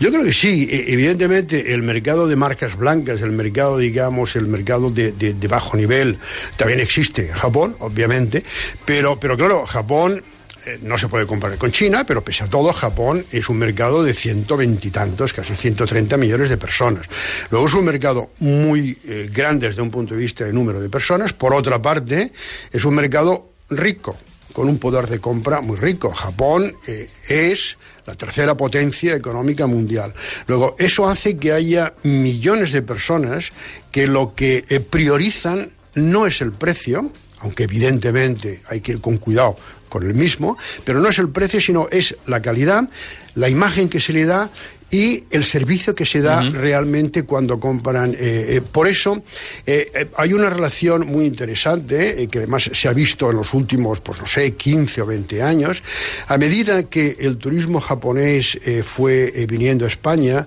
Yo 0.00 0.10
creo 0.10 0.24
que 0.24 0.32
sí, 0.32 0.66
E- 0.70 0.92
evidentemente 0.92 1.72
el 1.72 1.82
mercado 1.82 2.26
de 2.26 2.34
marcas 2.34 2.76
blancas, 2.76 3.20
el 3.20 3.30
mercado, 3.32 3.78
digamos, 3.78 4.34
el 4.34 4.48
mercado 4.48 4.90
de, 4.90 5.12
de- 5.12 5.34
de 5.34 5.48
bajo 5.48 5.76
nivel, 5.76 6.18
también 6.56 6.80
existe 6.80 7.28
en 7.28 7.34
Japón, 7.34 7.76
obviamente, 7.78 8.42
pero, 8.84 9.20
pero 9.20 9.36
claro, 9.36 9.66
Japón 9.66 10.24
eh, 10.66 10.78
no 10.82 10.98
se 10.98 11.08
puede 11.08 11.26
comparar 11.26 11.56
con 11.56 11.70
China, 11.70 12.04
pero 12.06 12.22
pese 12.22 12.44
a 12.44 12.48
todo, 12.48 12.72
Japón 12.72 13.24
es 13.30 13.48
un 13.48 13.58
mercado 13.58 14.02
de 14.02 14.12
120 14.12 14.88
y 14.88 14.90
tantos, 14.90 15.32
casi 15.32 15.54
130 15.54 16.16
millones 16.16 16.50
de 16.50 16.56
personas. 16.56 17.06
Luego 17.50 17.66
es 17.66 17.74
un 17.74 17.84
mercado 17.84 18.30
muy 18.40 18.98
eh, 19.04 19.30
grande 19.32 19.68
desde 19.68 19.82
un 19.82 19.90
punto 19.90 20.14
de 20.14 20.20
vista 20.20 20.44
de 20.44 20.52
número 20.52 20.80
de 20.80 20.90
personas, 20.90 21.32
por 21.32 21.54
otra 21.54 21.80
parte, 21.80 22.32
es 22.72 22.84
un 22.84 22.94
mercado 22.94 23.52
rico, 23.70 24.16
con 24.52 24.68
un 24.68 24.78
poder 24.78 25.06
de 25.06 25.20
compra 25.20 25.60
muy 25.60 25.76
rico. 25.76 26.10
Japón 26.10 26.74
eh, 26.86 27.08
es 27.28 27.76
la 28.04 28.14
tercera 28.14 28.56
potencia 28.56 29.14
económica 29.14 29.66
mundial. 29.66 30.12
Luego, 30.46 30.74
eso 30.78 31.08
hace 31.08 31.36
que 31.36 31.52
haya 31.52 31.94
millones 32.02 32.72
de 32.72 32.82
personas 32.82 33.50
que 33.92 34.06
lo 34.06 34.34
que 34.34 34.64
priorizan 34.90 35.70
no 35.94 36.26
es 36.26 36.40
el 36.40 36.52
precio, 36.52 37.12
aunque 37.40 37.64
evidentemente 37.64 38.60
hay 38.68 38.80
que 38.80 38.92
ir 38.92 39.00
con 39.00 39.18
cuidado 39.18 39.56
con 39.88 40.04
el 40.04 40.14
mismo, 40.14 40.56
pero 40.84 41.00
no 41.00 41.08
es 41.08 41.18
el 41.18 41.28
precio, 41.28 41.60
sino 41.60 41.88
es 41.90 42.16
la 42.26 42.42
calidad, 42.42 42.88
la 43.34 43.48
imagen 43.48 43.88
que 43.88 44.00
se 44.00 44.12
le 44.12 44.24
da 44.24 44.50
y 44.90 45.24
el 45.30 45.44
servicio 45.44 45.94
que 45.94 46.06
se 46.06 46.22
da 46.22 46.42
realmente 46.42 47.24
cuando 47.24 47.60
compran. 47.60 48.12
eh, 48.12 48.16
eh, 48.18 48.62
por 48.72 48.88
eso 48.88 49.22
eh, 49.66 50.08
hay 50.16 50.32
una 50.32 50.48
relación 50.48 51.06
muy 51.06 51.26
interesante, 51.26 52.26
que 52.28 52.38
además 52.38 52.70
se 52.72 52.88
ha 52.88 52.92
visto 52.92 53.30
en 53.30 53.36
los 53.36 53.52
últimos, 53.52 54.00
pues 54.00 54.20
no 54.20 54.26
sé, 54.26 54.54
15 54.54 55.02
o 55.02 55.06
20 55.06 55.42
años, 55.42 55.82
a 56.26 56.38
medida 56.38 56.84
que 56.84 57.16
el 57.20 57.36
turismo 57.36 57.80
japonés 57.80 58.58
fue 58.84 59.32
viniendo 59.48 59.84
a 59.84 59.88
España, 59.88 60.46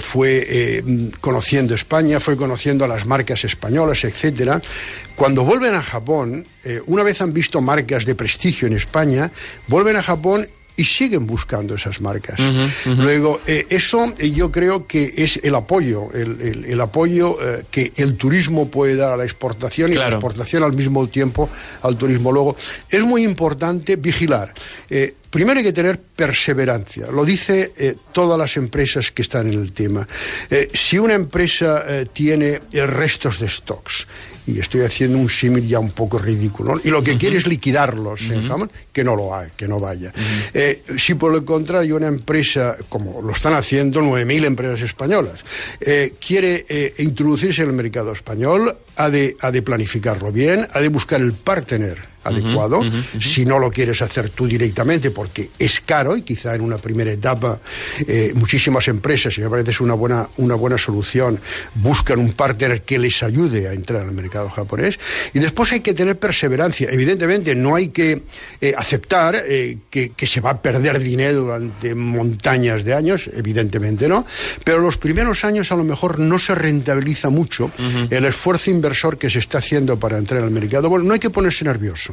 fue 0.00 0.82
conociendo 1.20 1.74
España, 1.74 2.20
fue 2.20 2.36
conociendo 2.36 2.84
a 2.84 2.88
las 2.88 3.06
marcas 3.06 3.44
españolas, 3.44 4.04
etcétera, 4.04 4.60
cuando 5.16 5.44
vuelven 5.44 5.74
a 5.74 5.82
Japón, 5.82 6.46
una 6.86 7.02
vez 7.02 7.20
han 7.20 7.32
visto 7.32 7.60
marcas 7.60 8.04
de 8.04 8.14
prestigio 8.14 8.68
en 8.68 8.74
España, 8.74 9.30
vuelven 9.66 9.96
a 9.96 10.02
Japón 10.02 10.48
y 10.78 10.84
siguen 10.84 11.26
buscando 11.26 11.74
esas 11.74 12.00
marcas. 12.00 12.38
Luego, 12.86 13.40
eh, 13.46 13.66
eso 13.68 14.14
eh, 14.18 14.30
yo 14.30 14.50
creo 14.50 14.86
que 14.86 15.12
es 15.18 15.38
el 15.42 15.54
apoyo, 15.54 16.08
el, 16.14 16.40
el- 16.40 16.64
el 16.64 16.80
apoyo 16.80 17.36
eh, 17.42 17.64
que 17.70 17.92
el 17.96 18.16
turismo 18.16 18.70
puede 18.70 18.96
dar 18.96 19.10
a 19.12 19.16
la 19.18 19.24
exportación 19.24 19.90
y 19.92 19.96
la 19.96 20.04
exportación 20.16 20.62
al 20.62 20.72
mismo 20.72 21.06
tiempo 21.08 21.50
al 21.82 21.96
turismo. 21.98 22.32
Luego, 22.32 22.56
es 22.88 23.04
muy 23.04 23.22
importante 23.24 23.96
vigilar. 23.96 24.54
Eh, 24.88 25.14
Primero 25.28 25.58
hay 25.58 25.64
que 25.66 25.74
tener 25.74 25.98
perseverancia, 26.00 27.08
lo 27.12 27.22
dice 27.22 27.72
eh, 27.76 27.94
todas 28.12 28.38
las 28.38 28.56
empresas 28.56 29.12
que 29.12 29.20
están 29.20 29.46
en 29.52 29.60
el 29.60 29.72
tema. 29.72 30.08
Eh, 30.48 30.70
si 30.72 30.98
una 30.98 31.12
empresa 31.12 31.84
eh, 31.86 32.06
tiene 32.10 32.60
restos 32.72 33.38
de 33.38 33.46
stocks, 33.50 34.06
y 34.48 34.60
estoy 34.60 34.80
haciendo 34.80 35.18
un 35.18 35.28
símil 35.28 35.68
ya 35.68 35.78
un 35.78 35.90
poco 35.90 36.18
ridículo, 36.18 36.80
y 36.82 36.88
lo 36.88 37.02
que 37.02 37.18
quiere 37.18 37.36
es 37.36 37.46
liquidarlos 37.46 38.30
en 38.30 38.48
jamón, 38.48 38.70
que 38.92 39.04
no 39.04 39.14
lo 39.14 39.34
haga, 39.34 39.50
que 39.54 39.68
no 39.68 39.78
vaya. 39.78 40.10
Eh, 40.54 40.82
si 40.96 41.14
por 41.14 41.34
el 41.34 41.44
contrario 41.44 41.96
una 41.96 42.06
empresa, 42.06 42.76
como 42.88 43.20
lo 43.20 43.32
están 43.32 43.52
haciendo 43.52 44.00
9.000 44.00 44.46
empresas 44.46 44.80
españolas, 44.80 45.40
eh, 45.80 46.14
quiere 46.18 46.64
eh, 46.68 46.94
introducirse 46.98 47.62
en 47.62 47.68
el 47.68 47.74
mercado 47.74 48.12
español, 48.12 48.74
ha 48.96 49.10
de, 49.10 49.36
ha 49.40 49.50
de 49.50 49.60
planificarlo 49.60 50.32
bien, 50.32 50.66
ha 50.72 50.80
de 50.80 50.88
buscar 50.88 51.20
el 51.20 51.32
partner 51.34 52.17
adecuado, 52.24 52.82
si 53.20 53.44
no 53.44 53.58
lo 53.58 53.70
quieres 53.70 54.02
hacer 54.02 54.30
tú 54.30 54.46
directamente 54.46 55.10
porque 55.10 55.50
es 55.58 55.80
caro 55.80 56.16
y 56.16 56.22
quizá 56.22 56.54
en 56.54 56.60
una 56.60 56.78
primera 56.78 57.12
etapa 57.12 57.60
eh, 58.06 58.32
muchísimas 58.34 58.88
empresas, 58.88 59.36
y 59.38 59.40
me 59.40 59.50
parece 59.50 59.70
es 59.70 59.80
una 59.80 59.94
buena, 59.94 60.28
una 60.38 60.54
buena 60.54 60.78
solución, 60.78 61.40
buscan 61.74 62.18
un 62.18 62.32
partner 62.32 62.82
que 62.82 62.98
les 62.98 63.22
ayude 63.22 63.68
a 63.68 63.72
entrar 63.72 64.02
al 64.02 64.12
mercado 64.12 64.48
japonés. 64.48 64.98
Y 65.34 65.38
después 65.38 65.72
hay 65.72 65.80
que 65.80 65.94
tener 65.94 66.18
perseverancia. 66.18 66.88
Evidentemente 66.90 67.54
no 67.54 67.74
hay 67.74 67.88
que 67.88 68.22
eh, 68.60 68.74
aceptar 68.76 69.36
eh, 69.36 69.78
que, 69.90 70.10
que 70.10 70.26
se 70.26 70.40
va 70.40 70.50
a 70.50 70.62
perder 70.62 70.98
dinero 70.98 71.40
durante 71.40 71.94
montañas 71.94 72.84
de 72.84 72.94
años, 72.94 73.30
evidentemente 73.34 74.08
no, 74.08 74.24
pero 74.64 74.80
los 74.80 74.96
primeros 74.98 75.44
años 75.44 75.72
a 75.72 75.76
lo 75.76 75.84
mejor 75.84 76.18
no 76.18 76.38
se 76.38 76.54
rentabiliza 76.54 77.30
mucho 77.30 77.70
el 78.10 78.24
esfuerzo 78.24 78.70
inversor 78.70 79.18
que 79.18 79.30
se 79.30 79.38
está 79.38 79.58
haciendo 79.58 79.98
para 79.98 80.18
entrar 80.18 80.42
al 80.42 80.50
mercado. 80.50 80.88
Bueno, 80.88 81.04
no 81.04 81.14
hay 81.14 81.20
que 81.20 81.30
ponerse 81.30 81.64
nervioso, 81.64 82.07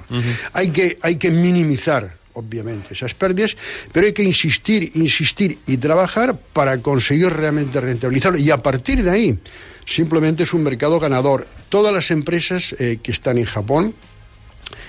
hay, 0.54 0.70
que, 0.70 0.98
hay 1.02 1.16
que 1.18 1.32
minimizar 1.32 2.18
obviamente 2.34 2.94
esas 2.94 3.14
pérdidas, 3.14 3.56
pero 3.92 4.06
hay 4.06 4.14
que 4.14 4.24
insistir, 4.24 4.92
insistir 4.96 5.58
y 5.66 5.78
trabajar 5.78 6.38
para 6.54 6.78
conseguir 6.80 7.32
realmente 7.32 7.80
rentabilizarlo. 7.80 8.38
Y 8.38 8.52
a 8.52 8.62
partir 8.62 9.04
de 9.04 9.10
ahí, 9.10 9.40
simplemente 9.86 10.44
es 10.44 10.54
un 10.54 10.64
mercado 10.64 11.00
ganador. 11.00 11.48
Todas 11.70 11.94
las 11.94 12.12
empresas 12.12 12.76
eh, 12.78 13.00
que 13.02 13.12
están 13.12 13.38
en 13.38 13.46
Japón, 13.46 13.96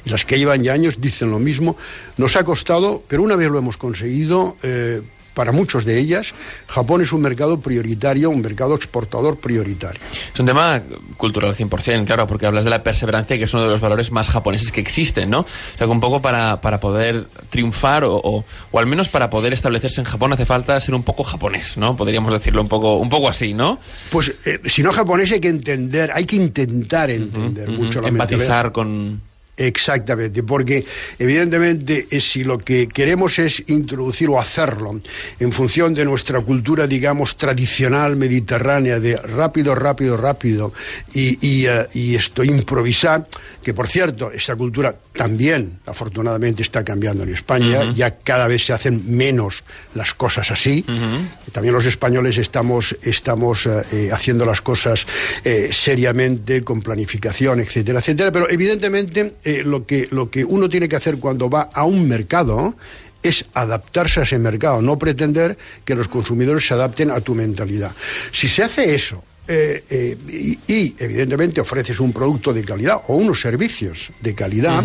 y 0.05 0.11
las 0.11 0.25
que 0.25 0.39
llevan 0.39 0.63
ya 0.63 0.73
años 0.73 1.01
dicen 1.01 1.31
lo 1.31 1.39
mismo. 1.39 1.77
Nos 2.17 2.37
ha 2.37 2.45
costado, 2.45 3.03
pero 3.07 3.23
una 3.23 3.37
vez 3.37 3.51
lo 3.51 3.59
hemos 3.59 3.77
conseguido, 3.77 4.57
eh, 4.63 5.03
para 5.37 5.53
muchos 5.53 5.85
de 5.85 5.99
ellas, 5.99 6.33
Japón 6.67 7.03
es 7.03 7.13
un 7.13 7.21
mercado 7.21 7.61
prioritario, 7.61 8.31
un 8.31 8.41
mercado 8.41 8.75
exportador 8.75 9.37
prioritario. 9.39 10.01
Es 10.33 10.41
un 10.41 10.47
tema 10.47 10.83
cultural 11.19 11.55
100%, 11.55 12.07
claro, 12.07 12.27
porque 12.27 12.47
hablas 12.47 12.65
de 12.65 12.71
la 12.71 12.83
perseverancia, 12.83 13.37
que 13.37 13.45
es 13.45 13.53
uno 13.53 13.65
de 13.65 13.69
los 13.69 13.83
valores 13.83 14.11
más 14.11 14.31
japoneses 14.31 14.73
que 14.73 14.81
existen, 14.81 15.29
¿no? 15.29 15.41
O 15.41 15.47
sea, 15.77 15.87
que 15.87 15.93
un 15.93 16.01
poco 16.01 16.23
para, 16.23 16.63
para 16.63 16.81
poder 16.81 17.27
triunfar 17.51 18.05
o, 18.05 18.17
o, 18.17 18.47
o 18.73 18.79
al 18.79 18.87
menos 18.87 19.11
para 19.11 19.29
poder 19.29 19.53
establecerse 19.53 20.01
en 20.01 20.07
Japón 20.07 20.33
hace 20.33 20.47
falta 20.47 20.81
ser 20.81 20.95
un 20.95 21.03
poco 21.03 21.23
japonés, 21.23 21.77
¿no? 21.77 21.95
Podríamos 21.99 22.33
decirlo 22.33 22.63
un 22.63 22.69
poco, 22.69 22.97
un 22.97 23.11
poco 23.11 23.29
así, 23.29 23.53
¿no? 23.53 23.79
Pues 24.11 24.33
eh, 24.47 24.59
si 24.65 24.83
no 24.83 24.91
japonés 24.91 25.33
hay 25.33 25.41
que 25.41 25.49
entender, 25.49 26.13
hay 26.15 26.25
que 26.25 26.37
intentar 26.37 27.11
entender 27.11 27.69
mucho 27.69 28.01
la 28.01 28.09
Empatizar 28.09 28.65
mentalidad. 28.65 28.73
con... 28.73 29.26
Exactamente, 29.57 30.43
porque 30.43 30.85
evidentemente 31.19 32.07
eh, 32.11 32.21
si 32.21 32.45
lo 32.45 32.59
que 32.59 32.89
queremos 32.89 33.39
es 33.39 33.63
introducir 33.69 34.29
o 34.29 34.39
hacerlo 34.39 35.01
en 35.41 35.53
función 35.53 35.95
de 35.95 36.05
nuestra 36.05 36.41
cultura, 36.41 36.87
digamos, 36.87 37.37
tradicional 37.37 38.17
mediterránea, 38.17 39.01
de 39.01 39.17
rápido, 39.17 39.75
rápido, 39.75 40.17
rápido, 40.19 40.75
y, 41.15 41.39
y, 41.41 41.67
y 41.95 42.15
esto, 42.15 42.45
improvisar, 42.45 43.27
que 43.63 43.73
por 43.73 43.89
cierto, 43.89 44.31
esta 44.31 44.55
cultura 44.55 44.95
también, 45.15 45.79
afortunadamente, 45.87 46.63
está 46.63 46.85
cambiando 46.85 47.23
en 47.23 47.33
España, 47.33 47.93
ya 47.95 48.19
cada 48.19 48.47
vez 48.47 48.67
se 48.67 48.75
hacen 48.75 49.17
menos 49.17 49.65
las 49.95 50.13
cosas 50.15 50.51
así. 50.51 50.85
También 51.53 51.75
los 51.75 51.87
españoles 51.87 52.37
estamos, 52.37 52.97
estamos 53.03 53.67
eh, 53.67 54.11
haciendo 54.13 54.45
las 54.45 54.61
cosas 54.61 55.07
eh, 55.45 55.71
seriamente, 55.73 56.63
con 56.63 56.83
planificación, 56.83 57.61
etcétera, 57.61 58.01
etcétera, 58.01 58.31
pero 58.31 58.51
evidentemente 58.51 59.35
eh, 59.47 59.63
lo, 59.65 59.87
que, 59.87 60.09
lo 60.11 60.29
que 60.29 60.45
uno 60.45 60.69
tiene 60.69 60.89
que 60.89 60.97
hacer 60.97 61.19
cuando 61.19 61.49
va 61.49 61.71
a 61.73 61.85
un 61.85 62.09
mercado 62.09 62.75
es 63.23 63.45
adaptarse 63.55 64.19
a 64.19 64.23
ese 64.25 64.41
mercado, 64.41 64.83
no 64.83 64.99
pretender 64.99 65.57
que 65.85 65.95
los 65.95 66.09
consumidores 66.09 66.67
se 66.67 66.75
adapten 66.75 67.13
a 67.13 67.21
tu 67.21 67.37
mentalidad. 67.37 67.95
Si 68.33 68.49
se 68.49 68.65
hace 68.65 68.93
eso, 68.93 69.23
eh, 69.47 69.85
eh, 69.89 70.17
y, 70.29 70.59
y, 70.67 70.97
evidentemente 70.99 71.61
ofreces 71.61 72.01
un 72.01 72.13
producto 72.13 72.53
de 72.53 72.65
calidad 72.65 72.97
o 73.07 73.15
unos 73.15 73.41
servicios 73.41 74.11
de 74.21 74.35
calidad, 74.35 74.83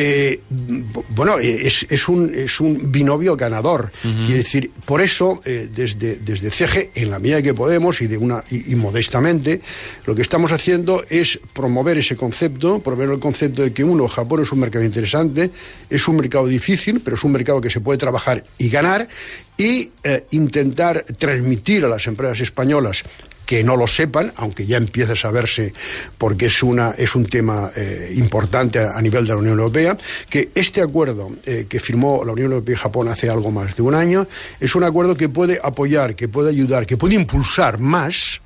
eh, 0.00 0.40
bueno, 0.48 1.40
eh, 1.40 1.66
es, 1.66 1.84
es, 1.90 2.08
un, 2.08 2.32
es 2.32 2.60
un 2.60 2.92
binomio 2.92 3.36
ganador. 3.36 3.90
Quiere 4.00 4.38
decir, 4.38 4.70
por 4.84 5.00
eso, 5.00 5.40
eh, 5.44 5.68
desde, 5.74 6.16
desde 6.16 6.50
CG, 6.52 6.90
en 6.94 7.10
la 7.10 7.18
medida 7.18 7.42
que 7.42 7.52
podemos 7.52 8.00
y, 8.00 8.06
de 8.06 8.16
una, 8.16 8.44
y, 8.48 8.72
y 8.72 8.76
modestamente, 8.76 9.60
lo 10.06 10.14
que 10.14 10.22
estamos 10.22 10.52
haciendo 10.52 11.02
es 11.10 11.40
promover 11.52 11.98
ese 11.98 12.14
concepto, 12.14 12.78
promover 12.78 13.10
el 13.10 13.18
concepto 13.18 13.62
de 13.62 13.72
que 13.72 13.82
uno, 13.82 14.06
Japón 14.06 14.42
es 14.42 14.52
un 14.52 14.60
mercado 14.60 14.84
interesante, 14.84 15.50
es 15.90 16.06
un 16.06 16.16
mercado 16.16 16.46
difícil, 16.46 17.00
pero 17.00 17.16
es 17.16 17.24
un 17.24 17.32
mercado 17.32 17.60
que 17.60 17.70
se 17.70 17.80
puede 17.80 17.98
trabajar 17.98 18.44
y 18.56 18.68
ganar, 18.68 19.08
y 19.56 19.90
eh, 20.04 20.24
intentar 20.30 21.04
transmitir 21.18 21.84
a 21.84 21.88
las 21.88 22.06
empresas 22.06 22.40
españolas 22.40 23.02
que 23.48 23.64
no 23.64 23.78
lo 23.78 23.86
sepan, 23.86 24.30
aunque 24.36 24.66
ya 24.66 24.76
empieza 24.76 25.14
a 25.14 25.16
saberse 25.16 25.72
porque 26.18 26.46
es, 26.46 26.62
una, 26.62 26.90
es 26.90 27.14
un 27.14 27.24
tema 27.24 27.70
eh, 27.74 28.12
importante 28.16 28.78
a, 28.78 29.00
nivel 29.00 29.24
de 29.24 29.32
la 29.32 29.38
Unión 29.38 29.58
Europea, 29.58 29.96
que 30.28 30.50
este 30.54 30.82
acuerdo 30.82 31.30
eh, 31.46 31.64
que 31.66 31.80
firmó 31.80 32.22
la 32.26 32.32
Unión 32.32 32.52
Europea 32.52 32.74
y 32.74 32.78
Japón 32.78 33.08
hace 33.08 33.30
algo 33.30 33.50
más 33.50 33.74
de 33.74 33.80
un 33.80 33.94
año 33.94 34.28
es 34.60 34.74
un 34.74 34.84
acuerdo 34.84 35.16
que 35.16 35.30
puede 35.30 35.58
apoyar, 35.64 36.14
que 36.14 36.28
puede 36.28 36.50
ayudar, 36.50 36.84
que 36.84 36.98
puede 36.98 37.14
impulsar 37.14 37.78
más, 37.78 38.42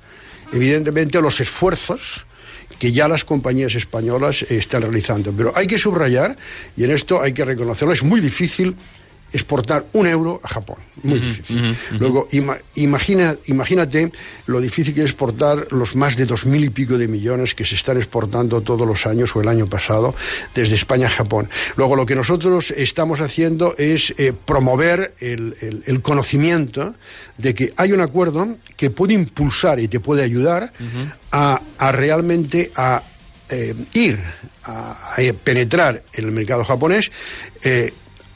evidentemente, 0.53 1.21
los 1.21 1.41
esfuerzos 1.41 2.25
que 2.79 2.93
ya 2.93 3.09
las 3.09 3.25
compañías 3.25 3.75
españolas 3.75 4.43
eh, 4.43 4.55
están 4.57 4.83
realizando. 4.83 5.33
Pero 5.33 5.51
hay 5.53 5.67
que 5.67 5.79
subrayar, 5.79 6.37
y 6.77 6.85
en 6.85 6.91
esto 6.91 7.21
hay 7.21 7.33
que 7.33 7.43
reconocerlo, 7.43 7.93
es 7.93 8.03
muy 8.03 8.21
difícil 8.21 8.73
exportar 9.33 9.85
un 9.93 10.07
euro 10.07 10.39
a 10.43 10.47
Japón. 10.47 10.77
Muy 11.01 11.17
uh 11.17 11.21
-huh, 11.21 11.25
difícil. 11.25 11.57
Uh 11.57 11.65
-huh. 11.65 11.99
Luego, 11.99 12.27
ima 12.31 12.57
imagina, 12.75 13.35
imagínate 13.47 14.11
lo 14.45 14.61
difícil 14.61 14.93
que 14.93 15.01
es 15.01 15.09
exportar 15.11 15.67
los 15.71 15.95
más 15.95 16.15
de 16.15 16.25
dos 16.25 16.45
mil 16.45 16.63
y 16.63 16.69
pico 16.69 16.97
de 16.97 17.07
millones 17.07 17.55
que 17.55 17.65
se 17.65 17.75
están 17.75 17.97
exportando 17.97 18.61
todos 18.61 18.87
los 18.87 19.05
años 19.05 19.35
o 19.35 19.41
el 19.41 19.47
año 19.47 19.67
pasado 19.67 20.15
desde 20.53 20.75
España 20.75 21.07
a 21.07 21.09
Japón. 21.09 21.49
Luego, 21.75 21.95
lo 21.95 22.05
que 22.05 22.15
nosotros 22.15 22.71
estamos 22.71 23.19
haciendo 23.21 23.75
es 23.77 24.13
eh, 24.17 24.33
promover 24.45 25.15
el, 25.19 25.55
el, 25.61 25.83
el, 25.85 26.01
conocimiento 26.01 26.95
de 27.37 27.53
que 27.53 27.73
hay 27.75 27.91
un 27.91 28.01
acuerdo 28.01 28.57
que 28.77 28.89
puede 28.89 29.13
impulsar 29.13 29.79
y 29.79 29.87
te 29.87 29.99
puede 29.99 30.23
ayudar 30.23 30.73
uh 30.79 30.83
-huh. 30.83 31.13
a, 31.31 31.61
a, 31.77 31.91
realmente 31.91 32.71
a 32.75 33.01
eh, 33.49 33.73
ir 33.93 34.19
a, 34.63 35.15
a, 35.15 35.33
penetrar 35.43 36.03
en 36.13 36.25
el 36.25 36.31
mercado 36.31 36.63
japonés. 36.63 37.11
Eh, 37.63 37.91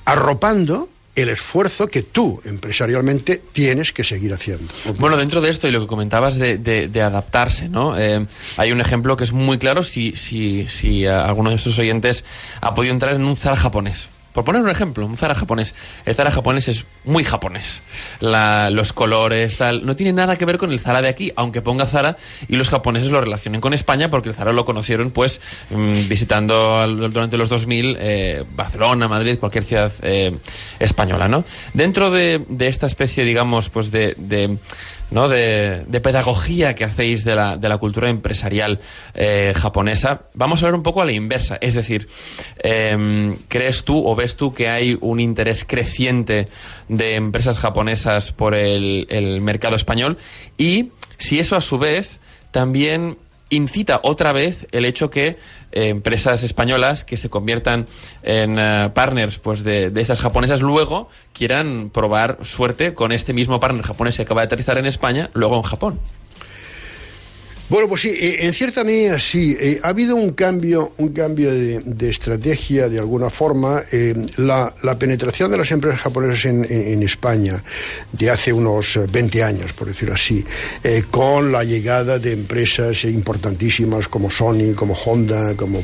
arropando 0.07 0.87
el 1.15 1.29
esfuerzo 1.29 1.87
que 1.87 2.01
tú 2.01 2.39
empresarialmente 2.45 3.41
tienes 3.51 3.91
que 3.91 4.03
seguir 4.03 4.33
haciendo. 4.33 4.71
Bueno, 4.99 5.17
dentro 5.17 5.41
de 5.41 5.49
esto 5.49 5.67
y 5.67 5.71
lo 5.71 5.81
que 5.81 5.87
comentabas 5.87 6.37
de, 6.37 6.57
de, 6.57 6.87
de 6.87 7.01
adaptarse, 7.01 7.69
¿no? 7.69 7.99
Eh, 7.99 8.25
hay 8.55 8.71
un 8.71 8.79
ejemplo 8.79 9.17
que 9.17 9.23
es 9.25 9.33
muy 9.33 9.57
claro 9.57 9.83
si, 9.83 10.13
si, 10.15 10.67
si 10.69 11.05
uh, 11.07 11.11
alguno 11.11 11.49
de 11.49 11.57
estos 11.57 11.77
oyentes 11.79 12.23
ha 12.61 12.73
podido 12.73 12.93
entrar 12.93 13.15
en 13.15 13.23
un 13.23 13.35
Zara 13.35 13.57
japonés. 13.57 14.07
Por 14.37 14.45
poner 14.45 14.61
un 14.61 14.69
ejemplo, 14.69 15.03
un 15.03 15.17
Zara 15.17 15.33
japonés. 15.33 15.73
El 16.05 16.13
Zara 16.13 16.29
japonés 16.29 16.67
es 16.67 16.85
muy 17.05 17.23
japonés. 17.23 17.81
Los 18.19 18.93
colores, 18.93 19.57
tal. 19.57 19.83
No 19.83 19.95
tiene 19.95 20.13
nada 20.13 20.35
que 20.35 20.45
ver 20.45 20.59
con 20.59 20.71
el 20.71 20.79
Zara 20.79 21.01
de 21.01 21.07
aquí, 21.07 21.33
aunque 21.35 21.63
ponga 21.63 21.87
Zara 21.87 22.17
y 22.47 22.55
los 22.55 22.69
japoneses 22.69 23.09
lo 23.09 23.19
relacionen 23.19 23.61
con 23.61 23.73
España, 23.73 24.11
porque 24.11 24.29
el 24.29 24.35
Zara 24.35 24.53
lo 24.53 24.63
conocieron, 24.63 25.09
pues, 25.09 25.41
mmm, 25.71 26.07
visitando 26.07 26.85
durante 27.09 27.35
los 27.35 27.49
2000 27.49 27.97
eh, 27.99 28.43
Barcelona, 28.55 29.07
Madrid, 29.07 29.39
cualquier 29.39 29.63
ciudad 29.63 29.91
eh, 30.03 30.37
española, 30.77 31.27
¿no? 31.27 31.43
Dentro 31.73 32.11
de, 32.11 32.45
esta 32.59 32.85
especie, 32.85 33.25
digamos, 33.25 33.69
pues 33.69 33.89
de 33.89 34.15
¿no? 35.11 35.29
De, 35.29 35.85
de, 35.85 36.01
pedagogía 36.01 36.75
que 36.75 36.83
hacéis 36.83 37.23
de 37.23 37.35
la, 37.35 37.57
de 37.57 37.69
la 37.69 37.77
cultura 37.77 38.09
empresarial 38.09 38.79
eh, 39.13 39.53
japonesa, 39.55 40.23
vamos 40.33 40.61
a 40.61 40.65
ver 40.65 40.75
un 40.75 40.83
poco 40.83 41.01
a 41.01 41.05
la 41.05 41.11
inversa. 41.11 41.57
Es 41.61 41.75
decir, 41.75 42.07
eh, 42.59 43.35
¿crees 43.47 43.83
tú 43.83 44.07
o 44.07 44.15
ves 44.15 44.35
tú 44.35 44.53
que 44.53 44.69
hay 44.69 44.97
un 44.99 45.19
interés 45.19 45.65
creciente 45.65 46.47
de 46.87 47.15
empresas 47.15 47.59
japonesas 47.59 48.31
por 48.31 48.53
el, 48.53 49.07
el 49.09 49.41
mercado 49.41 49.75
español? 49.75 50.17
Y 50.57 50.89
si 51.17 51.39
eso 51.39 51.55
a 51.55 51.61
su 51.61 51.77
vez 51.77 52.19
también 52.51 53.17
incita 53.49 53.99
otra 54.03 54.31
vez 54.31 54.67
el 54.71 54.85
hecho 54.85 55.09
que 55.09 55.37
eh, 55.71 55.89
empresas 55.89 56.43
españolas 56.43 57.03
que 57.03 57.17
se 57.17 57.29
conviertan 57.29 57.85
en 58.23 58.57
eh, 58.59 58.89
partners 58.93 59.39
pues 59.39 59.63
de, 59.63 59.89
de 59.89 60.01
estas 60.01 60.21
japonesas 60.21 60.61
luego 60.61 61.09
quieran 61.33 61.89
probar 61.89 62.39
suerte 62.43 62.93
con 62.93 63.11
este 63.11 63.33
mismo 63.33 63.59
partner 63.59 63.83
japonés 63.83 64.17
que 64.17 64.23
acaba 64.23 64.41
de 64.41 64.45
aterrizar 64.45 64.77
en 64.77 64.85
España, 64.85 65.29
luego 65.33 65.57
en 65.57 65.63
Japón. 65.63 65.99
Bueno, 67.69 67.89
pues 67.89 67.99
sí, 68.01 68.09
eh, 68.17 68.37
en 68.45 68.53
cierta 68.53 68.85
medida 68.85 69.19
sí. 69.19 69.57
Eh, 69.59 69.79
ha 69.83 69.89
habido 69.89 70.15
un 70.15 70.31
cambio, 70.31 70.93
un 70.99 71.09
cambio 71.09 71.53
de, 71.53 72.09
estrategia 72.09 72.87
de 72.87 72.97
alguna 72.97 73.29
forma. 73.29 73.81
Eh, 73.91 74.13
la, 74.37 74.73
la 74.83 74.97
penetración 74.97 75.51
de 75.51 75.57
las 75.57 75.69
empresas 75.71 75.99
japonesas 75.99 76.45
en, 76.45 76.63
en- 76.63 76.87
en 76.93 77.03
España 77.03 77.61
de 78.13 78.29
hace 78.29 78.53
unos 78.53 78.95
eh, 78.95 79.05
20 79.11 79.43
años, 79.43 79.73
por 79.73 79.89
decirlo 79.89 80.13
así, 80.13 80.45
con 81.11 81.51
la 81.51 81.65
llegada 81.65 82.19
de 82.19 82.31
empresas 82.31 83.03
importantísimas 83.03 84.07
como 84.07 84.31
Sony, 84.31 84.73
como 84.73 84.93
Honda, 84.93 85.53
como 85.57 85.83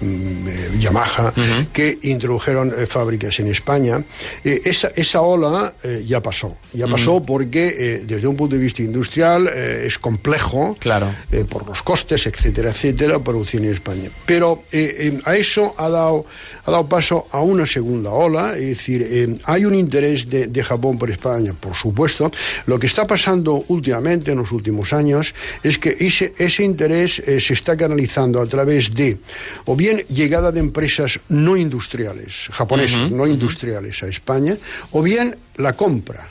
mm, 0.00 0.48
eh, 0.48 0.70
Yamaha, 0.80 1.32
que 1.72 1.98
introdujeron 2.02 2.72
eh, 2.76 2.86
fábricas 2.86 3.38
en 3.40 3.48
España. 3.48 4.02
Eh, 4.44 4.60
esa, 4.64 4.88
esa 4.94 5.20
ola 5.22 5.72
eh, 5.82 6.04
ya 6.06 6.22
pasó. 6.22 6.56
Ya 6.72 6.86
pasó 6.86 7.22
porque 7.22 7.68
eh, 7.78 8.02
desde 8.06 8.26
un 8.26 8.36
punto 8.36 8.56
de 8.56 8.62
vista 8.62 8.82
industrial 8.82 9.48
eh, 9.52 9.84
es 9.86 9.98
complejo 9.98 10.76
Claro. 10.78 11.08
por 11.48 11.66
los 11.66 11.82
costes, 11.82 12.26
etcétera, 12.26 12.70
etcétera, 12.70 13.18
producción 13.18 13.64
en 13.64 13.72
España. 13.74 14.10
Pero 14.26 14.62
a 15.24 15.36
eso 15.36 15.74
ha 15.78 15.88
dado, 15.88 16.26
ha 16.64 16.70
dado 16.70 16.86
paso 16.88 17.26
a 17.30 17.40
una 17.40 17.66
segunda 17.66 18.10
ola, 18.10 18.56
es 18.56 18.68
decir, 18.68 19.38
hay 19.44 19.64
un 19.64 19.74
interés 19.74 20.28
de, 20.28 20.46
de 20.46 20.62
Japón 20.64 20.98
por 20.98 21.10
España, 21.10 21.54
por 21.58 21.74
supuesto. 21.74 22.30
Lo 22.66 22.78
que 22.78 22.86
está 22.86 23.06
pasando 23.06 23.64
últimamente, 23.68 24.32
en 24.32 24.38
los 24.38 24.52
últimos 24.52 24.92
años, 24.92 25.34
es 25.62 25.78
que 25.78 25.96
ese, 25.98 26.32
ese 26.38 26.62
interés 26.64 27.22
se 27.24 27.52
está 27.52 27.76
canalizando 27.76 28.40
a 28.40 28.46
través 28.46 28.92
de, 28.94 29.18
o 29.64 29.74
bien 29.76 29.87
llegada 30.08 30.52
de 30.52 30.60
empresas 30.60 31.20
no 31.28 31.56
industriales, 31.56 32.48
japonesas, 32.50 33.10
no 33.10 33.26
industriales 33.26 34.02
a 34.02 34.06
España, 34.06 34.56
o 34.92 35.02
bien 35.02 35.36
la 35.56 35.72
compra 35.74 36.30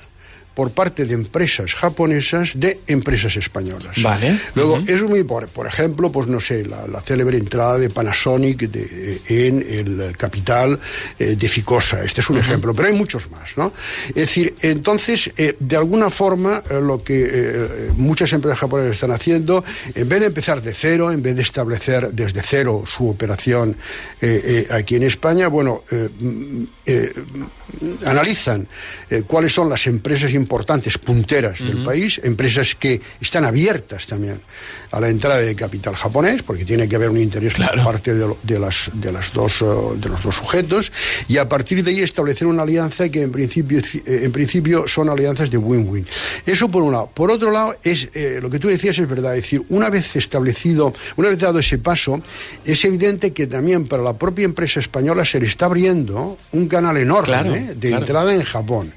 por 0.57 0.71
parte 0.71 1.05
de 1.05 1.13
empresas 1.13 1.75
japonesas 1.75 2.53
de 2.55 2.79
empresas 2.87 3.35
españolas. 3.35 4.01
Vale. 4.01 4.39
Luego, 4.55 4.79
es 4.87 5.03
muy, 5.03 5.23
por, 5.23 5.47
por 5.49 5.67
ejemplo, 5.67 6.11
pues 6.11 6.25
no 6.27 6.39
sé, 6.39 6.65
la, 6.65 6.87
la 6.87 6.99
célebre 6.99 7.37
entrada 7.37 7.77
de 7.77 7.91
Panasonic 7.91 8.61
de- 8.61 9.21
en 9.45 9.63
el 9.69 10.17
capital 10.17 10.79
eh, 11.19 11.35
de 11.35 11.47
Ficosa. 11.47 12.03
Este 12.03 12.21
es 12.21 12.29
un 12.31 12.39
ejemplo, 12.39 12.73
pero 12.73 12.87
hay 12.87 12.95
muchos 12.95 13.29
más, 13.29 13.55
¿no? 13.55 13.71
Es 14.09 14.15
decir, 14.15 14.55
entonces, 14.63 15.29
eh, 15.37 15.55
de 15.59 15.77
alguna 15.77 16.09
forma, 16.09 16.63
eh, 16.71 16.79
lo 16.81 17.03
que 17.03 17.27
eh, 17.31 17.67
muchas 17.95 18.33
empresas 18.33 18.57
japonesas 18.57 18.93
están 18.95 19.11
haciendo, 19.11 19.63
en 19.93 20.09
vez 20.09 20.21
de 20.21 20.25
empezar 20.25 20.59
de 20.63 20.73
cero, 20.73 21.11
en 21.11 21.21
vez 21.21 21.35
de 21.35 21.43
establecer 21.43 22.11
desde 22.13 22.41
cero 22.41 22.83
su 22.87 23.07
operación 23.07 23.75
eh, 24.21 24.41
eh, 24.43 24.73
aquí 24.73 24.95
en 24.95 25.03
España, 25.03 25.49
bueno, 25.49 25.83
eh, 25.91 26.09
mm, 26.19 26.63
eh, 26.87 27.11
analizan 28.05 28.67
eh, 29.09 29.23
cuáles 29.25 29.53
son 29.53 29.69
las 29.69 29.87
empresas 29.87 30.31
importantes, 30.33 30.97
punteras 30.97 31.59
del 31.59 31.83
país, 31.83 32.19
empresas 32.23 32.75
que 32.75 32.99
están 33.21 33.45
abiertas 33.45 34.05
también 34.07 34.39
a 34.91 34.99
la 35.01 35.09
entrada 35.09 35.37
de 35.37 35.53
capital 35.55 35.95
japonés, 35.95 36.43
porque 36.43 36.63
tiene 36.65 36.87
que 36.87 36.95
haber 36.95 37.09
un 37.09 37.17
interés 37.19 37.53
por 37.55 37.83
parte 37.83 38.13
de, 38.13 38.27
lo- 38.27 38.37
de 38.43 38.57
las, 38.59 38.89
de, 38.93 39.11
las 39.11 39.33
dos, 39.33 39.61
eh, 39.61 39.65
de 39.97 40.09
los 40.09 40.23
dos 40.23 40.35
sujetos, 40.35 40.91
y 41.27 41.37
a 41.37 41.49
partir 41.49 41.83
de 41.83 41.91
ahí 41.91 41.99
establecer 42.01 42.47
una 42.47 42.63
alianza 42.63 43.09
que 43.09 43.21
en 43.21 43.31
principio, 43.31 43.79
eh, 43.79 44.21
en 44.23 44.31
principio 44.31 44.87
son 44.87 45.09
alianzas 45.09 45.51
de 45.51 45.57
win-win. 45.57 46.05
Eso 46.45 46.69
por 46.69 46.83
un 46.83 46.93
lado. 46.93 47.09
Por 47.13 47.31
otro 47.31 47.51
lado, 47.51 47.75
es 47.83 48.09
eh, 48.13 48.39
lo 48.41 48.49
que 48.49 48.59
tú 48.59 48.67
decías 48.69 48.97
es 48.97 49.07
verdad, 49.09 49.35
es 49.35 49.43
decir, 49.43 49.63
una 49.69 49.89
vez 49.89 50.15
establecido, 50.15 50.93
una 51.17 51.29
vez 51.29 51.39
dado 51.39 51.59
ese 51.59 51.77
paso, 51.77 52.21
es 52.65 52.83
evidente 52.85 53.33
que 53.33 53.47
también 53.47 53.87
para 53.87 54.03
la 54.03 54.13
propia 54.17 54.45
empresa 54.45 54.79
española 54.79 55.25
se 55.25 55.39
le 55.39 55.47
está 55.47 55.65
abriendo 55.65 56.37
un 56.53 56.67
canal 56.67 56.95
enorme 56.97 57.25
Claro, 57.27 57.55
¿eh? 57.57 57.73
de 57.75 57.89
claro. 57.89 58.03
entrada 58.03 58.35
en 58.35 58.43
Japón. 58.43 58.93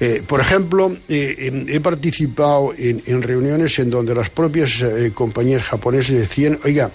Eh, 0.00 0.22
por 0.26 0.40
ejemplo, 0.40 0.96
eh, 1.08 1.66
he 1.68 1.80
participado 1.80 2.74
en, 2.76 3.02
en 3.06 3.22
reuniones 3.22 3.78
en 3.78 3.90
donde 3.90 4.14
las 4.14 4.30
propias 4.30 4.84
compañías 5.14 5.62
japonesas 5.62 6.16
decían, 6.16 6.58
oiga, 6.64 6.90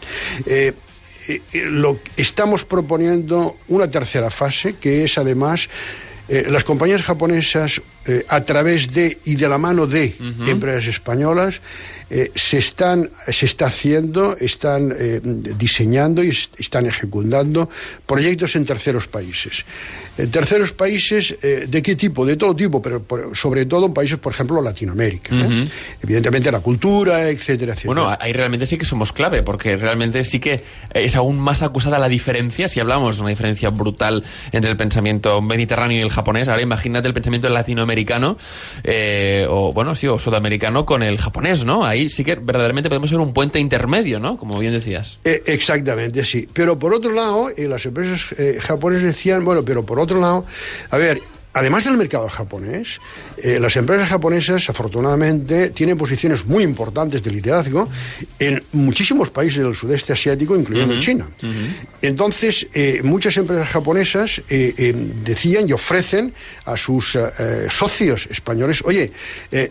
lo, 1.54 2.00
estamos 2.18 2.66
proponiendo 2.66 3.58
una 3.68 3.90
tercera 3.90 4.30
fase, 4.30 4.76
que 4.76 5.04
es 5.04 5.18
además 5.18 5.70
eh, 6.28 6.46
las 6.50 6.64
compañías 6.64 7.04
japonesas, 7.04 7.82
eh, 8.08 8.26
a 8.30 8.42
través 8.44 8.94
de 8.94 9.18
y 9.26 9.36
de 9.36 9.50
la 9.50 9.58
mano 9.58 9.88
de 9.88 10.16
empresas 10.48 10.88
españolas, 10.88 11.62
eh, 12.10 12.30
se, 12.36 12.60
están, 12.60 13.10
se 13.32 13.48
está 13.48 13.66
haciendo, 13.66 14.38
están 14.40 14.94
eh, 14.98 15.20
diseñando 15.24 16.24
y 16.24 16.30
est- 16.30 16.54
están 16.60 16.86
ejecutando 16.86 17.68
proyectos 18.06 18.56
en 18.56 18.64
terceros 18.66 19.08
países. 19.08 19.66
En 20.18 20.30
terceros 20.30 20.72
países, 20.72 21.36
¿de 21.68 21.82
qué 21.82 21.96
tipo? 21.96 22.26
De 22.26 22.38
todo 22.38 22.56
tipo, 22.56 22.82
pero 22.82 23.02
por- 23.04 23.36
sobre 23.36 23.66
todo 23.66 23.88
en 23.88 23.94
países, 23.94 24.18
por 24.20 24.34
ejemplo, 24.34 24.62
Latinoamérica. 24.62 25.36
Evidentemente 26.04 26.52
la 26.52 26.60
cultura, 26.60 27.28
etcétera, 27.30 27.74
etcétera. 27.74 27.88
Bueno, 27.88 28.18
ahí 28.20 28.32
realmente 28.34 28.66
sí 28.68 28.78
que 28.78 28.86
somos 28.86 29.12
clave, 29.12 29.42
porque 29.44 29.76
realmente 29.76 30.24
sí 30.26 30.40
que 30.40 30.64
es 30.94 31.16
aún 31.16 31.40
más 31.40 31.64
acusada 31.64 31.98
la 32.00 32.08
diferencia, 32.08 32.70
si 32.70 32.80
hablamos 32.80 33.16
de 33.18 33.22
una 33.24 33.30
diferencia 33.32 33.70
brutal 33.72 34.24
entre 34.52 34.70
el 34.72 34.78
pensamiento 34.78 35.42
mediterráneo 35.42 35.98
y 35.98 36.02
el 36.02 36.10
japonés, 36.12 36.48
ahora 36.48 36.62
imagínate 36.62 37.08
el 37.08 37.14
pensamiento 37.14 37.50
latinoamericano, 37.50 37.95
eh, 38.84 39.48
o 39.50 39.74
bueno, 39.74 39.96
sí, 39.96 40.08
o 40.08 40.20
sudamericano 40.20 40.86
con 40.86 41.04
el 41.04 41.18
japonés, 41.18 41.64
¿no? 41.64 41.86
Ahí 41.86 42.10
sí 42.10 42.24
que 42.24 42.36
verdaderamente 42.36 42.90
podemos 42.90 43.10
ser 43.10 43.20
un 43.20 43.34
puente 43.34 43.60
intermedio, 43.60 44.20
¿no? 44.20 44.38
Como 44.38 44.60
bien 44.60 44.74
decías. 44.74 45.20
Eh, 45.24 45.44
exactamente, 45.46 46.26
sí. 46.26 46.48
Pero 46.52 46.78
por 46.78 46.94
otro 46.94 47.12
lado, 47.12 47.50
eh, 47.56 47.68
las 47.68 47.86
empresas 47.86 48.38
eh, 48.38 48.58
japonesas 48.60 49.04
decían, 49.06 49.44
bueno, 49.46 49.64
pero 49.64 49.86
por 49.86 50.00
otro 50.00 50.20
lado, 50.20 50.46
a 50.90 50.98
ver, 50.98 51.22
además 51.56 51.86
del 51.86 51.96
mercado 51.96 52.28
japonés, 52.28 53.00
eh, 53.38 53.60
las 53.62 53.76
empresas 53.78 54.10
japonesas, 54.10 54.70
afortunadamente, 54.70 55.70
tienen 55.70 55.98
posiciones 55.98 56.46
muy 56.46 56.64
importantes 56.64 57.24
de 57.24 57.32
liderazgo 57.32 57.90
en 58.38 58.62
muchísimos 58.74 59.30
países 59.30 59.64
del 59.64 59.74
sudeste 59.74 60.12
asiático, 60.12 60.58
incluyendo 60.58 61.00
China. 61.00 61.28
Entonces, 62.02 62.68
eh, 62.74 63.00
muchas 63.04 63.38
empresas 63.38 63.70
japonesas 63.70 64.42
eh, 64.50 64.94
decían 65.24 65.68
y 65.68 65.72
ofrecen 65.72 66.34
a 66.66 66.76
sus 66.76 67.18
socios 67.70 68.28
españoles, 68.30 68.84
oye, 68.86 69.12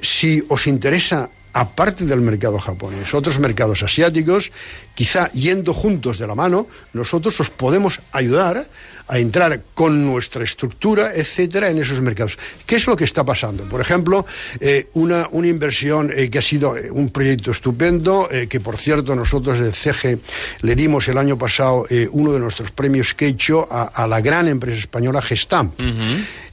si 0.00 0.42
os 0.48 0.66
interesa 0.66 1.28
aparte 1.54 2.04
del 2.04 2.20
mercado 2.20 2.58
japonés, 2.58 3.14
otros 3.14 3.38
mercados 3.38 3.82
asiáticos, 3.82 4.52
quizá 4.94 5.30
yendo 5.32 5.72
juntos 5.72 6.18
de 6.18 6.26
la 6.26 6.34
mano, 6.34 6.66
nosotros 6.92 7.38
os 7.40 7.48
podemos 7.48 8.00
ayudar 8.12 8.66
a 9.06 9.18
entrar 9.18 9.62
con 9.74 10.04
nuestra 10.04 10.44
estructura, 10.44 11.14
etcétera, 11.14 11.68
en 11.68 11.78
esos 11.78 12.00
mercados. 12.00 12.38
¿Qué 12.66 12.76
es 12.76 12.86
lo 12.86 12.96
que 12.96 13.04
está 13.04 13.24
pasando? 13.24 13.64
Por 13.64 13.80
ejemplo, 13.80 14.24
eh, 14.60 14.88
una, 14.94 15.28
una 15.30 15.48
inversión 15.48 16.10
eh, 16.14 16.30
que 16.30 16.38
ha 16.38 16.42
sido 16.42 16.76
eh, 16.76 16.90
un 16.90 17.10
proyecto 17.10 17.50
estupendo, 17.50 18.28
eh, 18.30 18.46
que 18.46 18.60
por 18.60 18.78
cierto 18.78 19.14
nosotros 19.14 19.58
de 19.58 19.72
CG 19.72 20.18
le 20.62 20.74
dimos 20.74 21.06
el 21.08 21.18
año 21.18 21.36
pasado 21.36 21.84
uno 22.12 22.32
de 22.32 22.40
nuestros 22.40 22.70
premios 22.70 23.14
Quecho 23.14 23.68
a, 23.70 23.84
a 23.84 24.06
la 24.06 24.20
gran 24.20 24.48
empresa 24.48 24.78
española 24.78 25.20
Gestamp. 25.20 25.78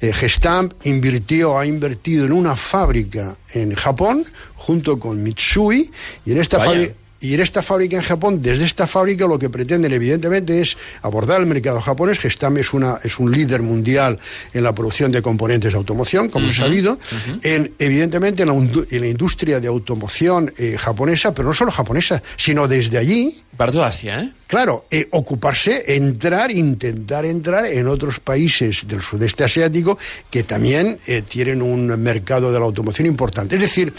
Gestamp 0.02 0.74
invirtió, 0.84 1.58
ha 1.58 1.66
invertido 1.66 2.26
en 2.26 2.34
una 2.34 2.56
fábrica 2.56 3.38
en 3.54 3.74
Japón 3.76 4.26
junto 4.62 5.00
con 5.00 5.24
Mitsui 5.24 5.92
y 6.26 6.32
en 6.32 6.38
esta 6.38 6.60
Vaya. 6.60 6.94
Y 7.22 7.36
en 7.36 7.40
esta 7.40 7.62
fábrica 7.62 7.98
en 7.98 8.02
Japón, 8.02 8.42
desde 8.42 8.66
esta 8.66 8.88
fábrica 8.88 9.28
lo 9.28 9.38
que 9.38 9.50
pretenden 9.50 9.94
evidentemente 9.94 10.60
es 10.60 10.76
abordar 11.04 11.40
el 11.40 11.46
mercado 11.46 11.80
japonés. 11.80 12.18
Gestam 12.18 12.58
es, 12.58 12.74
una, 12.74 12.98
es 13.04 13.20
un 13.20 13.32
líder 13.32 13.62
mundial 13.62 14.18
en 14.54 14.64
la 14.64 14.74
producción 14.74 15.12
de 15.12 15.22
componentes 15.22 15.72
de 15.72 15.78
automoción, 15.78 16.30
como 16.30 16.48
es 16.48 16.56
sabido, 16.56 17.00
en, 17.44 17.74
evidentemente 17.78 18.42
en 18.42 18.50
la, 18.50 18.56
en 18.56 19.02
la 19.02 19.08
industria 19.08 19.60
de 19.60 19.68
automoción 19.68 20.52
eh, 20.58 20.76
japonesa, 20.80 21.32
pero 21.32 21.50
no 21.50 21.54
solo 21.54 21.72
japonesa, 21.72 22.24
sino 22.38 22.68
desde 22.68 22.98
allí, 22.98 23.44
Para 23.56 23.72
toda 23.72 23.88
Asia, 23.88 24.20
¿eh? 24.20 24.32
claro, 24.48 24.86
eh, 24.90 25.08
ocuparse, 25.12 25.96
entrar, 25.96 26.50
intentar 26.50 27.26
entrar 27.26 27.68
en 27.68 27.88
otros 27.88 28.20
países 28.20 28.88
del 28.88 29.02
sudeste 29.02 29.44
asiático 29.44 30.00
que 30.32 30.44
también 30.44 30.98
eh, 31.06 31.22
tienen 31.22 31.62
un 31.62 31.86
mercado 32.02 32.52
de 32.52 32.58
la 32.58 32.66
automoción 32.66 33.08
importante. 33.08 33.56
Es 33.56 33.62
decir, 33.62 33.94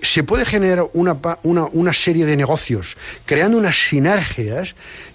se 0.00 0.22
puede 0.22 0.46
generar 0.46 0.86
una, 0.94 1.18
una, 1.42 1.66
una 1.72 1.92
serie 1.92 2.24
de 2.24 2.36
negocios 2.36 2.53
creando 3.26 3.58
unas 3.58 3.76
sinergias 3.76 4.74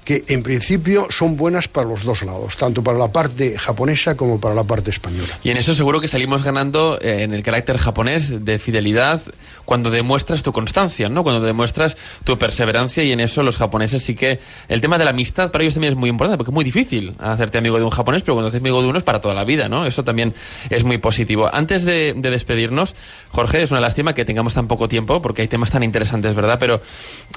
que 0.09 0.23
en 0.25 0.41
principio 0.41 1.05
son 1.11 1.37
buenas 1.37 1.67
para 1.67 1.87
los 1.87 2.03
dos 2.03 2.23
lados, 2.23 2.57
tanto 2.57 2.83
para 2.83 2.97
la 2.97 3.11
parte 3.11 3.59
japonesa 3.59 4.15
como 4.15 4.39
para 4.41 4.55
la 4.55 4.63
parte 4.63 4.89
española. 4.89 5.27
Y 5.43 5.51
en 5.51 5.57
eso 5.57 5.75
seguro 5.75 6.01
que 6.01 6.07
salimos 6.07 6.41
ganando 6.43 6.97
eh, 6.99 7.21
en 7.21 7.31
el 7.31 7.43
carácter 7.43 7.77
japonés 7.77 8.43
de 8.43 8.57
fidelidad 8.57 9.21
cuando 9.65 9.91
demuestras 9.91 10.41
tu 10.41 10.51
constancia, 10.51 11.09
¿no? 11.09 11.21
Cuando 11.21 11.45
demuestras 11.45 11.95
tu 12.23 12.39
perseverancia 12.39 13.03
y 13.03 13.11
en 13.11 13.19
eso 13.19 13.43
los 13.43 13.57
japoneses 13.57 14.01
sí 14.01 14.15
que 14.15 14.39
el 14.67 14.81
tema 14.81 14.97
de 14.97 15.03
la 15.03 15.11
amistad 15.11 15.51
para 15.51 15.63
ellos 15.63 15.75
también 15.75 15.93
es 15.93 15.99
muy 15.99 16.09
importante 16.09 16.37
porque 16.37 16.49
es 16.49 16.55
muy 16.55 16.65
difícil 16.65 17.13
hacerte 17.19 17.59
amigo 17.59 17.77
de 17.77 17.83
un 17.83 17.91
japonés, 17.91 18.23
pero 18.23 18.33
cuando 18.33 18.47
haces 18.47 18.61
amigo 18.61 18.81
de 18.81 18.87
uno 18.87 18.97
es 18.97 19.03
para 19.03 19.21
toda 19.21 19.35
la 19.35 19.43
vida, 19.43 19.69
¿no? 19.69 19.85
Eso 19.85 20.03
también 20.03 20.33
es 20.71 20.83
muy 20.83 20.97
positivo. 20.97 21.51
Antes 21.53 21.85
de, 21.85 22.15
de 22.17 22.31
despedirnos, 22.31 22.95
Jorge, 23.29 23.61
es 23.61 23.69
una 23.69 23.79
lástima 23.79 24.15
que 24.15 24.25
tengamos 24.25 24.55
tan 24.55 24.67
poco 24.67 24.87
tiempo 24.87 25.21
porque 25.21 25.43
hay 25.43 25.47
temas 25.47 25.69
tan 25.69 25.83
interesantes, 25.83 26.33
¿verdad? 26.33 26.57
Pero 26.59 26.81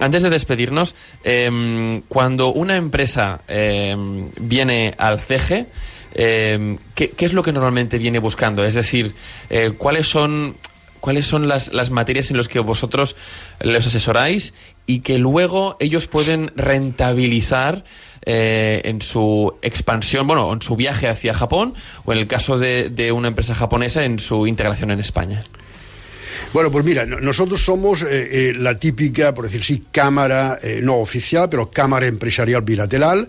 antes 0.00 0.22
de 0.22 0.30
despedirnos, 0.30 0.94
eh, 1.24 2.00
cuando 2.08 2.61
una 2.62 2.76
empresa 2.76 3.42
eh, 3.48 3.94
viene 4.40 4.94
al 4.96 5.20
CEGE, 5.20 5.66
eh, 6.14 6.78
¿qué, 6.94 7.10
¿qué, 7.10 7.24
es 7.24 7.32
lo 7.32 7.42
que 7.42 7.52
normalmente 7.52 7.98
viene 7.98 8.18
buscando? 8.18 8.64
Es 8.64 8.74
decir, 8.74 9.14
eh, 9.50 9.72
¿cuáles 9.76 10.08
son, 10.08 10.56
cuáles 11.00 11.26
son 11.26 11.48
las, 11.48 11.72
las, 11.72 11.90
materias 11.90 12.30
en 12.30 12.36
las 12.36 12.48
que 12.48 12.60
vosotros 12.60 13.16
les 13.60 13.86
asesoráis 13.86 14.54
y 14.86 15.00
que 15.00 15.18
luego 15.18 15.76
ellos 15.80 16.06
pueden 16.06 16.52
rentabilizar 16.56 17.84
eh, 18.24 18.82
en 18.84 19.00
su 19.02 19.54
expansión, 19.62 20.26
bueno, 20.26 20.52
en 20.52 20.62
su 20.62 20.76
viaje 20.76 21.08
hacia 21.08 21.34
Japón 21.34 21.74
o 22.04 22.12
en 22.12 22.18
el 22.18 22.26
caso 22.26 22.58
de, 22.58 22.90
de 22.90 23.12
una 23.12 23.28
empresa 23.28 23.54
japonesa 23.54 24.04
en 24.04 24.18
su 24.18 24.46
integración 24.46 24.90
en 24.90 25.00
España? 25.00 25.42
Bueno, 26.52 26.70
pues 26.70 26.84
mira, 26.84 27.06
nosotros 27.06 27.64
somos 27.64 28.02
eh, 28.02 28.50
eh, 28.50 28.54
la 28.54 28.78
típica, 28.78 29.34
por 29.34 29.44
decir 29.44 29.60
así, 29.62 29.84
cámara 29.90 30.58
eh, 30.62 30.80
no 30.82 30.96
oficial, 30.96 31.48
pero 31.48 31.70
cámara 31.70 32.06
empresarial 32.06 32.62
bilateral, 32.62 33.28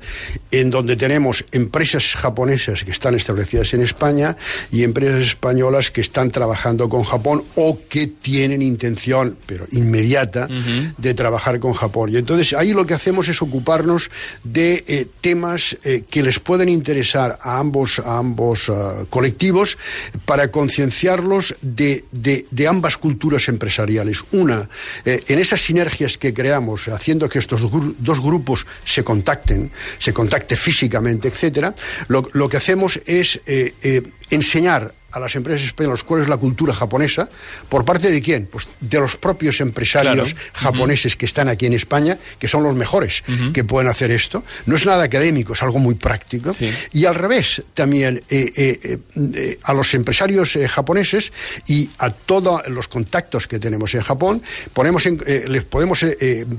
en 0.52 0.70
donde 0.70 0.96
tenemos 0.96 1.46
empresas 1.52 2.16
japonesas 2.16 2.84
que 2.84 2.92
están 2.92 3.16
establecidas 3.16 3.74
en 3.74 3.82
España 3.82 4.36
y 4.72 4.84
empresas 4.84 5.22
españolas 5.22 5.92
que 5.92 6.02
están 6.02 6.32
trabajando 6.32 6.90
con 6.90 7.04
Japón 7.04 7.44
o 7.56 7.80
que 7.90 8.08
tienen 8.08 8.62
intención, 8.62 9.38
pero 9.46 9.66
inmediata, 9.72 10.48
uh 10.50 10.54
-huh. 10.54 10.96
de 10.98 11.14
trabajar 11.14 11.60
con 11.60 11.74
Japón. 11.74 12.10
Y 12.12 12.18
entonces 12.18 12.54
ahí 12.54 12.74
lo 12.74 12.86
que 12.86 12.94
hacemos 12.94 13.28
es 13.28 13.42
ocuparnos 13.42 14.10
de 14.44 15.08
temas 15.22 15.78
que 16.10 16.24
les 16.24 16.40
pueden 16.40 16.70
interesar 16.70 17.38
a 17.42 17.60
ambos, 17.60 18.00
a 18.00 18.18
ambos 18.18 18.70
uh, 18.70 19.06
colectivos 19.10 19.78
para 20.26 20.52
concienciarlos 20.52 21.56
de, 21.62 22.06
de, 22.12 22.46
de 22.52 22.68
ambas 22.68 22.93
culturas 22.98 23.48
empresariales. 23.48 24.24
Una, 24.32 24.70
eh, 25.06 25.24
en 25.28 25.40
esas 25.40 25.62
sinergias 25.62 26.18
que 26.18 26.34
creamos, 26.34 26.88
haciendo 26.88 27.30
que 27.30 27.40
estos 27.40 27.62
dos 28.00 28.20
grupos 28.22 28.66
se 28.86 29.04
contacten, 29.04 29.72
se 30.00 30.14
contacte 30.14 30.56
físicamente, 30.56 31.28
etcétera, 31.28 31.76
lo, 32.08 32.28
lo 32.34 32.50
que 32.50 32.58
hacemos 32.58 33.02
es 33.06 33.40
eh, 33.46 33.74
eh, 33.82 34.02
enseñar 34.30 34.94
a 35.14 35.20
las 35.20 35.36
empresas 35.36 35.66
españolas 35.68 36.04
cuál 36.04 36.24
es 36.24 36.28
la 36.28 36.38
cultura 36.38 36.74
japonesa, 36.74 37.30
¿por 37.70 37.86
parte 37.86 38.12
de 38.12 38.22
quién? 38.22 38.48
Pues 38.48 38.68
de 38.80 39.00
los 39.00 39.16
propios 39.16 39.62
empresarios 39.62 40.34
claro. 40.34 40.50
japoneses 40.54 41.14
uh 41.14 41.16
-huh. 41.16 41.20
que 41.20 41.26
están 41.26 41.48
aquí 41.48 41.66
en 41.68 41.74
España, 41.74 42.18
que 42.40 42.48
son 42.48 42.64
los 42.64 42.76
mejores 42.76 43.24
uh 43.28 43.32
-huh. 43.32 43.52
que 43.54 43.64
pueden 43.64 43.90
hacer 43.90 44.12
esto. 44.12 44.44
No 44.66 44.76
es 44.76 44.86
nada 44.86 45.04
académico, 45.04 45.54
es 45.54 45.62
algo 45.62 45.80
muy 45.80 45.96
práctico. 45.96 46.54
Sí. 46.54 46.72
Y 46.92 47.06
al 47.06 47.16
revés, 47.16 47.62
también 47.74 48.24
eh, 48.30 48.52
eh, 48.56 48.98
eh, 49.16 49.60
a 49.64 49.74
los 49.74 49.94
empresarios 49.94 50.58
japoneses 50.68 51.32
y 51.68 51.90
a 52.00 52.10
todos 52.10 52.68
los 52.68 52.88
contactos 52.88 53.48
que 53.48 53.60
tenemos 53.60 53.94
en 53.94 54.02
Japón, 54.02 54.42
ponemos 54.74 55.06
en, 55.06 55.20
les 55.48 55.64
podemos 55.64 56.06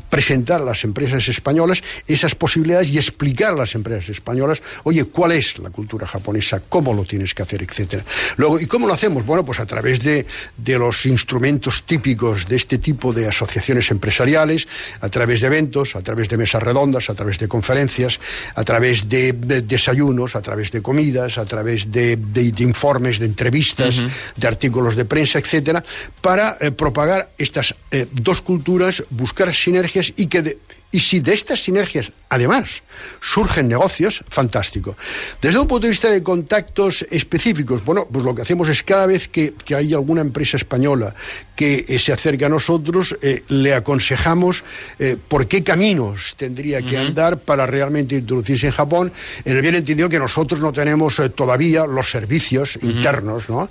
presentar 0.09 0.61
a 0.61 0.65
las 0.65 0.85
empresas 0.85 1.29
españolas 1.29 1.83
esas 2.07 2.35
posibilidades 2.35 2.91
y 2.91 2.99
explicar 2.99 3.53
a 3.53 3.57
las 3.57 3.75
empresas 3.75 4.09
españolas, 4.11 4.63
oye, 4.85 5.05
cuál 5.05 5.33
es 5.33 5.59
la 5.59 5.71
cultura 5.71 6.07
japonesa, 6.07 6.63
cómo 6.69 6.95
lo 6.95 7.05
tienes 7.05 7.35
que 7.35 7.43
hacer, 7.43 7.63
etcétera. 7.63 8.05
Luego, 8.45 8.61
¿y 8.61 8.66
cómo 8.66 8.86
lo 8.86 8.92
hacemos? 8.92 9.24
Bueno, 9.24 9.42
pues 9.42 9.59
a 9.59 9.64
través 9.64 10.01
de, 10.01 10.26
de, 10.59 10.78
los 10.78 11.07
instrumentos 11.07 11.84
típicos 11.84 12.47
de 12.47 12.57
este 12.57 12.76
tipo 12.76 13.14
de 13.14 13.26
asociaciones 13.26 13.90
empresariales, 13.90 14.68
a 15.01 15.09
través 15.09 15.40
de 15.40 15.47
eventos, 15.47 15.97
a 15.97 16.03
través 16.03 16.28
de 16.28 16.36
mesas 16.36 16.62
redondas, 16.62 17.09
a 17.09 17.14
través 17.14 17.38
de 17.38 17.49
conferencias, 17.49 18.20
a 18.55 18.62
través 18.62 19.09
de, 19.09 19.32
de 19.32 19.62
desayunos, 19.62 20.36
a 20.36 20.42
través 20.42 20.72
de 20.72 20.82
comidas, 20.82 21.38
a 21.38 21.47
través 21.47 21.90
de, 21.90 22.16
de 22.16 22.62
informes, 22.62 23.18
de 23.18 23.24
entrevistas, 23.24 23.97
uh 23.97 24.03
-huh. 24.03 24.11
de 24.36 24.47
artículos 24.47 24.95
de 24.95 25.07
prensa, 25.07 25.38
etcétera, 25.38 25.82
para 26.20 26.59
eh, 26.61 26.70
propagar 26.70 27.30
estas 27.38 27.74
eh, 27.90 28.07
dos 28.12 28.42
culturas, 28.42 29.05
buscar 29.09 29.55
sinergias 29.55 30.12
y 30.16 30.26
que 30.26 30.59
y 30.95 31.01
si 31.01 31.18
de 31.18 31.32
estas 31.32 31.61
sinergias, 31.61 32.12
además, 32.28 32.84
surgen 33.20 33.66
negocios, 33.66 34.22
fantástico. 34.28 34.97
Desde 35.42 35.59
un 35.59 35.66
punto 35.66 35.88
de 35.88 35.90
vista 35.90 36.09
de 36.09 36.22
contactos 36.22 37.05
específicos, 37.11 37.84
bueno, 37.84 38.07
pues 38.07 38.24
lo 38.24 38.32
que 38.32 38.42
hacemos 38.42 38.68
es 38.68 38.84
cada 38.84 39.07
vez 39.07 39.26
que, 39.26 39.55
que 39.64 39.74
hay 39.74 39.92
alguna 39.92 40.20
empresa 40.20 40.57
española 40.57 41.12
que 41.57 41.84
eh, 41.88 41.99
se 41.99 42.12
acerca 42.12 42.47
a 42.47 42.49
nosotros, 42.49 43.16
eh, 43.22 43.42
le 43.49 43.74
aconsejamos 43.74 44.62
eh, 45.01 45.16
por 45.26 45.49
qué 45.49 45.64
caminos 45.64 46.34
tendría 46.36 46.80
que 46.80 46.97
uh 46.97 47.01
-huh. 47.01 47.07
andar 47.07 47.38
para 47.38 47.66
realmente 47.66 48.16
introducirse 48.16 48.68
en 48.68 48.72
Japón, 48.72 49.12
en 49.45 49.57
el 49.57 49.62
bien 49.62 49.74
entendido 49.74 50.09
que 50.09 50.18
nosotros 50.18 50.61
no 50.61 50.72
tenemos 50.72 51.20
todavía 51.34 51.86
los 51.86 52.09
servicios 52.09 52.76
uh 52.76 52.80
-huh. 52.80 52.90
internos, 52.90 53.49
¿no? 53.49 53.68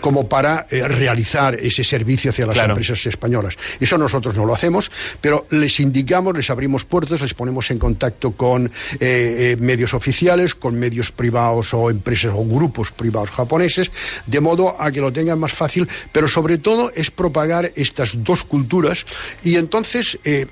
Como 0.00 0.28
para 0.28 0.66
realizar 0.70 1.54
ese 1.54 1.84
servicio 1.84 2.30
hacia 2.30 2.46
las 2.46 2.54
claro. 2.54 2.72
empresas 2.72 3.04
españolas. 3.06 3.54
Eso 3.78 3.98
nosotros 3.98 4.34
no 4.34 4.44
lo 4.44 4.54
hacemos, 4.54 4.90
pero 5.20 5.46
les 5.50 5.78
indicamos, 5.80 6.36
les 6.36 6.50
abrimos 6.56 6.86
puertas, 6.86 7.20
les 7.20 7.34
ponemos 7.34 7.70
en 7.70 7.78
contacto 7.78 8.32
con 8.32 8.66
eh, 8.66 8.70
eh, 9.00 9.56
medios 9.60 9.92
oficiales, 9.92 10.54
con 10.54 10.78
medios 10.78 11.12
privados 11.12 11.74
o 11.74 11.90
empresas 11.90 12.32
o 12.34 12.44
grupos 12.44 12.92
privados 12.92 13.30
japoneses, 13.30 13.90
de 14.26 14.40
modo 14.40 14.80
a 14.80 14.90
que 14.90 15.02
lo 15.02 15.12
tengan 15.12 15.38
más 15.38 15.52
fácil, 15.52 15.86
pero 16.12 16.28
sobre 16.28 16.56
todo 16.56 16.90
es 16.96 17.10
propagar 17.10 17.72
estas 17.76 18.24
dos 18.24 18.42
culturas 18.42 19.04
y 19.44 19.56
entonces 19.56 20.18
eh, 20.24 20.46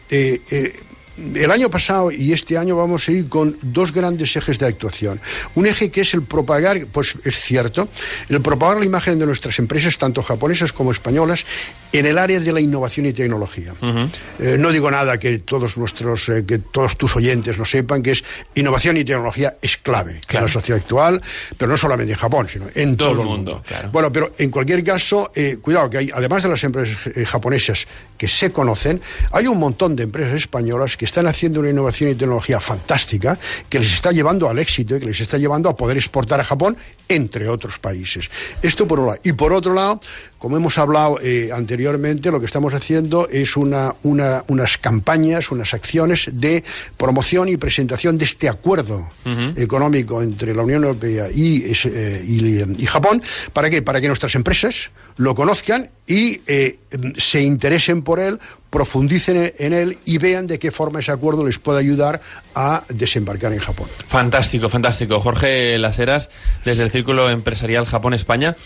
el 1.16 1.50
año 1.50 1.70
pasado 1.70 2.10
y 2.10 2.32
este 2.32 2.58
año 2.58 2.76
vamos 2.76 3.08
a 3.08 3.12
ir 3.12 3.28
con 3.28 3.56
dos 3.62 3.92
grandes 3.92 4.36
ejes 4.36 4.58
de 4.58 4.66
actuación. 4.66 5.20
Un 5.54 5.66
eje 5.66 5.90
que 5.90 6.02
es 6.02 6.12
el 6.12 6.22
propagar, 6.22 6.86
pues 6.92 7.14
es 7.24 7.38
cierto, 7.38 7.88
el 8.28 8.42
propagar 8.42 8.78
la 8.78 8.84
imagen 8.84 9.18
de 9.18 9.26
nuestras 9.26 9.58
empresas, 9.58 9.96
tanto 9.96 10.22
japonesas 10.22 10.72
como 10.72 10.90
españolas, 10.90 11.46
en 11.94 12.06
el 12.06 12.18
área 12.18 12.40
de 12.40 12.52
la 12.52 12.60
innovación 12.60 13.06
y 13.06 13.12
tecnología. 13.12 13.72
Uh 13.80 13.86
-huh. 13.86 14.10
eh, 14.40 14.56
no 14.58 14.70
digo 14.72 14.90
nada 14.90 15.16
que 15.16 15.38
todos 15.38 15.76
nuestros, 15.76 16.28
eh, 16.28 16.44
que 16.44 16.58
todos 16.58 16.98
tus 16.98 17.14
oyentes 17.14 17.56
no 17.56 17.64
sepan 17.64 18.02
que 18.02 18.10
es 18.10 18.24
innovación 18.56 18.96
y 18.96 19.04
tecnología 19.04 19.54
es 19.62 19.76
clave 19.76 20.20
claro. 20.26 20.46
en 20.46 20.50
la 20.50 20.52
sociedad 20.52 20.80
actual, 20.80 21.22
pero 21.56 21.70
no 21.70 21.76
solamente 21.76 22.12
en 22.12 22.18
Japón, 22.18 22.48
sino 22.50 22.66
en 22.74 22.96
todo, 22.96 23.10
todo 23.10 23.22
el 23.22 23.28
mundo. 23.28 23.52
mundo. 23.52 23.64
Claro. 23.66 23.90
Bueno, 23.92 24.12
pero 24.12 24.34
en 24.36 24.50
cualquier 24.50 24.82
caso, 24.82 25.30
eh, 25.36 25.58
cuidado 25.60 25.88
que 25.88 25.98
hay, 25.98 26.10
además 26.12 26.42
de 26.42 26.48
las 26.48 26.64
empresas 26.64 26.96
eh, 27.14 27.24
japonesas 27.24 27.86
que 28.18 28.26
se 28.26 28.50
conocen, 28.50 29.00
hay 29.30 29.46
un 29.46 29.58
montón 29.58 29.94
de 29.94 30.02
empresas 30.02 30.34
españolas 30.34 30.96
que 30.96 31.04
están 31.04 31.28
haciendo 31.28 31.60
una 31.60 31.70
innovación 31.70 32.10
y 32.10 32.16
tecnología 32.16 32.58
fantástica 32.58 33.38
que 33.68 33.78
les 33.78 33.92
está 33.92 34.10
llevando 34.10 34.48
al 34.48 34.58
éxito 34.58 34.96
y 34.96 35.00
que 35.00 35.06
les 35.06 35.20
está 35.20 35.38
llevando 35.38 35.68
a 35.68 35.76
poder 35.76 35.96
exportar 35.96 36.40
a 36.40 36.44
Japón, 36.44 36.76
entre 37.08 37.48
otros 37.48 37.78
países. 37.78 38.30
Esto 38.62 38.88
por 38.88 38.98
un 38.98 39.06
lado. 39.06 39.20
Y 39.22 39.32
por 39.32 39.52
otro 39.52 39.74
lado, 39.74 40.00
como 40.38 40.56
hemos 40.56 40.76
hablado 40.76 41.20
eh, 41.22 41.50
anteriormente, 41.84 42.30
lo 42.30 42.40
que 42.40 42.46
estamos 42.46 42.72
haciendo 42.72 43.28
es 43.28 43.56
una, 43.56 43.94
una, 44.04 44.42
unas 44.48 44.78
campañas, 44.78 45.50
unas 45.50 45.74
acciones 45.74 46.30
de 46.32 46.64
promoción 46.96 47.48
y 47.48 47.58
presentación 47.58 48.16
de 48.16 48.24
este 48.24 48.48
acuerdo 48.48 49.08
uh 49.24 49.28
-huh. 49.28 49.58
económico 49.58 50.22
entre 50.22 50.54
la 50.54 50.62
Unión 50.62 50.84
Europea 50.84 51.26
y, 51.34 51.62
eh, 51.62 52.22
y, 52.26 52.82
y, 52.82 52.86
Japón. 52.86 53.22
¿Para 53.52 53.68
qué? 53.68 53.82
Para 53.82 54.00
que 54.00 54.06
nuestras 54.06 54.34
empresas 54.34 54.90
lo 55.16 55.34
conozcan 55.34 55.90
y 56.06 56.40
eh, 56.46 56.78
se 57.16 57.42
interesen 57.42 58.02
por 58.02 58.18
él, 58.18 58.38
profundicen 58.70 59.52
en 59.58 59.72
él 59.72 59.98
y 60.04 60.18
vean 60.18 60.46
de 60.46 60.58
qué 60.58 60.70
forma 60.70 61.00
ese 61.00 61.12
acuerdo 61.12 61.44
les 61.44 61.58
puede 61.58 61.80
ayudar 61.80 62.20
a 62.54 62.82
desembarcar 62.88 63.52
en 63.52 63.60
Japón. 63.60 63.88
Fantástico, 64.08 64.68
fantástico. 64.68 65.20
Jorge 65.20 65.78
Laseras, 65.78 66.30
desde 66.64 66.82
el 66.82 66.90
Círculo 66.90 67.30
Empresarial 67.30 67.84
Japón-España. 67.86 68.56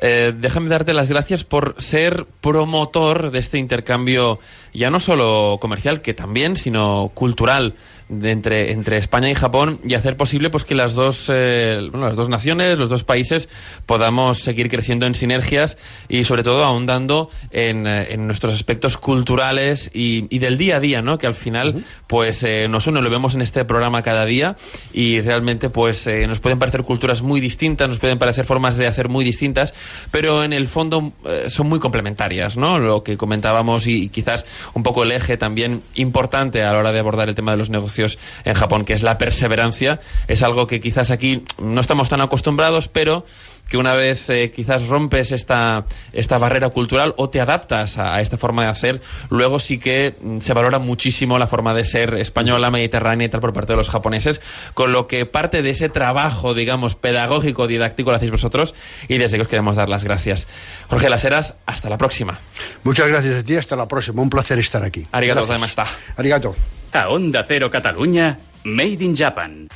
Eh, 0.00 0.32
déjame 0.36 0.68
darte 0.68 0.94
las 0.94 1.08
gracias 1.08 1.42
por 1.44 1.74
ser 1.78 2.24
promotor 2.40 3.30
de 3.30 3.40
este 3.40 3.58
intercambio, 3.58 4.38
ya 4.72 4.90
no 4.90 5.00
solo 5.00 5.58
comercial, 5.60 6.02
que 6.02 6.14
también, 6.14 6.56
sino 6.56 7.10
cultural 7.14 7.74
de 8.08 8.30
entre, 8.30 8.72
entre 8.72 8.96
España 8.96 9.30
y 9.30 9.34
Japón 9.34 9.80
y 9.84 9.94
hacer 9.94 10.16
posible 10.16 10.50
pues 10.50 10.64
que 10.64 10.74
las 10.74 10.94
dos, 10.94 11.30
eh, 11.32 11.86
bueno, 11.90 12.06
las 12.06 12.16
dos 12.16 12.28
naciones, 12.28 12.78
los 12.78 12.88
dos 12.88 13.04
países 13.04 13.48
podamos 13.86 14.38
seguir 14.38 14.70
creciendo 14.70 15.06
en 15.06 15.14
sinergias 15.14 15.76
y 16.08 16.24
sobre 16.24 16.42
todo 16.42 16.64
ahondando 16.64 17.30
en, 17.50 17.86
eh, 17.86 18.08
en 18.12 18.26
nuestros 18.26 18.54
aspectos 18.54 18.96
culturales 18.96 19.90
y, 19.92 20.26
y, 20.34 20.38
del 20.38 20.56
día 20.56 20.76
a 20.76 20.80
día, 20.80 21.02
¿no? 21.02 21.18
Que 21.18 21.26
al 21.26 21.34
final 21.34 21.68
uh 21.68 21.78
-huh. 21.78 21.84
pues 22.06 22.42
eh, 22.44 22.66
nos 22.68 22.86
une, 22.86 23.02
lo 23.02 23.10
vemos 23.10 23.34
en 23.34 23.42
este 23.42 23.64
programa 23.64 24.02
cada 24.02 24.24
día 24.24 24.56
y 24.92 25.20
realmente 25.20 25.68
pues 25.68 26.06
eh, 26.06 26.26
nos 26.26 26.40
pueden 26.40 26.58
parecer 26.58 26.84
culturas 26.84 27.20
muy 27.22 27.40
distintas, 27.40 27.88
nos 27.88 27.98
pueden 27.98 28.18
parecer 28.18 28.46
formas 28.46 28.76
de 28.76 28.86
hacer 28.86 29.08
muy 29.08 29.24
distintas, 29.24 29.74
pero 30.10 30.44
en 30.44 30.52
el 30.52 30.66
fondo 30.66 31.12
eh, 31.26 31.46
son 31.50 31.68
muy 31.68 31.78
complementarias, 31.78 32.56
¿no? 32.56 32.78
Lo 32.78 33.02
que 33.02 33.16
comentábamos 33.16 33.86
y, 33.86 34.04
y 34.04 34.08
quizás 34.08 34.46
un 34.72 34.82
poco 34.82 35.02
el 35.02 35.12
eje 35.12 35.36
también 35.36 35.82
importante 35.94 36.62
a 36.62 36.72
la 36.72 36.78
hora 36.78 36.92
de 36.92 37.00
abordar 37.00 37.28
el 37.28 37.34
tema 37.34 37.50
de 37.52 37.58
los 37.58 37.68
negocios 37.68 37.97
negocios 37.98 38.18
en 38.44 38.54
Japón, 38.54 38.84
que 38.84 38.92
es 38.92 39.02
la 39.02 39.18
perseverancia. 39.18 40.00
Es 40.28 40.42
algo 40.42 40.66
que 40.66 40.80
quizás 40.80 41.10
aquí 41.10 41.44
no 41.58 41.80
estamos 41.80 42.08
tan 42.08 42.20
acostumbrados, 42.20 42.88
pero 42.88 43.24
que 43.68 43.76
una 43.76 43.92
vez 43.92 44.30
eh, 44.30 44.50
quizás 44.50 44.86
rompes 44.86 45.30
esta, 45.30 45.84
esta 46.14 46.38
barrera 46.38 46.70
cultural 46.70 47.12
o 47.18 47.28
te 47.28 47.38
adaptas 47.38 47.98
a, 47.98 48.14
a, 48.14 48.22
esta 48.22 48.38
forma 48.38 48.62
de 48.62 48.68
hacer, 48.68 49.02
luego 49.28 49.58
sí 49.58 49.78
que 49.78 50.14
mm, 50.18 50.38
se 50.38 50.54
valora 50.54 50.78
muchísimo 50.78 51.38
la 51.38 51.46
forma 51.46 51.74
de 51.74 51.84
ser 51.84 52.14
española, 52.14 52.70
mediterránea 52.70 53.26
y 53.26 53.28
tal 53.28 53.42
por 53.42 53.52
parte 53.52 53.74
de 53.74 53.76
los 53.76 53.90
japoneses, 53.90 54.40
con 54.72 54.92
lo 54.92 55.06
que 55.06 55.26
parte 55.26 55.60
de 55.60 55.68
ese 55.68 55.90
trabajo, 55.90 56.54
digamos, 56.54 56.94
pedagógico, 56.94 57.66
didáctico 57.66 58.10
lo 58.10 58.16
hacéis 58.16 58.30
vosotros 58.30 58.74
y 59.06 59.18
desde 59.18 59.36
que 59.36 59.42
os 59.42 59.48
queremos 59.48 59.76
dar 59.76 59.90
las 59.90 60.02
gracias. 60.02 60.46
Jorge 60.88 61.10
Laseras, 61.10 61.56
hasta 61.66 61.90
la 61.90 61.98
próxima. 61.98 62.38
Muchas 62.84 63.08
gracias 63.08 63.40
a 63.40 63.44
ti, 63.44 63.54
hasta 63.54 63.76
la 63.76 63.86
próxima. 63.86 64.22
Un 64.22 64.30
placer 64.30 64.58
estar 64.58 64.82
aquí. 64.82 65.06
Arigato 65.12 65.42
gozaimashita. 65.42 65.86
Arigato. 66.16 66.56
A 66.92 67.08
Onda 67.08 67.44
Cero 67.44 67.70
Catalunya, 67.70 68.38
Made 68.64 69.04
in 69.04 69.14
Japan. 69.14 69.68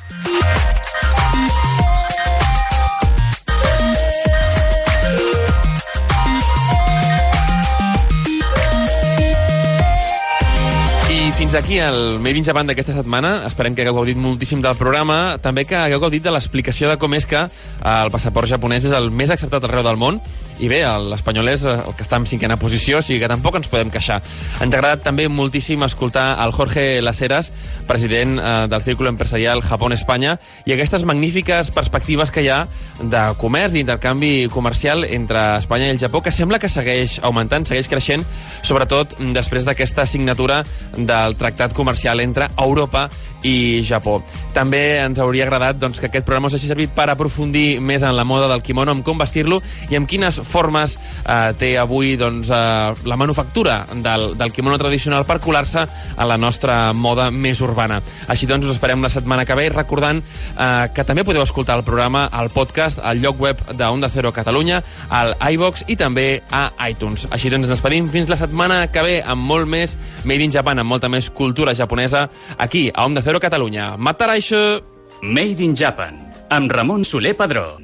fins 11.43 11.55
aquí 11.57 11.79
el 11.79 12.21
Made 12.21 12.39
in 12.39 12.45
Japan 12.45 12.69
d'aquesta 12.69 12.95
setmana. 12.95 13.43
Esperem 13.49 13.75
que 13.75 13.83
hagueu 13.83 13.97
gaudit 13.97 14.17
moltíssim 14.17 14.61
del 14.63 14.77
programa. 14.79 15.41
També 15.43 15.65
que 15.67 15.75
hagueu 15.75 15.99
gaudit 16.01 16.23
de 16.23 16.31
l'explicació 16.31 16.87
de 16.89 16.95
com 17.03 17.13
és 17.19 17.27
que 17.27 17.41
el 17.43 18.13
passaport 18.15 18.47
japonès 18.47 18.87
és 18.87 18.95
el 18.95 19.11
més 19.11 19.33
acceptat 19.35 19.67
arreu 19.67 19.83
del 19.83 19.99
món 19.99 20.21
i 20.63 20.69
bé, 20.71 20.85
l'espanyol 21.11 21.51
és 21.51 21.65
el 21.67 21.95
que 21.99 22.05
està 22.05 22.21
en 22.21 22.27
cinquena 22.31 22.55
posició, 22.61 23.01
o 23.01 23.03
sigui 23.03 23.19
que 23.19 23.31
tampoc 23.31 23.57
ens 23.59 23.67
podem 23.71 23.91
queixar. 23.91 24.21
Ens 24.63 24.63
ha 24.63 24.79
agradat 24.79 25.03
també 25.03 25.27
moltíssim 25.27 25.83
escoltar 25.83 26.37
el 26.45 26.55
Jorge 26.55 27.03
Laseras, 27.03 27.51
president 27.89 28.39
eh, 28.39 28.53
del 28.71 28.85
Círculo 28.87 29.11
Empresarial 29.11 29.65
Japón-Espanya, 29.67 30.37
i 30.67 30.77
aquestes 30.77 31.03
magnífiques 31.09 31.73
perspectives 31.75 32.31
que 32.31 32.47
hi 32.47 32.53
ha 32.55 32.61
de 33.03 33.25
comerç, 33.43 33.75
d'intercanvi 33.75 34.47
comercial 34.55 35.03
entre 35.09 35.43
Espanya 35.59 35.91
i 35.91 35.97
el 35.97 36.01
Japó, 36.03 36.23
que 36.23 36.31
sembla 36.31 36.63
que 36.63 36.71
segueix 36.71 37.19
augmentant, 37.27 37.67
segueix 37.67 37.91
creixent, 37.91 38.23
sobretot 38.63 39.19
després 39.35 39.67
d'aquesta 39.67 40.07
signatura 40.07 40.63
del 40.95 41.35
tractat 41.41 41.75
comercial 41.75 42.23
entre 42.23 42.53
Europa 42.55 43.09
i 43.43 43.83
Japó. 43.87 44.21
També 44.53 44.99
ens 45.01 45.19
hauria 45.23 45.47
agradat 45.47 45.79
doncs, 45.81 46.01
que 46.01 46.09
aquest 46.11 46.27
programa 46.27 46.51
us 46.51 46.57
hagi 46.57 46.69
servit 46.71 46.93
per 46.95 47.09
aprofundir 47.11 47.81
més 47.81 48.05
en 48.05 48.15
la 48.17 48.25
moda 48.29 48.49
del 48.51 48.63
kimono, 48.63 48.93
en 48.93 49.03
com 49.03 49.19
vestir-lo 49.19 49.61
i 49.91 49.97
en 49.99 50.07
quines 50.07 50.41
formes 50.47 50.99
eh, 50.99 51.53
té 51.59 51.73
avui 51.81 52.17
doncs, 52.21 52.51
eh, 52.53 53.07
la 53.09 53.19
manufactura 53.19 53.83
del, 53.95 54.33
del 54.39 54.53
kimono 54.53 54.79
tradicional 54.79 55.27
per 55.29 55.41
colar-se 55.41 55.87
a 56.17 56.29
la 56.29 56.39
nostra 56.39 56.93
moda 56.93 57.31
més 57.31 57.61
urbana. 57.65 58.01
Així 58.29 58.47
doncs, 58.51 58.69
us 58.69 58.77
esperem 58.77 59.03
la 59.03 59.13
setmana 59.13 59.47
que 59.49 59.57
ve 59.59 59.69
recordant 59.73 60.23
eh, 60.23 60.89
que 60.95 61.07
també 61.09 61.25
podeu 61.25 61.43
escoltar 61.43 61.79
el 61.81 61.87
programa 61.87 62.27
al 62.33 62.53
podcast, 62.53 63.01
al 63.03 63.23
lloc 63.23 63.41
web 63.41 63.63
de 63.73 63.89
Onda 63.89 64.11
Cero 64.13 64.33
Catalunya, 64.33 64.83
al 65.09 65.35
iVox 65.55 65.87
i 65.89 65.97
també 65.97 66.43
a 66.51 66.69
iTunes. 66.89 67.27
Així 67.31 67.51
doncs, 67.51 67.67
ens 67.67 67.77
despedim 67.77 68.07
fins 68.11 68.31
la 68.31 68.39
setmana 68.41 68.85
que 68.93 69.05
ve 69.05 69.19
amb 69.23 69.43
molt 69.49 69.69
més 69.71 69.97
Made 70.29 70.45
in 70.45 70.53
Japan, 70.53 70.81
amb 70.83 70.91
molta 70.93 71.09
més 71.09 71.31
cultura 71.31 71.75
japonesa 71.75 72.27
aquí, 72.59 72.91
a 72.93 73.07
Onda 73.07 73.23
Cero 73.25 73.32
Catalunya. 73.41 73.97
Mataraixo! 73.97 74.83
Made 75.23 75.63
in 75.63 75.73
Japan, 75.77 76.33
amb 76.51 76.73
Ramon 76.73 77.05
Soler 77.05 77.37
Padró. 77.37 77.79